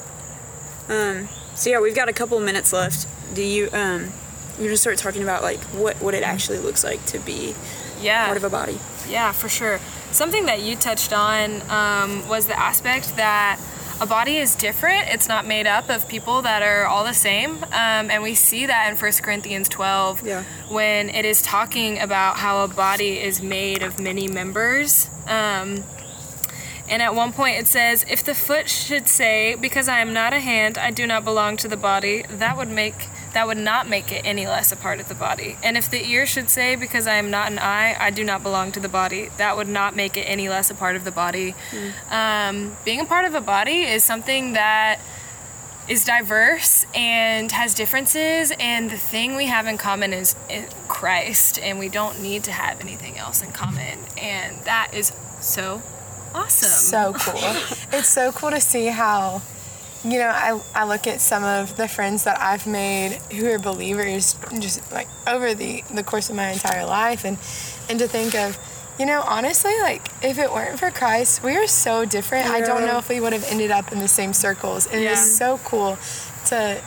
Um, 0.88 1.28
so 1.54 1.70
yeah, 1.70 1.80
we've 1.80 1.94
got 1.94 2.08
a 2.08 2.12
couple 2.12 2.40
minutes 2.40 2.72
left. 2.72 3.06
Do 3.34 3.42
you 3.42 3.68
um, 3.72 4.10
you 4.58 4.68
just 4.68 4.82
start 4.82 4.98
talking 4.98 5.22
about 5.22 5.42
like 5.42 5.60
what 5.72 5.96
what 6.02 6.14
it 6.14 6.22
actually 6.24 6.58
looks 6.58 6.82
like 6.82 7.04
to 7.06 7.18
be 7.20 7.54
yeah 8.00 8.24
part 8.26 8.36
of 8.36 8.44
a 8.44 8.50
body? 8.50 8.78
Yeah, 9.08 9.30
for 9.32 9.48
sure. 9.48 9.78
Something 10.10 10.46
that 10.46 10.60
you 10.62 10.74
touched 10.74 11.12
on 11.12 11.62
um, 11.70 12.26
was 12.28 12.46
the 12.46 12.58
aspect 12.58 13.16
that 13.16 13.60
a 14.00 14.06
body 14.06 14.38
is 14.38 14.54
different. 14.56 15.08
It's 15.08 15.28
not 15.28 15.46
made 15.46 15.66
up 15.68 15.88
of 15.90 16.08
people 16.08 16.42
that 16.42 16.62
are 16.62 16.86
all 16.86 17.04
the 17.04 17.14
same. 17.14 17.62
Um, 17.64 18.10
and 18.10 18.22
we 18.22 18.34
see 18.34 18.66
that 18.66 18.90
in 18.90 18.96
1 18.96 19.12
Corinthians 19.22 19.68
12 19.68 20.26
Yeah. 20.26 20.42
when 20.68 21.10
it 21.10 21.24
is 21.24 21.42
talking 21.42 22.00
about 22.00 22.38
how 22.38 22.64
a 22.64 22.68
body 22.68 23.20
is 23.20 23.42
made 23.42 23.82
of 23.82 24.00
many 24.00 24.26
members. 24.26 25.08
Um, 25.28 25.84
and 26.90 27.00
at 27.00 27.14
one 27.14 27.33
point 27.33 27.57
it 27.57 27.68
says, 27.68 28.05
If 28.11 28.24
the 28.24 28.35
foot 28.35 28.68
should 28.68 29.07
say, 29.07 29.55
Because 29.55 29.88
I 29.88 30.00
am 30.00 30.12
not 30.12 30.33
a 30.33 30.40
hand, 30.40 30.76
I 30.76 30.90
do 30.90 31.07
not 31.07 31.24
belong 31.24 31.57
to 31.59 31.68
the 31.68 31.76
body, 31.76 32.24
that 32.29 32.57
would 32.57 32.68
make 32.68 33.07
that 33.33 33.46
would 33.46 33.59
not 33.59 33.88
make 33.88 34.11
it 34.11 34.22
any 34.24 34.48
less 34.48 34.72
a 34.72 34.76
part 34.76 34.98
of 34.98 35.09
the 35.09 35.14
body. 35.14 35.57
And 35.62 35.76
if 35.76 35.88
the 35.88 36.05
ear 36.05 36.26
should 36.26 36.50
say, 36.50 36.74
Because 36.74 37.07
I 37.07 37.14
am 37.14 37.31
not 37.31 37.50
an 37.53 37.61
eye, 37.61 37.96
I 37.98 38.11
do 38.11 38.24
not 38.24 38.42
belong 38.42 38.72
to 38.72 38.81
the 38.81 38.88
body, 38.88 39.31
that 39.37 39.57
would 39.57 39.68
not 39.68 39.94
make 39.94 40.16
it 40.16 40.22
any 40.22 40.48
less 40.48 40.68
a 40.68 40.74
part 40.74 40.96
of 40.96 41.05
the 41.05 41.12
body. 41.12 41.55
Um, 42.11 42.76
being 42.85 43.00
a 43.00 43.05
part 43.05 43.24
of 43.24 43.35
a 43.37 43.40
body 43.40 43.83
is 43.83 44.03
something 44.03 44.55
that 44.55 44.98
is 45.88 46.05
diverse 46.05 46.87
and 46.94 47.50
has 47.53 47.74
differences, 47.74 48.53
and 48.59 48.90
the 48.90 48.98
thing 48.98 49.37
we 49.37 49.46
have 49.46 49.66
in 49.66 49.79
common 49.79 50.12
is 50.12 50.35
is 50.48 50.68
Christ, 50.88 51.59
and 51.61 51.79
we 51.79 51.88
don't 51.88 52.20
need 52.20 52.42
to 52.44 52.53
have 52.53 52.81
anything 52.81 53.16
else 53.16 53.42
in 53.42 53.53
common. 53.53 53.98
And 54.20 54.59
that 54.64 54.92
is 54.92 55.12
so 55.40 55.83
awesome. 56.34 56.68
so 56.68 57.12
cool. 57.14 57.40
it's 57.98 58.08
so 58.08 58.32
cool 58.32 58.50
to 58.50 58.60
see 58.60 58.86
how, 58.86 59.42
you 60.04 60.18
know, 60.18 60.28
I, 60.28 60.60
I 60.74 60.84
look 60.84 61.06
at 61.06 61.20
some 61.20 61.44
of 61.44 61.76
the 61.76 61.88
friends 61.88 62.24
that 62.24 62.40
I've 62.40 62.66
made 62.66 63.14
who 63.32 63.50
are 63.50 63.58
believers 63.58 64.36
just 64.58 64.90
like 64.92 65.08
over 65.26 65.54
the, 65.54 65.82
the 65.92 66.02
course 66.02 66.30
of 66.30 66.36
my 66.36 66.50
entire 66.50 66.84
life 66.86 67.24
and, 67.24 67.38
and 67.88 67.98
to 67.98 68.08
think 68.08 68.34
of, 68.34 68.58
you 68.98 69.06
know, 69.06 69.22
honestly, 69.26 69.72
like 69.80 70.06
if 70.22 70.38
it 70.38 70.50
weren't 70.52 70.78
for 70.78 70.90
Christ, 70.90 71.42
we 71.42 71.56
are 71.56 71.66
so 71.66 72.04
different. 72.04 72.46
I 72.48 72.60
don't 72.60 72.86
know 72.86 72.98
if 72.98 73.08
we 73.08 73.18
would 73.20 73.32
have 73.32 73.44
ended 73.50 73.70
up 73.70 73.92
in 73.92 73.98
the 73.98 74.08
same 74.08 74.32
circles. 74.34 74.86
And 74.86 75.02
Yeah. 75.02 75.12
it's 75.12 75.36
so 75.36 75.58
cool 75.64 75.98
to 76.46 76.80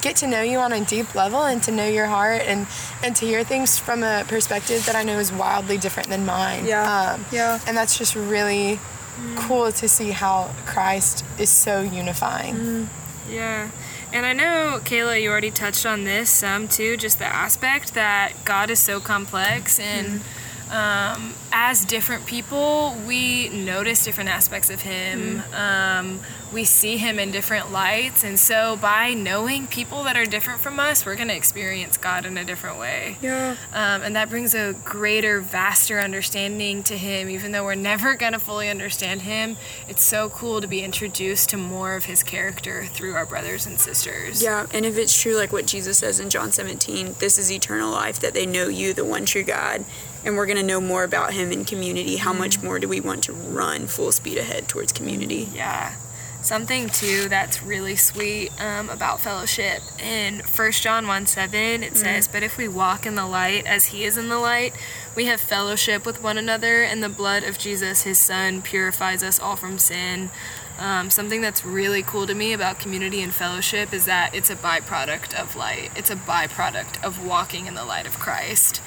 get 0.00 0.16
to 0.16 0.26
know 0.26 0.42
you 0.42 0.58
on 0.58 0.72
a 0.72 0.84
deep 0.84 1.14
level 1.14 1.42
and 1.42 1.62
to 1.64 1.70
know 1.70 1.86
your 1.86 2.06
heart 2.06 2.42
and, 2.42 2.66
and 3.02 3.14
to 3.16 3.26
hear 3.26 3.44
things 3.44 3.78
from 3.78 4.02
a 4.02 4.24
perspective 4.28 4.84
that 4.86 4.94
I 4.94 5.02
know 5.02 5.18
is 5.18 5.32
wildly 5.32 5.78
different 5.78 6.08
than 6.08 6.24
mine. 6.24 6.66
Yeah. 6.66 7.12
Um, 7.14 7.24
Yeah. 7.32 7.60
and 7.66 7.76
that's 7.76 7.96
just 7.98 8.14
really 8.14 8.78
mm. 9.18 9.36
cool 9.36 9.72
to 9.72 9.88
see 9.88 10.10
how 10.10 10.50
Christ 10.66 11.24
is 11.38 11.50
so 11.50 11.82
unifying. 11.82 12.54
Mm. 12.54 12.86
Yeah. 13.30 13.70
And 14.12 14.26
I 14.26 14.32
know, 14.32 14.80
Kayla, 14.82 15.22
you 15.22 15.30
already 15.30 15.52
touched 15.52 15.86
on 15.86 16.04
this 16.04 16.30
some 16.30 16.66
too, 16.66 16.96
just 16.96 17.18
the 17.18 17.26
aspect 17.26 17.94
that 17.94 18.32
God 18.44 18.70
is 18.70 18.80
so 18.80 18.98
complex 18.98 19.78
and 19.78 20.06
mm-hmm. 20.06 20.49
Um, 20.70 21.34
as 21.52 21.84
different 21.84 22.26
people, 22.26 22.96
we 23.06 23.48
notice 23.48 24.04
different 24.04 24.30
aspects 24.30 24.70
of 24.70 24.82
Him. 24.82 25.42
Um, 25.52 26.20
we 26.52 26.64
see 26.64 26.96
Him 26.96 27.18
in 27.18 27.30
different 27.30 27.72
lights. 27.72 28.24
And 28.24 28.38
so 28.38 28.76
by 28.76 29.14
knowing 29.14 29.66
people 29.66 30.04
that 30.04 30.16
are 30.16 30.24
different 30.24 30.60
from 30.60 30.78
us, 30.78 31.04
we're 31.04 31.16
going 31.16 31.28
to 31.28 31.36
experience 31.36 31.96
God 31.96 32.24
in 32.24 32.38
a 32.38 32.44
different 32.44 32.78
way. 32.78 33.16
Yeah. 33.20 33.56
Um, 33.72 34.02
and 34.02 34.16
that 34.16 34.30
brings 34.30 34.54
a 34.54 34.74
greater, 34.84 35.40
vaster 35.40 35.98
understanding 35.98 36.82
to 36.84 36.96
him, 36.96 37.28
even 37.28 37.52
though 37.52 37.64
we're 37.64 37.74
never 37.90 38.14
going 38.14 38.32
to 38.32 38.38
fully 38.38 38.68
understand 38.68 39.22
him. 39.22 39.56
It's 39.88 40.02
so 40.02 40.28
cool 40.30 40.60
to 40.60 40.68
be 40.68 40.82
introduced 40.82 41.50
to 41.50 41.56
more 41.56 41.94
of 41.94 42.04
his 42.04 42.22
character 42.22 42.86
through 42.86 43.14
our 43.14 43.26
brothers 43.26 43.66
and 43.66 43.78
sisters. 43.78 44.42
Yeah, 44.42 44.66
and 44.72 44.86
if 44.86 44.96
it's 44.96 45.20
true, 45.20 45.36
like 45.36 45.52
what 45.52 45.66
Jesus 45.66 45.98
says 45.98 46.20
in 46.20 46.30
John 46.30 46.52
17, 46.52 47.16
this 47.18 47.38
is 47.38 47.50
eternal 47.50 47.90
life, 47.90 48.20
that 48.20 48.34
they 48.34 48.46
know 48.46 48.68
you, 48.68 48.92
the 48.92 49.04
one 49.04 49.24
true 49.24 49.42
God, 49.42 49.84
and 50.24 50.36
we're 50.36 50.46
going 50.46 50.58
to 50.58 50.62
know 50.62 50.80
more 50.80 51.04
about 51.04 51.32
him 51.32 51.52
in 51.52 51.64
community, 51.64 52.16
how 52.16 52.32
much 52.32 52.62
more 52.62 52.78
do 52.78 52.88
we 52.88 53.00
want 53.00 53.24
to 53.24 53.32
run 53.32 53.86
full 53.86 54.12
speed 54.12 54.38
ahead 54.38 54.68
towards 54.68 54.92
community? 54.92 55.48
Yeah. 55.52 55.94
Something 56.42 56.88
too 56.88 57.28
that's 57.28 57.62
really 57.62 57.96
sweet 57.96 58.50
um, 58.60 58.88
about 58.88 59.20
fellowship. 59.20 59.82
In 60.02 60.40
1 60.40 60.72
John 60.72 61.06
1 61.06 61.26
7, 61.26 61.82
it 61.82 61.96
says, 61.98 62.28
But 62.28 62.42
if 62.42 62.56
we 62.56 62.66
walk 62.66 63.04
in 63.04 63.14
the 63.14 63.26
light 63.26 63.66
as 63.66 63.86
he 63.86 64.04
is 64.04 64.16
in 64.16 64.30
the 64.30 64.38
light, 64.38 64.74
we 65.14 65.26
have 65.26 65.38
fellowship 65.38 66.06
with 66.06 66.22
one 66.22 66.38
another, 66.38 66.82
and 66.82 67.02
the 67.02 67.10
blood 67.10 67.44
of 67.44 67.58
Jesus, 67.58 68.04
his 68.04 68.18
son, 68.18 68.62
purifies 68.62 69.22
us 69.22 69.38
all 69.38 69.54
from 69.54 69.78
sin. 69.78 70.30
Um, 70.78 71.10
something 71.10 71.42
that's 71.42 71.62
really 71.62 72.02
cool 72.02 72.26
to 72.26 72.34
me 72.34 72.54
about 72.54 72.78
community 72.78 73.20
and 73.20 73.34
fellowship 73.34 73.92
is 73.92 74.06
that 74.06 74.34
it's 74.34 74.48
a 74.48 74.56
byproduct 74.56 75.34
of 75.34 75.54
light. 75.54 75.90
It's 75.94 76.10
a 76.10 76.16
byproduct 76.16 77.04
of 77.04 77.22
walking 77.22 77.66
in 77.66 77.74
the 77.74 77.84
light 77.84 78.06
of 78.06 78.18
Christ. 78.18 78.80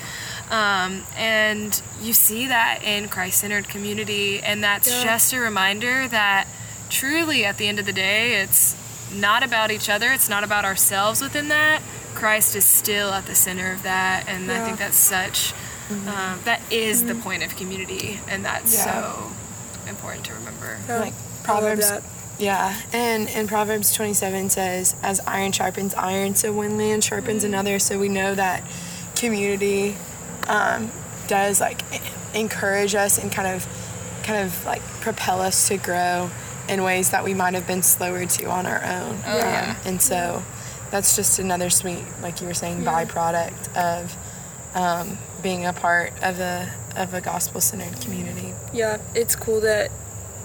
Um, 0.51 1.03
and 1.17 1.81
you 2.01 2.13
see 2.13 2.47
that 2.47 2.83
in 2.83 3.07
Christ 3.09 3.39
centered 3.39 3.67
community, 3.69 4.39
and 4.41 4.63
that's 4.63 4.89
Yeah. 4.89 5.03
just 5.03 5.33
a 5.33 5.39
reminder 5.39 6.07
that 6.09 6.47
truly 6.89 7.43
at 7.45 7.57
the 7.57 7.67
end 7.67 7.79
of 7.79 7.85
the 7.85 7.93
day, 7.93 8.35
it's 8.35 8.75
not 9.13 9.43
about 9.43 9.71
each 9.71 9.89
other, 9.89 10.11
it's 10.11 10.29
not 10.29 10.43
about 10.43 10.65
ourselves 10.65 11.21
within 11.21 11.47
that. 11.49 11.81
Christ 12.13 12.55
is 12.55 12.65
still 12.65 13.11
at 13.13 13.25
the 13.25 13.35
center 13.35 13.71
of 13.71 13.83
that, 13.83 14.25
and 14.27 14.51
I 14.51 14.63
think 14.63 14.77
that's 14.77 14.97
such, 14.97 15.53
um, 15.89 16.39
that 16.45 16.61
is 16.69 17.03
the 17.05 17.15
point 17.15 17.43
of 17.43 17.55
community, 17.55 18.19
and 18.27 18.45
that's 18.45 18.73
Yeah. 18.73 18.83
so 19.01 19.31
important 19.87 20.25
to 20.25 20.33
remember. 20.33 20.77
Yeah. 20.87 20.97
Like 20.99 21.13
Proverbs. 21.43 21.91
Yeah, 22.39 22.73
and 22.91 23.29
in 23.29 23.47
Proverbs 23.47 23.91
27 23.93 24.49
says, 24.49 24.95
as 25.03 25.19
iron 25.25 25.51
sharpens 25.51 25.93
iron, 25.95 26.35
so 26.35 26.51
one 26.51 26.77
man 26.77 26.99
sharpens 27.01 27.43
another. 27.43 27.77
So 27.79 27.97
we 27.99 28.09
know 28.09 28.33
that 28.35 28.63
community 29.15 29.95
um, 30.47 30.91
does 31.27 31.59
like 31.61 31.81
encourage 32.33 32.95
us 32.95 33.17
and 33.17 33.31
kind 33.31 33.47
of, 33.47 33.65
kind 34.23 34.45
of 34.45 34.65
like 34.65 34.81
propel 35.01 35.41
us 35.41 35.67
to 35.67 35.77
grow 35.77 36.29
in 36.69 36.83
ways 36.83 37.11
that 37.11 37.23
we 37.23 37.33
might 37.33 37.53
have 37.53 37.67
been 37.67 37.83
slower 37.83 38.25
to 38.25 38.45
on 38.45 38.65
our 38.65 38.83
own. 38.83 39.19
Oh, 39.25 39.37
yeah. 39.37 39.75
And 39.85 40.01
so 40.01 40.43
that's 40.91 41.15
just 41.15 41.39
another 41.39 41.69
sweet, 41.69 42.03
like 42.21 42.39
you 42.41 42.47
were 42.47 42.53
saying, 42.53 42.83
byproduct 42.83 43.75
of 43.75 44.15
um, 44.75 45.17
being 45.41 45.65
a 45.65 45.73
part 45.73 46.13
of 46.23 46.39
a 46.39 46.71
of 46.95 47.13
a 47.13 47.21
gospel 47.21 47.59
centered 47.59 47.99
community. 48.01 48.53
Yeah, 48.71 48.99
it's 49.15 49.35
cool 49.35 49.61
that 49.61 49.91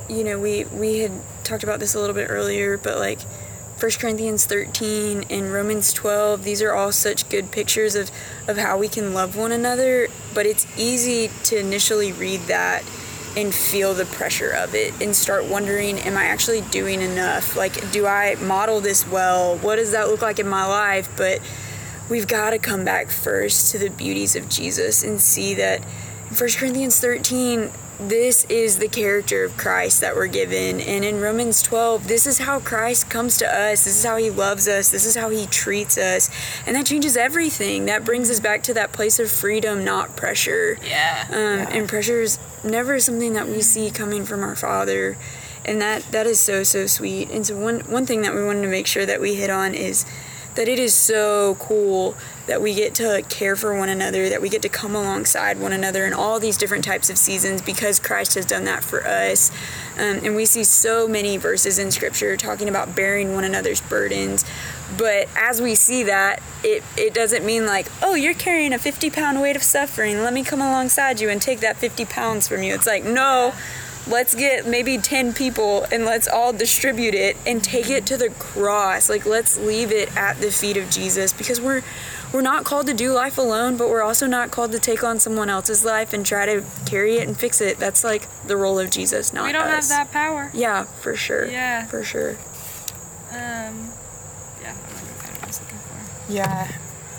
you 0.09 0.25
know 0.25 0.41
we 0.41 0.65
we 0.65 1.01
had 1.01 1.13
talked 1.45 1.63
about 1.63 1.81
this 1.81 1.95
a 1.95 2.01
little 2.01 2.15
bit 2.15 2.29
earlier, 2.31 2.79
but 2.79 2.99
like 2.99 3.21
1 3.81 3.93
Corinthians 4.01 4.45
13 4.45 5.26
and 5.31 5.53
Romans 5.53 5.93
12, 5.93 6.43
these 6.43 6.61
are 6.62 6.72
all 6.72 6.91
such 6.91 7.29
good 7.29 7.53
pictures 7.53 7.95
of 7.95 8.11
of 8.49 8.57
how 8.57 8.76
we 8.76 8.89
can 8.89 9.14
love 9.14 9.37
one 9.37 9.53
another, 9.53 10.09
but 10.35 10.47
it's 10.47 10.66
easy 10.76 11.31
to 11.45 11.57
initially 11.57 12.11
read 12.11 12.41
that 12.49 12.83
and 13.37 13.55
feel 13.55 13.95
the 13.95 14.05
pressure 14.05 14.51
of 14.51 14.74
it 14.74 15.01
and 15.01 15.14
start 15.14 15.45
wondering 15.45 16.01
am 16.01 16.16
I 16.16 16.24
actually 16.24 16.62
doing 16.62 17.01
enough? 17.01 17.57
Like 17.57 17.93
do 17.93 18.05
I 18.05 18.35
model 18.41 18.81
this 18.81 19.07
well? 19.07 19.57
What 19.59 19.76
does 19.76 19.93
that 19.93 20.09
look 20.09 20.22
like 20.22 20.41
in 20.41 20.49
my 20.49 20.66
life? 20.66 21.09
But 21.16 21.41
we've 22.11 22.26
got 22.26 22.51
to 22.51 22.59
come 22.59 22.85
back 22.85 23.11
first 23.11 23.70
to 23.70 23.79
the 23.79 23.91
beauties 23.91 24.35
of 24.35 24.49
Jesus 24.49 25.05
and 25.05 25.20
see 25.20 25.55
that 25.55 25.85
in 26.29 26.35
1 26.35 26.51
Corinthians 26.59 26.99
13, 26.99 27.70
this 28.01 28.45
is 28.45 28.79
the 28.79 28.89
character 28.89 29.45
of 29.45 29.57
Christ 29.57 30.01
that 30.01 30.15
we're 30.15 30.29
given. 30.29 30.81
And 30.81 31.05
in 31.05 31.21
Romans 31.21 31.63
12, 31.63 32.07
this 32.07 32.27
is 32.27 32.39
how 32.39 32.61
Christ 32.61 33.11
comes 33.11 33.37
to 33.39 33.47
us. 33.47 33.85
This 33.85 33.99
is 33.99 34.05
how 34.05 34.17
he 34.17 34.31
loves 34.31 34.69
us. 34.69 34.91
This 34.91 35.05
is 35.05 35.17
how 35.17 35.31
he 35.31 35.47
treats 35.47 35.99
us. 35.99 36.31
And 36.67 36.77
that 36.77 36.87
changes 36.87 37.17
everything. 37.17 37.87
That 37.87 38.05
brings 38.05 38.31
us 38.31 38.39
back 38.39 38.63
to 38.65 38.75
that 38.75 38.93
place 38.93 39.19
of 39.19 39.31
freedom, 39.31 39.85
not 39.85 40.15
pressure. 40.17 40.79
Yeah. 40.87 41.27
Um, 41.31 41.67
And 41.75 41.89
pressure 41.89 42.21
is 42.23 42.39
never 42.63 43.01
something 43.01 43.33
that 43.35 43.49
we 43.49 43.63
see 43.63 43.91
coming 43.91 44.25
from 44.25 44.43
our 44.43 44.57
Father. 44.57 45.17
And 45.65 45.81
that, 45.83 46.03
that 46.13 46.27
is 46.27 46.39
so, 46.39 46.63
so 46.63 46.87
sweet. 46.87 47.31
And 47.31 47.45
so, 47.45 47.57
one, 47.59 47.81
one 47.81 48.07
thing 48.07 48.23
that 48.23 48.35
we 48.35 48.45
wanted 48.45 48.63
to 48.63 48.69
make 48.69 48.87
sure 48.87 49.05
that 49.05 49.21
we 49.21 49.35
hit 49.35 49.51
on 49.51 49.75
is 49.75 50.07
that 50.59 50.67
it 50.67 50.81
is 50.81 50.93
so 50.93 51.55
cool 51.61 52.17
that 52.49 52.61
we 52.61 52.75
get 52.75 52.93
to 52.93 53.23
care 53.29 53.55
for 53.55 53.79
one 53.79 53.89
another, 53.89 54.29
that 54.29 54.43
we 54.43 54.49
get 54.49 54.61
to 54.61 54.69
come 54.69 54.97
alongside 54.97 55.61
one 55.61 55.73
another 55.73 56.05
in 56.05 56.13
all 56.13 56.41
these 56.41 56.57
different 56.57 56.83
types 56.83 57.09
of 57.09 57.17
seasons 57.17 57.63
because 57.63 58.01
Christ 58.01 58.35
has 58.35 58.45
done 58.45 58.65
that 58.65 58.83
for 58.83 59.07
us. 59.07 59.53
Um, 59.97 60.19
and 60.25 60.35
we 60.35 60.47
see 60.47 60.65
so 60.65 61.07
many 61.07 61.37
verses 61.37 61.79
in 61.79 61.93
Scripture 61.93 62.37
talking 62.37 62.69
about 62.69 62.97
bearing 62.97 63.35
one 63.35 63.45
another's 63.45 63.81
burdens. 63.81 64.45
But 64.97 65.29
as 65.37 65.63
we 65.63 65.77
see 65.77 66.03
that, 66.03 66.43
it, 66.65 66.83
it 66.97 67.15
doesn't 67.15 67.47
mean 67.47 67.65
like, 67.65 67.87
oh, 68.03 68.17
you're 68.17 68.35
carrying 68.35 68.73
a 68.73 68.81
50 68.81 69.11
pound 69.11 69.41
weight 69.41 69.55
of 69.55 69.63
suffering. 69.63 70.23
Let 70.23 70.33
me 70.33 70.43
come 70.43 70.61
alongside 70.61 71.21
you 71.21 71.29
and 71.29 71.41
take 71.41 71.61
that 71.61 71.77
50 71.77 72.05
pounds 72.07 72.49
from 72.49 72.65
you. 72.65 72.75
It's 72.75 72.87
like, 72.87 73.05
no, 73.05 73.55
let's 74.09 74.35
get 74.35 74.67
maybe 74.67 74.97
10 74.99 75.35
people 75.35 75.85
and 75.93 76.05
let's 76.05 76.27
all 76.27 76.53
distribute 76.53 77.15
it 77.15 77.37
and 77.47 77.63
take 77.63 77.91
it 77.91 78.07
to 78.07 78.17
the 78.17 78.31
cross 78.31 79.09
like 79.11 79.27
let's 79.27 79.59
leave 79.59 79.93
it 79.93 80.15
at 80.17 80.37
the 80.39 80.51
feet 80.51 80.77
of 80.77 80.89
jesus 80.91 81.33
because 81.33 81.61
we're 81.61 81.83
we're 82.33 82.41
not 82.43 82.65
called 82.65 82.87
to 82.87 82.95
do 82.95 83.13
life 83.13 83.37
alone 83.39 83.77
but 83.77 83.89
we're 83.89 84.03
also 84.03 84.27
not 84.27 84.51
called 84.51 84.73
to 84.73 84.79
take 84.79 85.05
on 85.05 85.19
someone 85.21 85.51
else's 85.51 85.85
life 85.85 86.13
and 86.13 86.25
try 86.25 86.47
to 86.47 86.65
carry 86.87 87.19
it 87.19 87.29
and 87.29 87.39
fix 87.39 87.61
it 87.61 87.79
that's 87.79 88.03
like 88.03 88.27
the 88.47 88.57
role 88.57 88.79
of 88.79 88.91
jesus 88.91 89.33
not 89.33 89.45
we 89.47 89.53
don't 89.53 89.63
us 89.69 89.91
have 89.91 90.09
that 90.09 90.13
power. 90.13 90.51
yeah 90.55 90.85
for 90.85 91.15
sure 91.15 91.47
Yeah. 91.47 91.85
for 91.87 92.03
sure 92.03 92.37
Um, 93.31 93.93
yeah, 94.63 94.73
I 94.73 94.91
don't 94.91 95.05
know 95.05 95.13
what 95.21 95.43
I 95.43 95.47
was 95.47 95.61
looking 95.61 95.79
for. 95.79 96.33
Yeah, 96.33 96.69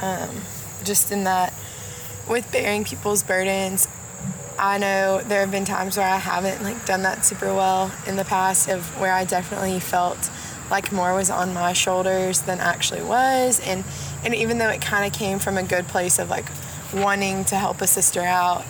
um, 0.01 0.35
just 0.83 1.11
in 1.11 1.23
that 1.25 1.53
with 2.27 2.51
bearing 2.51 2.83
people's 2.83 3.21
burdens, 3.21 3.87
I 4.59 4.77
know 4.77 5.21
there 5.21 5.39
have 5.39 5.51
been 5.51 5.65
times 5.65 5.97
where 5.97 6.07
I 6.07 6.17
haven't 6.17 6.63
like 6.63 6.85
done 6.85 7.03
that 7.03 7.25
super 7.25 7.53
well 7.53 7.91
in 8.05 8.17
the 8.17 8.25
past 8.25 8.69
of 8.69 8.99
where 8.99 9.13
I 9.13 9.23
definitely 9.23 9.79
felt 9.79 10.29
like 10.69 10.91
more 10.91 11.15
was 11.15 11.29
on 11.29 11.53
my 11.53 11.73
shoulders 11.73 12.41
than 12.41 12.59
actually 12.59 13.01
was. 13.01 13.59
And 13.61 13.83
and 14.23 14.35
even 14.35 14.57
though 14.57 14.69
it 14.69 14.81
kind 14.81 15.05
of 15.05 15.17
came 15.17 15.39
from 15.39 15.57
a 15.57 15.63
good 15.63 15.87
place 15.87 16.19
of 16.19 16.29
like 16.29 16.45
wanting 16.93 17.45
to 17.45 17.55
help 17.55 17.81
a 17.81 17.87
sister 17.87 18.21
out 18.21 18.65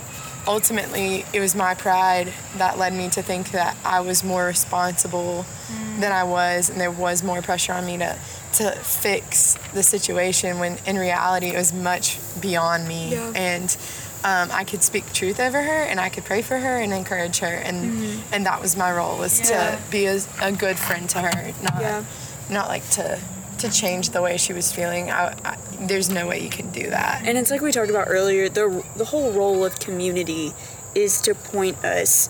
ultimately 0.47 1.25
it 1.33 1.39
was 1.39 1.55
my 1.55 1.73
pride 1.73 2.31
that 2.57 2.77
led 2.77 2.93
me 2.93 3.09
to 3.09 3.21
think 3.21 3.51
that 3.51 3.77
I 3.85 3.99
was 4.01 4.23
more 4.23 4.45
responsible 4.45 5.45
mm. 5.67 5.99
than 5.99 6.11
I 6.11 6.23
was 6.23 6.69
and 6.69 6.79
there 6.79 6.91
was 6.91 7.23
more 7.23 7.41
pressure 7.41 7.73
on 7.73 7.85
me 7.85 7.97
to 7.97 8.17
to 8.53 8.71
fix 8.71 9.57
the 9.73 9.83
situation 9.83 10.59
when 10.59 10.77
in 10.85 10.97
reality 10.97 11.47
it 11.47 11.57
was 11.57 11.71
much 11.71 12.17
beyond 12.41 12.87
me. 12.87 13.11
Yeah. 13.11 13.31
and 13.35 13.77
um, 14.23 14.49
I 14.51 14.63
could 14.65 14.83
speak 14.83 15.11
truth 15.13 15.39
over 15.39 15.61
her 15.61 15.81
and 15.83 15.99
I 15.99 16.09
could 16.09 16.25
pray 16.25 16.41
for 16.41 16.57
her 16.57 16.77
and 16.79 16.91
encourage 16.93 17.39
her 17.39 17.47
and 17.47 18.21
and 18.33 18.45
that 18.45 18.61
was 18.61 18.75
my 18.75 18.91
role 18.91 19.17
was 19.17 19.39
Yeah. 19.49 19.75
to 19.75 19.91
be 19.91 20.05
a, 20.05 20.19
a 20.41 20.51
good 20.51 20.77
friend 20.77 21.09
to 21.11 21.19
her 21.19 21.53
not 21.63 21.81
Yeah. 21.81 22.03
not 22.49 22.67
like 22.67 22.87
to 22.91 23.19
to 23.59 23.69
change 23.71 24.09
the 24.11 24.21
way 24.21 24.37
she 24.37 24.53
was 24.53 24.71
feeling 24.71 25.11
I, 25.11 25.35
I, 25.45 25.57
there's 25.81 26.09
no 26.09 26.27
way 26.27 26.39
you 26.39 26.49
can 26.49 26.69
do 26.71 26.89
that 26.89 27.23
and 27.25 27.37
it's 27.37 27.51
like 27.51 27.61
we 27.61 27.71
talked 27.71 27.89
about 27.89 28.07
earlier 28.09 28.49
the 28.49 28.83
the 28.95 29.05
whole 29.05 29.31
role 29.31 29.63
of 29.65 29.79
community 29.79 30.53
is 30.95 31.21
to 31.21 31.35
point 31.35 31.77
us 31.83 32.29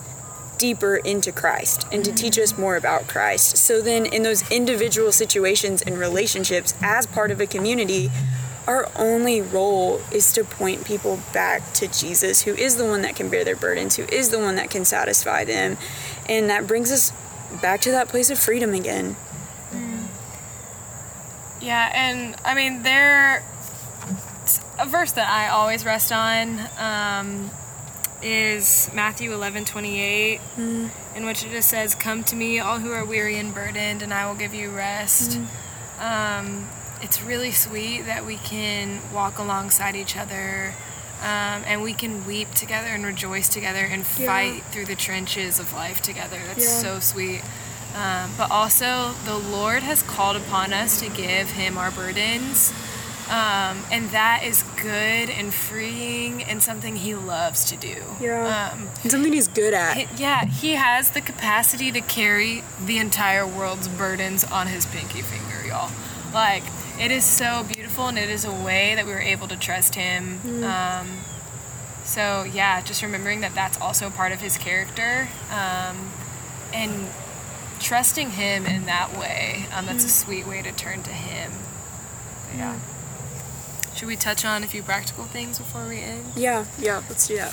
deeper 0.58 0.96
into 0.96 1.32
Christ 1.32 1.86
and 1.90 2.04
to 2.04 2.12
teach 2.12 2.38
us 2.38 2.58
more 2.58 2.76
about 2.76 3.08
Christ. 3.08 3.56
So 3.56 3.80
then 3.80 4.04
in 4.04 4.22
those 4.24 4.46
individual 4.50 5.10
situations 5.10 5.80
and 5.80 5.98
relationships 5.98 6.74
as 6.82 7.06
part 7.06 7.30
of 7.30 7.40
a 7.40 7.46
community, 7.46 8.10
our 8.70 8.88
only 8.94 9.40
role 9.40 10.00
is 10.12 10.32
to 10.34 10.44
point 10.44 10.84
people 10.84 11.18
back 11.32 11.72
to 11.74 11.88
Jesus, 11.88 12.42
who 12.42 12.54
is 12.54 12.76
the 12.76 12.84
one 12.84 13.02
that 13.02 13.16
can 13.16 13.28
bear 13.28 13.44
their 13.44 13.56
burdens, 13.56 13.96
who 13.96 14.04
is 14.04 14.30
the 14.30 14.38
one 14.38 14.54
that 14.54 14.70
can 14.70 14.84
satisfy 14.84 15.44
them. 15.44 15.76
And 16.28 16.48
that 16.50 16.68
brings 16.68 16.92
us 16.92 17.12
back 17.60 17.80
to 17.80 17.90
that 17.90 18.08
place 18.08 18.30
of 18.30 18.38
freedom 18.38 18.72
again. 18.72 19.16
Yeah, 21.60 21.90
and 21.92 22.36
I 22.44 22.54
mean, 22.54 22.82
there. 22.84 23.42
A 24.78 24.86
verse 24.86 25.12
that 25.12 25.28
I 25.28 25.48
always 25.48 25.84
rest 25.84 26.10
on 26.10 26.58
um, 26.78 27.50
is 28.22 28.90
Matthew 28.94 29.32
eleven 29.32 29.64
twenty 29.64 30.00
eight, 30.00 30.40
in 30.56 31.26
which 31.26 31.44
it 31.44 31.50
just 31.50 31.68
says, 31.68 31.94
"Come 31.94 32.24
to 32.24 32.36
me, 32.36 32.58
all 32.60 32.78
who 32.78 32.90
are 32.92 33.04
weary 33.04 33.38
and 33.38 33.52
burdened, 33.52 34.00
and 34.02 34.12
I 34.14 34.26
will 34.26 34.38
give 34.38 34.54
you 34.54 34.70
rest." 34.70 35.38
Um, 36.00 36.66
it's 37.02 37.22
really 37.22 37.50
sweet 37.52 38.02
that 38.06 38.24
we 38.26 38.36
can 38.36 39.00
walk 39.12 39.38
alongside 39.38 39.96
each 39.96 40.16
other, 40.16 40.74
um, 41.22 41.62
and 41.66 41.82
we 41.82 41.92
can 41.94 42.26
weep 42.26 42.52
together 42.54 42.88
and 42.88 43.04
rejoice 43.04 43.48
together 43.48 43.84
and 43.90 44.04
Yeah. 44.18 44.26
fight 44.26 44.62
through 44.70 44.86
the 44.86 44.94
trenches 44.96 45.58
of 45.58 45.72
life 45.72 46.00
together. 46.02 46.38
That's 46.46 46.64
Yeah. 46.64 46.82
so 46.82 47.00
sweet. 47.00 47.42
Um, 47.94 48.32
but 48.36 48.50
also, 48.50 49.14
the 49.24 49.34
Lord 49.36 49.82
has 49.82 50.02
called 50.02 50.36
upon 50.36 50.72
us 50.72 51.00
to 51.00 51.08
give 51.08 51.50
Him 51.52 51.76
our 51.76 51.90
burdens. 51.90 52.72
Um, 53.28 53.84
and 53.92 54.10
that 54.10 54.42
is 54.42 54.64
good 54.82 55.30
and 55.30 55.54
freeing 55.54 56.42
and 56.42 56.60
something 56.60 56.96
He 56.96 57.14
loves 57.14 57.64
to 57.66 57.76
do. 57.76 57.96
Yeah. 58.20 58.70
Um, 58.72 58.88
And 59.04 59.10
something 59.12 59.32
he's 59.32 59.46
good 59.46 59.72
at. 59.72 59.96
he- 59.96 60.08
yeah, 60.16 60.44
He 60.46 60.74
has 60.74 61.10
the 61.10 61.20
capacity 61.20 61.92
to 61.92 62.00
carry 62.00 62.64
the 62.84 62.98
entire 62.98 63.46
world's 63.46 63.86
burdens 63.86 64.42
on 64.42 64.66
His 64.66 64.84
pinky 64.86 65.22
finger, 65.22 65.64
y'all. 65.66 65.90
Like, 66.34 66.64
it 67.00 67.10
is 67.10 67.24
so 67.24 67.64
beautiful 67.64 68.08
and 68.08 68.18
it 68.18 68.28
is 68.30 68.44
a 68.44 68.52
way 68.52 68.94
that 68.94 69.06
we 69.06 69.12
were 69.12 69.20
able 69.20 69.48
to 69.48 69.56
trust 69.56 69.94
Him. 69.94 70.38
Um, 70.64 71.08
So 72.04 72.42
yeah, 72.44 72.80
just 72.80 73.02
remembering 73.02 73.40
that 73.42 73.54
that's 73.54 73.80
also 73.80 74.10
part 74.10 74.32
of 74.32 74.40
his 74.40 74.56
character, 74.58 75.28
um, 75.52 76.10
and 76.72 77.06
trusting 77.78 78.30
him 78.30 78.66
in 78.66 78.86
that 78.86 79.16
way. 79.16 79.66
Um, 79.74 79.86
that's 79.86 80.04
a 80.04 80.08
sweet 80.08 80.46
way 80.46 80.60
to 80.62 80.72
turn 80.72 81.02
to 81.04 81.10
him. 81.10 81.52
But 82.48 82.58
yeah. 82.58 82.78
Should 83.94 84.08
we 84.08 84.16
touch 84.16 84.44
on 84.44 84.64
a 84.64 84.66
few 84.66 84.82
practical 84.82 85.24
things 85.24 85.58
before 85.58 85.86
we 85.86 86.00
end? 86.00 86.24
Yeah, 86.34 86.64
yeah, 86.80 87.02
let's 87.08 87.28
do 87.28 87.36
that. 87.36 87.52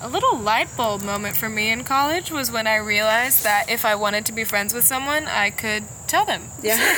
A 0.00 0.08
little 0.08 0.38
light 0.38 0.74
bulb 0.76 1.02
moment 1.02 1.36
for 1.36 1.48
me 1.48 1.70
in 1.70 1.84
college 1.84 2.30
was 2.30 2.50
when 2.50 2.66
I 2.66 2.76
realized 2.76 3.42
that 3.44 3.68
if 3.68 3.84
I 3.84 3.94
wanted 3.94 4.24
to 4.26 4.32
be 4.32 4.44
friends 4.44 4.72
with 4.72 4.84
someone, 4.84 5.26
I 5.26 5.50
could 5.50 5.84
tell 6.10 6.24
them. 6.24 6.42
Yeah. 6.62 6.76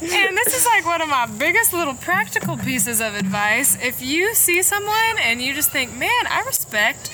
And 0.00 0.36
this 0.36 0.54
is 0.54 0.66
like 0.66 0.84
one 0.84 1.00
of 1.00 1.08
my 1.08 1.26
biggest 1.26 1.72
little 1.72 1.94
practical 1.94 2.56
pieces 2.56 3.00
of 3.00 3.14
advice. 3.14 3.76
If 3.82 4.02
you 4.02 4.34
see 4.34 4.62
someone 4.62 5.18
and 5.20 5.40
you 5.40 5.54
just 5.54 5.70
think, 5.70 5.92
man, 5.94 6.26
I 6.28 6.42
respect 6.46 7.08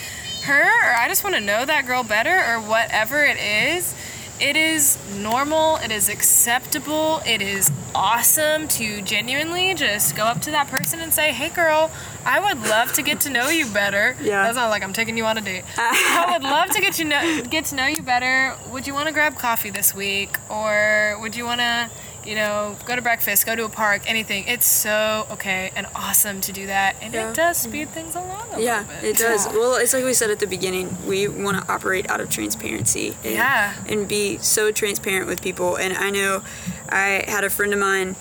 her, 0.44 0.62
or 0.62 0.96
I 0.96 1.08
just 1.08 1.24
want 1.24 1.36
to 1.36 1.40
know 1.40 1.64
that 1.64 1.86
girl 1.86 2.02
better, 2.02 2.36
or 2.36 2.60
whatever 2.60 3.24
it 3.24 3.38
is, 3.38 3.94
it 4.40 4.56
is 4.56 4.98
normal, 5.16 5.76
it 5.76 5.90
is 5.92 6.08
acceptable, 6.08 7.20
it 7.24 7.40
is 7.40 7.70
awesome 7.94 8.66
to 8.68 9.00
genuinely 9.02 9.74
just 9.74 10.16
go 10.16 10.24
up 10.24 10.40
to 10.42 10.50
that 10.50 10.68
person 10.68 11.00
and 11.00 11.12
say, 11.12 11.32
hey 11.32 11.48
girl, 11.50 11.90
I 12.26 12.40
would 12.40 12.62
love 12.68 12.92
to 12.94 13.02
get 13.02 13.20
to 13.20 13.30
know 13.30 13.48
you 13.48 13.66
better. 13.66 14.16
Yeah. 14.20 14.42
That's 14.44 14.56
not 14.56 14.68
like 14.70 14.82
I'm 14.82 14.92
taking 14.92 15.16
you 15.16 15.24
on 15.24 15.38
a 15.38 15.40
date. 15.40 15.64
I 15.76 16.28
would 16.32 16.42
love 16.42 16.70
to 16.70 16.80
get 16.80 16.98
you 16.98 17.04
know 17.04 17.42
get 17.50 17.66
to 17.66 17.74
know 17.76 17.86
you 17.86 18.02
better. 18.02 18.56
Would 18.70 18.86
you 18.86 18.94
want 18.94 19.08
to 19.08 19.12
grab 19.14 19.36
coffee 19.36 19.70
this 19.70 19.94
week, 19.94 20.36
or 20.48 21.16
would 21.20 21.36
you 21.36 21.44
want 21.44 21.60
to, 21.60 21.90
you 22.24 22.34
know, 22.34 22.76
go 22.86 22.96
to 22.96 23.02
breakfast, 23.02 23.44
go 23.44 23.54
to 23.54 23.64
a 23.64 23.68
park, 23.68 24.02
anything? 24.08 24.44
It's 24.48 24.66
so 24.66 25.26
okay 25.32 25.70
and 25.76 25.86
awesome 25.94 26.40
to 26.42 26.52
do 26.52 26.66
that, 26.66 26.96
and 27.02 27.12
Yeah. 27.12 27.30
it 27.30 27.34
does 27.36 27.58
speed 27.58 27.90
things 27.90 28.14
along 28.14 28.48
a 28.54 28.60
Yeah, 28.60 28.80
little 28.80 28.94
bit. 29.02 29.04
it 29.04 29.16
does. 29.18 29.46
Well, 29.48 29.74
it's 29.76 29.92
like 29.92 30.04
we 30.04 30.14
said 30.14 30.30
at 30.30 30.38
the 30.38 30.46
beginning, 30.46 30.96
we 31.06 31.28
want 31.28 31.58
to 31.62 31.72
operate 31.72 32.10
out 32.10 32.20
of 32.20 32.30
transparency. 32.30 33.16
And, 33.22 33.34
Yeah. 33.34 33.74
And 33.88 34.08
be 34.08 34.38
so 34.38 34.72
transparent 34.72 35.26
with 35.26 35.42
people. 35.42 35.76
And 35.76 35.96
I 35.96 36.10
know 36.10 36.42
I 36.88 37.24
had 37.28 37.44
a 37.44 37.50
friend 37.50 37.72
of 37.74 37.78
mine 37.80 38.16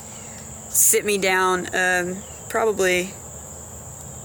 sit 0.70 1.06
me 1.06 1.18
down 1.18 1.70
um, 1.74 2.18
probably 2.50 3.14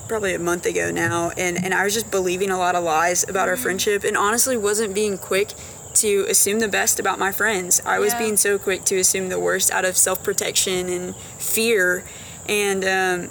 probably 0.08 0.34
a 0.34 0.38
month 0.38 0.66
ago 0.66 0.90
now 0.90 1.30
and, 1.36 1.62
and 1.62 1.74
I 1.74 1.84
was 1.84 1.94
just 1.94 2.10
believing 2.10 2.50
a 2.50 2.58
lot 2.58 2.74
of 2.74 2.82
lies 2.82 3.28
about 3.28 3.48
our 3.48 3.54
Mm-hmm. 3.54 3.62
friendship 3.62 4.04
and 4.04 4.16
honestly 4.16 4.56
wasn't 4.56 4.94
being 4.94 5.18
quick 5.18 5.52
to 5.94 6.26
assume 6.28 6.60
the 6.60 6.68
best 6.68 7.00
about 7.00 7.18
my 7.18 7.32
friends. 7.32 7.80
I 7.84 7.98
was 7.98 8.14
being 8.14 8.36
so 8.36 8.58
quick 8.58 8.84
to 8.84 8.98
assume 8.98 9.30
the 9.30 9.40
worst 9.40 9.70
out 9.72 9.84
of 9.84 9.96
self-protection 9.96 10.88
and 10.88 11.16
fear. 11.38 12.04
And 12.48 12.84
um, 12.84 13.30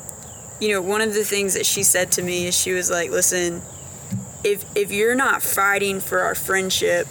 you 0.60 0.70
know, 0.70 0.82
one 0.82 1.02
of 1.02 1.14
the 1.14 1.24
things 1.24 1.54
that 1.54 1.66
she 1.66 1.84
said 1.84 2.12
to 2.14 2.22
me 2.22 2.48
is 2.48 2.58
she 2.58 2.74
was 2.74 2.90
like, 2.92 3.10
"Listen, 3.10 3.62
if 4.44 4.66
if 4.76 4.92
you're 4.92 5.16
not 5.16 5.42
fighting 5.42 6.00
for 6.02 6.20
our 6.20 6.36
friendship 6.36 7.08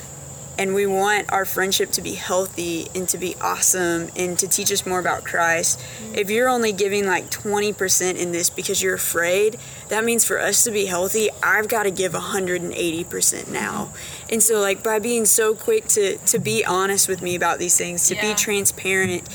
and 0.59 0.75
we 0.75 0.87
want 0.87 1.31
our 1.33 1.45
friendship 1.45 1.91
to 1.93 2.01
be 2.01 2.15
healthy 2.15 2.89
and 2.95 3.09
to 3.09 3.19
be 3.19 3.35
awesome 3.41 4.09
and 4.17 4.39
to 4.39 4.49
teach 4.49 4.73
us 4.73 4.87
more 4.87 4.99
about 4.99 5.25
Christ, 5.25 5.79
mm-hmm. 5.79 6.15
if 6.15 6.31
you're 6.31 6.49
only 6.49 6.73
giving 6.73 7.07
like 7.07 7.31
20% 7.31 8.17
in 8.17 8.33
this 8.33 8.51
because 8.51 8.83
you're 8.83 8.95
afraid, 8.95 9.59
that 9.89 10.05
means 10.05 10.25
for 10.25 10.39
us 10.39 10.65
to 10.65 10.71
be 10.71 10.87
healthy, 10.87 11.29
I've 11.43 11.69
got 11.69 11.85
to 11.85 11.91
give 11.91 12.13
180% 12.13 13.51
now. 13.51 13.87
Mm-hmm. 13.87 14.33
And 14.33 14.43
so 14.43 14.61
like 14.61 14.83
by 14.83 14.99
being 14.99 15.25
so 15.25 15.55
quick 15.55 15.87
to 15.89 16.17
to 16.19 16.39
be 16.39 16.65
honest 16.65 17.09
with 17.09 17.23
me 17.23 17.35
about 17.35 17.59
these 17.59 17.77
things, 17.77 18.09
to 18.09 18.15
be 18.15 18.35
transparent, 18.35 19.29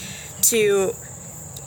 to 0.44 0.96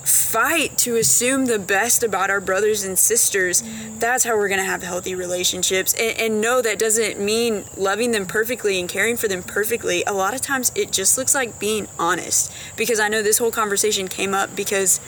fight 0.04 0.76
to 0.78 0.96
assume 0.96 1.46
the 1.46 1.58
best 1.58 2.02
about 2.02 2.28
our 2.30 2.40
brothers 2.40 2.84
and 2.84 2.98
sisters. 2.98 3.62
Mm. 3.62 4.00
That's 4.00 4.24
how 4.24 4.36
we're 4.36 4.48
going 4.48 4.60
to 4.60 4.64
have 4.66 4.82
healthy 4.82 5.14
relationships. 5.14 5.94
And, 5.94 6.18
and 6.18 6.40
no 6.40 6.60
that 6.62 6.78
doesn't 6.78 7.18
mean 7.18 7.64
loving 7.76 8.10
them 8.12 8.26
perfectly 8.26 8.78
and 8.78 8.88
caring 8.88 9.16
for 9.16 9.28
them 9.28 9.42
perfectly. 9.42 10.04
A 10.06 10.12
lot 10.12 10.34
of 10.34 10.40
times 10.40 10.70
it 10.74 10.92
just 10.92 11.16
looks 11.16 11.34
like 11.34 11.58
being 11.58 11.88
honest. 11.98 12.52
Because 12.76 13.00
i 13.00 13.08
know 13.08 13.22
this 13.22 13.38
whole 13.38 13.50
conversation 13.50 14.08
came 14.08 14.34
up 14.34 14.54
because 14.54 15.00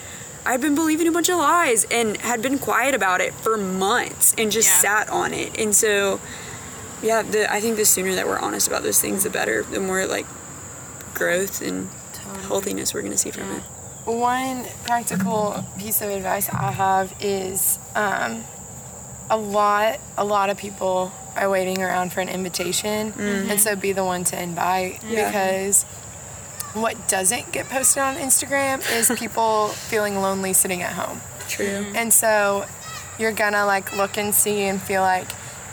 i'd 0.45 0.61
been 0.61 0.75
believing 0.75 1.07
a 1.07 1.11
bunch 1.11 1.29
of 1.29 1.37
lies 1.37 1.85
and 1.91 2.17
had 2.17 2.41
been 2.41 2.57
quiet 2.57 2.95
about 2.95 3.21
it 3.21 3.33
for 3.33 3.57
months 3.57 4.33
and 4.37 4.51
just 4.51 4.69
Yeah. 4.69 4.79
sat 5.03 5.09
on 5.09 5.33
it. 5.33 5.57
And 5.59 5.75
so 5.75 6.19
yeah 7.03 7.21
the, 7.21 7.51
i 7.53 7.59
think 7.61 7.75
the 7.77 7.85
sooner 7.85 8.15
that 8.15 8.25
we're 8.25 8.39
honest 8.39 8.67
about 8.67 8.81
those 8.81 8.99
things 8.99 9.23
the 9.23 9.29
better 9.29 9.61
the 9.63 9.79
more 9.79 10.07
like 10.07 10.25
growth 11.13 11.61
and 11.61 11.89
healthiness 12.47 12.93
we're 12.93 13.01
going 13.01 13.11
to 13.11 13.17
see 13.17 13.29
from 13.31 13.51
it 13.55 13.63
One 14.07 14.63
practical 14.85 15.65
piece 15.77 16.01
of 16.01 16.09
advice 16.09 16.47
I 16.49 16.71
have 16.71 17.13
is 17.19 17.77
um, 17.93 18.43
a 19.29 19.35
lot 19.37 19.99
a 20.17 20.23
lot 20.23 20.49
of 20.49 20.57
people 20.57 21.11
are 21.35 21.49
waiting 21.49 21.81
around 21.81 22.13
for 22.13 22.21
an 22.21 22.29
invitation, 22.29 23.11
and 23.19 23.59
so 23.59 23.75
be 23.75 23.91
the 23.91 24.05
one 24.05 24.23
to 24.25 24.41
invite 24.41 25.03
Yeah. 25.03 25.25
because 25.27 25.83
what 26.73 27.09
doesn't 27.09 27.51
get 27.51 27.67
posted 27.67 28.01
on 28.01 28.15
Instagram 28.15 28.79
is 28.97 29.11
people 29.19 29.67
feeling 29.69 30.15
lonely 30.21 30.53
sitting 30.53 30.81
at 30.81 30.93
home. 30.93 31.19
true 31.49 31.85
And 31.93 32.13
so 32.13 32.65
you're 33.19 33.33
gonna 33.33 33.65
like 33.65 33.95
look 33.97 34.17
and 34.17 34.33
see 34.33 34.61
and 34.63 34.81
feel 34.81 35.01
like 35.01 35.27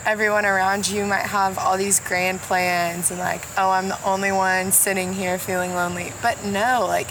everyone 0.04 0.44
around 0.44 0.88
you 0.88 1.04
might 1.06 1.26
have 1.26 1.56
all 1.56 1.78
these 1.78 2.00
grand 2.00 2.40
plans 2.40 3.10
and 3.12 3.18
like, 3.20 3.44
oh, 3.56 3.70
I'm 3.70 3.88
the 3.88 4.02
only 4.04 4.32
one 4.32 4.72
sitting 4.72 5.12
here 5.14 5.38
feeling 5.38 5.72
lonely. 5.74 6.12
But 6.20 6.44
no, 6.44 6.84
like 6.88 7.06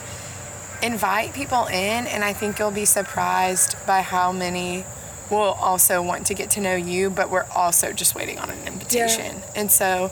invite 0.83 1.33
people 1.33 1.65
in 1.67 2.05
and 2.07 2.23
I 2.23 2.33
think 2.33 2.59
you'll 2.59 2.71
be 2.71 2.85
surprised 2.85 3.75
by 3.87 4.01
how 4.01 4.31
many 4.31 4.85
will 5.31 5.57
also 5.59 6.01
want 6.03 6.27
to 6.27 6.33
get 6.33 6.51
to 6.51 6.61
know 6.61 6.75
you, 6.75 7.09
but 7.09 7.29
we're 7.31 7.47
also 7.55 7.93
just 7.93 8.13
waiting 8.13 8.37
on 8.37 8.49
an 8.49 8.67
invitation. 8.67 9.41
And 9.55 9.71
so 9.71 10.11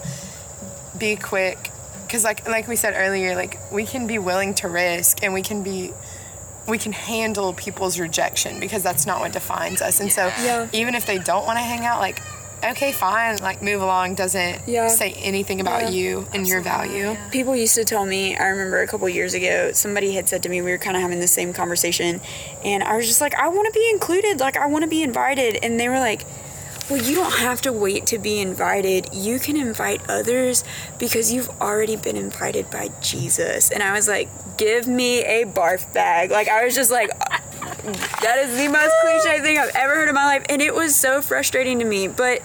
be 0.98 1.16
quick 1.18 1.58
because 2.08 2.24
like 2.24 2.48
like 2.48 2.68
we 2.68 2.76
said 2.76 2.94
earlier, 2.96 3.36
like 3.36 3.58
we 3.72 3.86
can 3.86 4.08
be 4.08 4.18
willing 4.18 4.54
to 4.56 4.68
risk 4.68 5.24
and 5.24 5.34
we 5.34 5.42
can 5.42 5.62
be 5.64 5.92
we 6.68 6.78
can 6.78 6.94
handle 6.94 7.54
people's 7.54 8.00
rejection 8.00 8.60
because 8.60 8.82
that's 8.84 9.06
not 9.06 9.20
what 9.20 9.34
defines 9.34 9.82
us. 9.82 10.00
And 10.00 10.12
so 10.12 10.28
Yeah. 10.42 10.68
even 10.74 10.96
if 10.96 11.06
they 11.06 11.18
don't 11.18 11.46
want 11.46 11.58
to 11.58 11.64
hang 11.64 11.86
out, 11.86 12.00
like 12.00 12.20
okay, 12.64 12.92
fine, 12.92 13.38
like 13.38 13.62
move 13.62 13.82
along 13.82 14.16
doesn't 14.16 14.62
Yeah. 14.68 14.88
say 14.88 15.12
anything 15.14 15.60
about 15.62 15.84
Yeah. 15.84 15.90
you 15.90 16.28
and 16.34 16.48
your 16.48 16.62
value. 16.62 17.16
people 17.32 17.56
used 17.56 17.76
to 17.76 17.84
tell 17.84 18.06
me 18.06 18.36
i 18.36 18.48
remember 18.48 18.82
a 18.82 18.88
couple 18.88 19.08
years 19.10 19.34
ago 19.34 19.72
somebody 19.74 20.14
had 20.14 20.28
said 20.30 20.44
to 20.44 20.50
me 20.50 20.62
we 20.62 20.72
were 20.72 20.78
kind 20.78 20.96
of 20.96 21.02
having 21.02 21.20
the 21.20 21.28
same 21.28 21.54
conversation 21.54 22.22
and 22.64 22.84
i 22.84 22.96
was 22.96 23.08
just 23.08 23.22
like 23.22 23.34
i 23.36 23.48
want 23.48 23.66
to 23.68 23.74
be 23.74 23.90
included. 23.92 24.40
Like 24.40 24.58
i 24.58 24.66
want 24.68 24.84
to 24.84 24.90
be 24.90 25.02
invited. 25.04 25.58
And 25.64 25.80
they 25.80 25.90
were 25.90 26.00
like 26.00 26.26
well 26.90 27.02
you 27.02 27.16
don't 27.16 27.34
have 27.38 27.62
to 27.62 27.72
wait 27.72 28.06
to 28.08 28.18
be 28.20 28.40
invited. 28.42 29.14
You 29.14 29.40
can 29.40 29.56
invite 29.56 30.02
others 30.10 30.64
because 31.00 31.32
you've 31.32 31.50
already 31.62 31.96
been 31.96 32.18
invited 32.18 32.70
by 32.70 32.90
jesus. 33.02 33.72
And 33.72 33.82
i 33.82 33.92
was 33.94 34.08
like 34.08 34.30
give 34.58 34.88
me 34.88 35.24
a 35.24 35.46
barf 35.46 35.92
bag. 35.94 36.32
Like 36.32 36.48
i 36.50 36.64
was 36.66 36.76
just 36.76 36.92
like 36.92 37.10
that 38.22 38.38
is 38.40 38.56
the 38.58 38.68
most 38.68 38.94
cliche 39.02 39.42
thing 39.42 39.58
i've 39.58 39.76
ever 39.76 39.96
heard 39.96 40.10
in 40.10 40.16
my 40.16 40.26
life 40.26 40.46
and 40.50 40.62
it 40.62 40.74
was 40.74 40.96
so 40.96 41.22
frustrating 41.22 41.80
to 41.80 41.86
me 41.86 42.08
but 42.08 42.42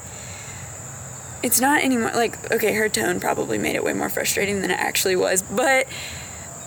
it's 1.42 1.60
not 1.60 1.82
anymore 1.82 2.10
like 2.14 2.50
okay 2.50 2.72
her 2.74 2.88
tone 2.88 3.20
probably 3.20 3.58
made 3.58 3.76
it 3.76 3.84
way 3.84 3.92
more 3.92 4.08
frustrating 4.08 4.60
than 4.62 4.70
it 4.70 4.78
actually 4.78 5.16
was 5.16 5.42
but 5.42 5.86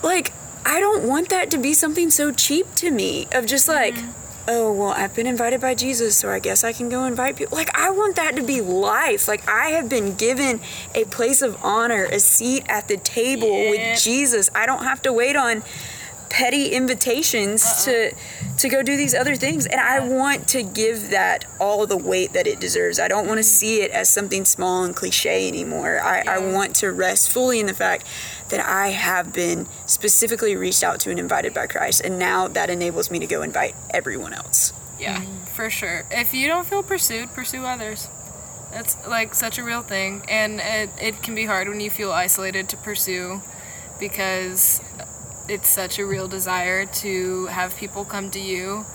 like 0.03 0.31
i 0.65 0.79
don't 0.79 1.07
want 1.07 1.29
that 1.29 1.49
to 1.51 1.57
be 1.57 1.73
something 1.73 2.09
so 2.09 2.31
cheap 2.31 2.73
to 2.75 2.91
me 2.91 3.27
of 3.33 3.45
just 3.45 3.67
mm-hmm. 3.67 3.97
like 3.97 4.15
oh 4.47 4.71
well 4.71 4.89
i've 4.91 5.15
been 5.15 5.27
invited 5.27 5.59
by 5.59 5.73
jesus 5.75 6.17
so 6.17 6.29
i 6.29 6.39
guess 6.39 6.63
i 6.63 6.71
can 6.71 6.89
go 6.89 7.03
invite 7.05 7.35
people 7.35 7.57
like 7.57 7.75
i 7.77 7.89
want 7.89 8.15
that 8.15 8.35
to 8.35 8.43
be 8.43 8.61
life 8.61 9.27
like 9.27 9.47
i 9.49 9.69
have 9.69 9.89
been 9.89 10.15
given 10.15 10.59
a 10.95 11.03
place 11.05 11.41
of 11.41 11.57
honor 11.63 12.05
a 12.05 12.19
seat 12.19 12.63
at 12.69 12.87
the 12.87 12.97
table 12.97 13.47
Yeah. 13.47 13.69
with 13.71 14.01
jesus 14.01 14.49
i 14.55 14.65
don't 14.65 14.83
have 14.83 15.01
to 15.03 15.13
wait 15.13 15.35
on 15.35 15.63
petty 16.29 16.69
invitations 16.69 17.63
uh-uh. 17.63 17.91
to 17.91 18.15
to 18.57 18.69
go 18.69 18.83
do 18.83 18.97
these 18.97 19.15
other 19.15 19.35
things. 19.35 19.65
And 19.65 19.79
i 19.79 19.99
want 19.99 20.47
to 20.49 20.63
give 20.63 21.09
that 21.09 21.45
all 21.59 21.85
the 21.85 21.97
weight 21.97 22.33
that 22.33 22.47
it 22.47 22.59
deserves. 22.59 22.99
I 22.99 23.07
don't 23.07 23.27
want 23.27 23.39
to 23.39 23.43
see 23.43 23.81
it 23.81 23.91
as 23.91 24.09
something 24.09 24.45
small 24.45 24.83
and 24.83 24.95
cliche 24.95 25.47
anymore. 25.47 25.99
I, 25.99 26.23
I 26.27 26.37
want 26.39 26.75
to 26.77 26.91
rest 26.91 27.31
fully 27.31 27.59
in 27.59 27.65
the 27.65 27.73
fact 27.73 28.05
that 28.49 28.59
i 28.59 28.89
have 28.89 29.31
been 29.31 29.67
specifically 29.85 30.55
reached 30.55 30.83
out 30.83 30.99
to 31.01 31.09
and 31.09 31.19
invited 31.19 31.53
by 31.53 31.67
christ. 31.67 32.01
And 32.01 32.19
now 32.19 32.47
that 32.47 32.69
enables 32.69 33.11
me 33.11 33.19
to 33.19 33.27
go 33.27 33.41
invite 33.41 33.75
everyone 33.91 34.33
else. 34.33 34.73
Yeah, 34.99 35.21
mm. 35.21 35.47
for 35.47 35.69
sure. 35.69 36.05
If 36.11 36.33
you 36.33 36.47
don't 36.47 36.65
feel 36.65 36.83
pursued, 36.83 37.33
pursue 37.33 37.65
others. 37.65 38.09
That's 38.71 39.07
like 39.07 39.33
such 39.33 39.57
a 39.57 39.63
real 39.63 39.81
thing. 39.81 40.23
And 40.27 40.59
it, 40.59 40.89
it 41.01 41.23
can 41.23 41.35
be 41.35 41.45
hard 41.45 41.67
when 41.67 41.79
you 41.79 41.89
feel 41.89 42.11
isolated 42.11 42.69
to 42.69 42.77
pursue 42.77 43.41
because 43.99 44.81
it's 45.49 45.69
such 45.69 45.99
a 45.99 46.05
real 46.05 46.27
desire 46.27 46.85
to 46.85 47.45
have 47.47 47.75
people 47.77 48.05
come 48.05 48.29
to 48.31 48.39
you. 48.39 48.85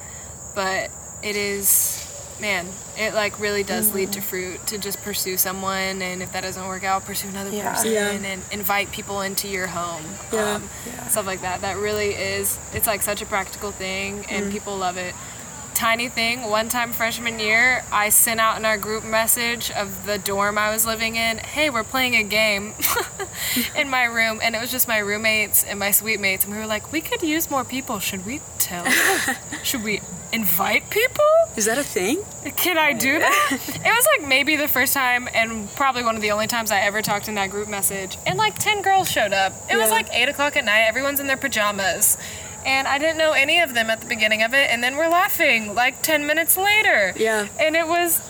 But 0.55 0.91
it 1.23 1.37
is, 1.37 2.37
man, 2.41 2.67
it 2.97 3.13
like 3.15 3.41
really 3.41 3.63
does 3.65 3.93
lead 3.93 4.13
to 4.13 4.21
fruit 4.21 4.65
to 4.69 4.79
just 4.79 5.03
pursue 5.03 5.37
someone. 5.37 6.01
And 6.03 6.23
if 6.23 6.33
that 6.33 6.43
doesn't 6.43 6.67
work 6.67 6.85
out, 6.85 7.05
pursue 7.05 7.29
another 7.29 7.51
Yeah. 7.51 7.73
person 7.75 7.93
Yeah. 7.93 8.11
and 8.11 8.43
invite 8.53 8.93
people 8.93 9.21
into 9.21 9.49
your 9.49 9.67
home. 9.67 10.05
Yeah. 10.33 10.55
Um, 10.57 10.69
Stuff 11.09 11.27
like 11.27 11.43
that. 11.43 11.61
That 11.63 11.77
really 11.79 12.11
is, 12.15 12.59
it's 12.73 12.87
like 12.87 13.03
such 13.03 13.21
a 13.23 13.27
practical 13.27 13.71
thing 13.73 14.25
and 14.31 14.51
people 14.51 14.77
love 14.77 14.97
it. 14.97 15.15
Tiny 15.75 16.09
thing. 16.09 16.43
One 16.49 16.69
time 16.69 16.93
freshman 16.93 17.39
year, 17.39 17.85
I 17.93 18.09
sent 18.09 18.41
out 18.41 18.57
in 18.59 18.65
our 18.65 18.79
group 18.79 19.05
message 19.05 19.71
of 19.71 20.07
the 20.07 20.19
dorm 20.19 20.57
I 20.57 20.71
was 20.71 20.87
living 20.87 21.17
in, 21.17 21.39
"Hey, 21.39 21.69
we're 21.71 21.85
playing 21.85 22.15
a 22.15 22.23
game 22.23 22.75
in 23.77 23.91
my 23.91 24.05
room," 24.05 24.41
and 24.43 24.55
it 24.55 24.61
was 24.61 24.71
just 24.71 24.89
my 24.89 24.99
roommates 24.99 25.65
and 25.65 25.79
my 25.79 25.91
suite 25.91 26.21
mates, 26.21 26.45
and 26.45 26.53
we 26.55 26.59
were 26.59 26.67
like, 26.67 26.93
"We 26.93 27.01
could 27.01 27.23
use 27.23 27.51
more 27.51 27.65
people. 27.65 27.99
Should 27.99 28.25
we 28.25 28.41
tell? 28.59 28.85
Should 29.63 29.83
we 29.85 30.01
invite 30.33 30.91
people? 30.91 31.25
Is 31.57 31.67
that 31.67 31.79
a 31.79 31.85
thing? 31.85 32.23
Can 32.57 32.79
I 32.79 32.93
do 32.93 33.19
that?" 33.19 33.49
it 33.53 33.83
was 33.85 34.07
like 34.19 34.29
maybe 34.29 34.57
the 34.57 34.69
first 34.69 34.95
time 34.95 35.29
and 35.35 35.69
probably 35.75 36.05
one 36.05 36.17
of 36.17 36.23
the 36.23 36.31
only 36.31 36.47
times 36.47 36.71
I 36.71 36.81
ever 36.81 37.03
talked 37.03 37.29
in 37.29 37.35
that 37.35 37.51
group 37.51 37.69
message, 37.69 38.17
and 38.27 38.39
like 38.39 38.59
ten 38.59 38.83
girls 38.83 39.11
showed 39.11 39.33
up. 39.33 39.53
It 39.71 39.77
was 39.77 39.91
like 39.91 40.09
eight 40.13 40.29
o'clock 40.29 40.57
at 40.57 40.65
night. 40.65 40.85
Everyone's 40.87 41.21
in 41.21 41.27
their 41.27 41.37
pajamas. 41.37 42.17
And 42.67 42.89
I 42.89 42.99
didn't 42.99 43.19
know 43.19 43.33
any 43.33 43.61
of 43.61 43.75
them 43.75 43.91
at 43.91 44.01
the 44.01 44.07
beginning 44.07 44.43
of 44.43 44.55
it, 44.55 44.71
and 44.71 44.83
then 44.83 44.97
we're 44.97 45.09
laughing 45.09 45.75
like 45.75 46.03
10 46.03 46.27
minutes 46.27 46.57
later. 46.57 47.13
Yeah. 47.17 47.47
And 47.61 47.77
it 47.77 47.87
was 47.87 48.21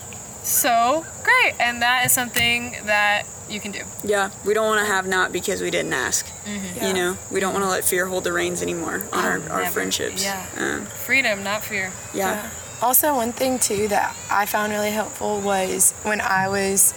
so 0.43 1.05
great. 1.22 1.55
And 1.61 1.82
that 1.82 2.05
is 2.07 2.12
something 2.12 2.74
that 2.85 3.24
you 3.49 3.61
can 3.61 3.72
do. 3.72 3.82
Yeah. 4.03 4.30
We 4.45 4.55
don't 4.55 4.66
want 4.66 4.80
to 4.80 4.87
have 4.93 5.07
not 5.07 5.32
because 5.32 5.61
we 5.61 5.70
didn't 5.70 5.93
ask. 5.93 6.26
Yeah. 6.47 6.89
You 6.89 6.95
know, 6.95 7.18
we 7.30 7.41
don't 7.41 7.53
want 7.53 7.64
to 7.64 7.68
let 7.70 7.85
fear 7.85 8.07
hold 8.07 8.24
the 8.24 8.32
reins 8.32 8.62
anymore 8.62 9.03
on 9.12 9.24
our, 9.24 9.32
our 9.51 9.62
never. 9.62 9.70
friendships. 9.70 10.24
Yeah. 10.24 10.47
Um, 10.59 10.87
Freedom, 10.87 11.43
not 11.45 11.62
fear. 11.62 11.93
yeah. 12.12 12.51
Also, 12.82 13.14
one 13.14 13.32
thing 13.32 13.59
too 13.59 13.89
that 13.89 14.14
I 14.30 14.45
found 14.47 14.72
really 14.72 14.91
helpful 14.91 15.41
was 15.41 15.93
when 16.03 16.20
I 16.20 16.49
was 16.49 16.93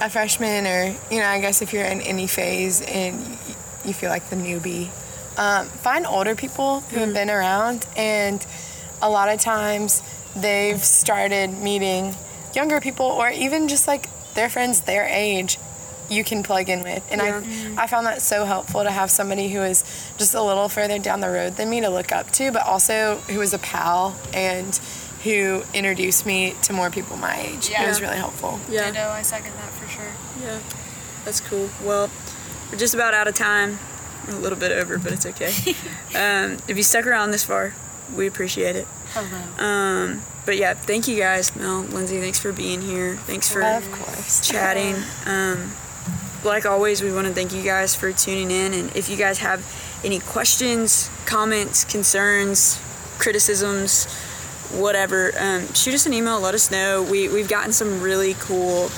a 0.00 0.08
freshman, 0.10 0.66
or 0.66 0.94
you 1.10 1.18
know, 1.20 1.26
I 1.26 1.40
guess 1.40 1.62
if 1.62 1.72
you're 1.72 1.84
in 1.84 2.00
any 2.02 2.26
phase 2.26 2.80
and 2.82 3.18
you, 3.48 3.54
you 3.86 3.94
feel 3.94 4.10
like 4.10 4.28
the 4.28 4.36
newbie, 4.36 4.90
um, 5.36 5.66
find 5.66 6.06
older 6.06 6.34
people 6.34 6.80
who 6.80 7.00
have 7.00 7.14
been 7.14 7.30
around, 7.30 7.86
and 7.96 8.44
a 9.00 9.08
lot 9.10 9.28
of 9.28 9.40
times 9.40 10.02
they've 10.36 10.82
started 10.82 11.50
meeting 11.58 12.14
younger 12.54 12.80
people, 12.80 13.06
or 13.06 13.30
even 13.30 13.68
just 13.68 13.86
like 13.88 14.08
their 14.34 14.48
friends 14.48 14.82
their 14.82 15.04
age. 15.06 15.58
You 16.10 16.24
can 16.24 16.42
plug 16.42 16.68
in 16.68 16.82
with, 16.82 17.06
and 17.10 17.20
Yeah. 17.22 17.40
I 17.80 17.84
I 17.84 17.86
found 17.86 18.06
that 18.06 18.20
so 18.20 18.44
helpful 18.44 18.82
to 18.82 18.90
have 18.90 19.10
somebody 19.10 19.48
who 19.48 19.62
is 19.62 19.82
just 20.18 20.34
a 20.34 20.42
little 20.42 20.68
further 20.68 20.98
down 20.98 21.20
the 21.20 21.30
road 21.30 21.56
than 21.56 21.70
me 21.70 21.80
to 21.80 21.88
look 21.88 22.12
up 22.12 22.30
to, 22.32 22.52
but 22.52 22.66
also 22.66 23.16
who 23.30 23.38
was 23.38 23.54
a 23.54 23.58
pal 23.58 24.14
and 24.34 24.78
who 25.24 25.62
introduced 25.72 26.26
me 26.26 26.54
to 26.62 26.72
more 26.74 26.90
people 26.90 27.16
my 27.16 27.40
age. 27.40 27.70
Yeah. 27.70 27.84
It 27.84 27.88
was 27.88 28.00
really 28.02 28.16
helpful. 28.16 28.58
Yeah. 28.68 28.90
Ditto, 28.90 29.08
I 29.08 29.22
second 29.22 29.52
that 29.54 29.70
for 29.70 29.88
sure. 29.88 30.12
Yeah, 30.44 30.58
that's 31.24 31.40
cool. 31.40 31.70
Well, 31.82 32.10
we're 32.70 32.78
just 32.78 32.92
about 32.94 33.14
out 33.14 33.28
of 33.28 33.34
time. 33.34 33.78
A 34.28 34.32
little 34.36 34.58
bit 34.58 34.72
over, 34.72 34.98
but 34.98 35.12
it's 35.12 35.26
okay. 35.26 35.48
um, 36.14 36.58
if 36.68 36.76
you 36.76 36.82
stuck 36.82 37.06
around 37.06 37.30
this 37.32 37.44
far, 37.44 37.74
we 38.14 38.26
appreciate 38.26 38.76
it. 38.76 38.86
Hello. 39.14 39.66
Um, 39.68 40.22
but 40.46 40.56
yeah, 40.56 40.74
thank 40.74 41.08
you 41.08 41.16
guys. 41.18 41.54
Mel, 41.56 41.80
Lindsay, 41.82 42.20
thanks 42.20 42.38
for 42.38 42.52
being 42.52 42.80
here. 42.80 43.16
Thanks 43.16 43.48
for 43.52 43.62
Of 43.62 43.90
course. 43.92 44.46
chatting. 44.48 44.96
Um, 45.26 45.72
like 46.44 46.66
always, 46.66 47.02
we 47.02 47.12
want 47.12 47.26
to 47.26 47.32
thank 47.32 47.52
you 47.54 47.62
guys 47.62 47.94
for 47.94 48.12
tuning 48.12 48.50
in. 48.50 48.74
And 48.74 48.94
if 48.96 49.08
you 49.08 49.16
guys 49.16 49.38
have 49.38 49.64
any 50.04 50.18
questions, 50.18 51.10
comments, 51.26 51.84
concerns, 51.84 52.80
criticisms, 53.18 54.06
whatever, 54.72 55.32
um, 55.38 55.72
shoot 55.74 55.94
us 55.94 56.06
an 56.06 56.12
email. 56.12 56.40
Let 56.40 56.54
us 56.54 56.70
know. 56.70 57.02
We 57.02 57.28
we've 57.28 57.48
gotten 57.48 57.72
some 57.72 58.00
really 58.00 58.34
cool 58.34 58.90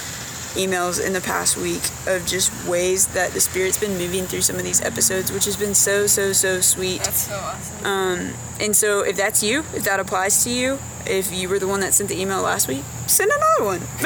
emails 0.55 1.05
in 1.05 1.12
the 1.12 1.20
past 1.20 1.57
week 1.57 1.82
of 2.07 2.26
just 2.26 2.50
ways 2.66 3.07
that 3.09 3.32
the 3.32 3.40
spirit's 3.40 3.78
been 3.78 3.96
moving 3.98 4.24
through 4.24 4.40
some 4.42 4.57
of 4.57 4.62
these 4.62 4.80
episodes, 4.82 5.30
which 5.32 5.44
has 5.44 5.57
been 5.57 5.74
so 5.74 6.07
so 6.07 6.32
so 6.32 6.61
sweet. 6.61 7.02
That's 7.02 7.28
so 7.28 7.36
awesome. 7.36 7.86
Um, 7.86 8.32
and 8.61 8.74
so 8.74 9.00
if 9.00 9.16
that's 9.16 9.42
you, 9.42 9.61
if 9.74 9.84
that 9.84 10.00
applies 10.00 10.44
to 10.44 10.50
you, 10.50 10.78
if 11.07 11.32
you 11.32 11.48
were 11.48 11.59
the 11.59 11.68
one 11.68 11.80
that 11.80 11.94
sent 11.94 12.09
the 12.09 12.20
email 12.20 12.42
last 12.42 12.68
week, 12.68 12.84
send 13.07 13.30
another 13.30 13.64
one. 13.64 13.80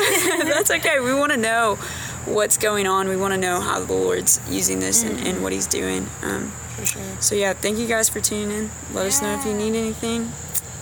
that's 0.48 0.70
okay. 0.70 1.00
We 1.00 1.14
want 1.14 1.32
to 1.32 1.38
know 1.38 1.76
what's 2.24 2.56
going 2.58 2.86
on. 2.86 3.08
We 3.08 3.16
want 3.16 3.34
to 3.34 3.40
know 3.40 3.60
how 3.60 3.80
the 3.80 3.92
Lord's 3.92 4.40
using 4.50 4.80
this 4.80 5.02
and, 5.02 5.18
and 5.26 5.42
what 5.42 5.52
He's 5.52 5.66
doing. 5.66 6.06
Um, 6.22 6.50
For 6.76 6.86
sure. 6.86 7.02
so 7.20 7.34
yeah, 7.34 7.52
thank 7.52 7.78
you 7.78 7.86
guys 7.86 8.08
for 8.08 8.20
tuning 8.20 8.50
in. 8.50 8.70
Let 8.92 9.06
us 9.06 9.22
know 9.22 9.34
if 9.38 9.44
you 9.44 9.54
need 9.54 9.74
anything. 9.74 10.32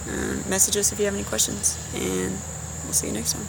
Um, 0.08 0.48
message 0.48 0.76
us 0.76 0.92
if 0.92 0.98
you 0.98 1.04
have 1.06 1.14
any 1.14 1.24
questions, 1.24 1.76
and 1.94 2.30
we'll 2.84 2.92
see 2.92 3.08
you 3.08 3.12
next 3.12 3.32
time. 3.32 3.46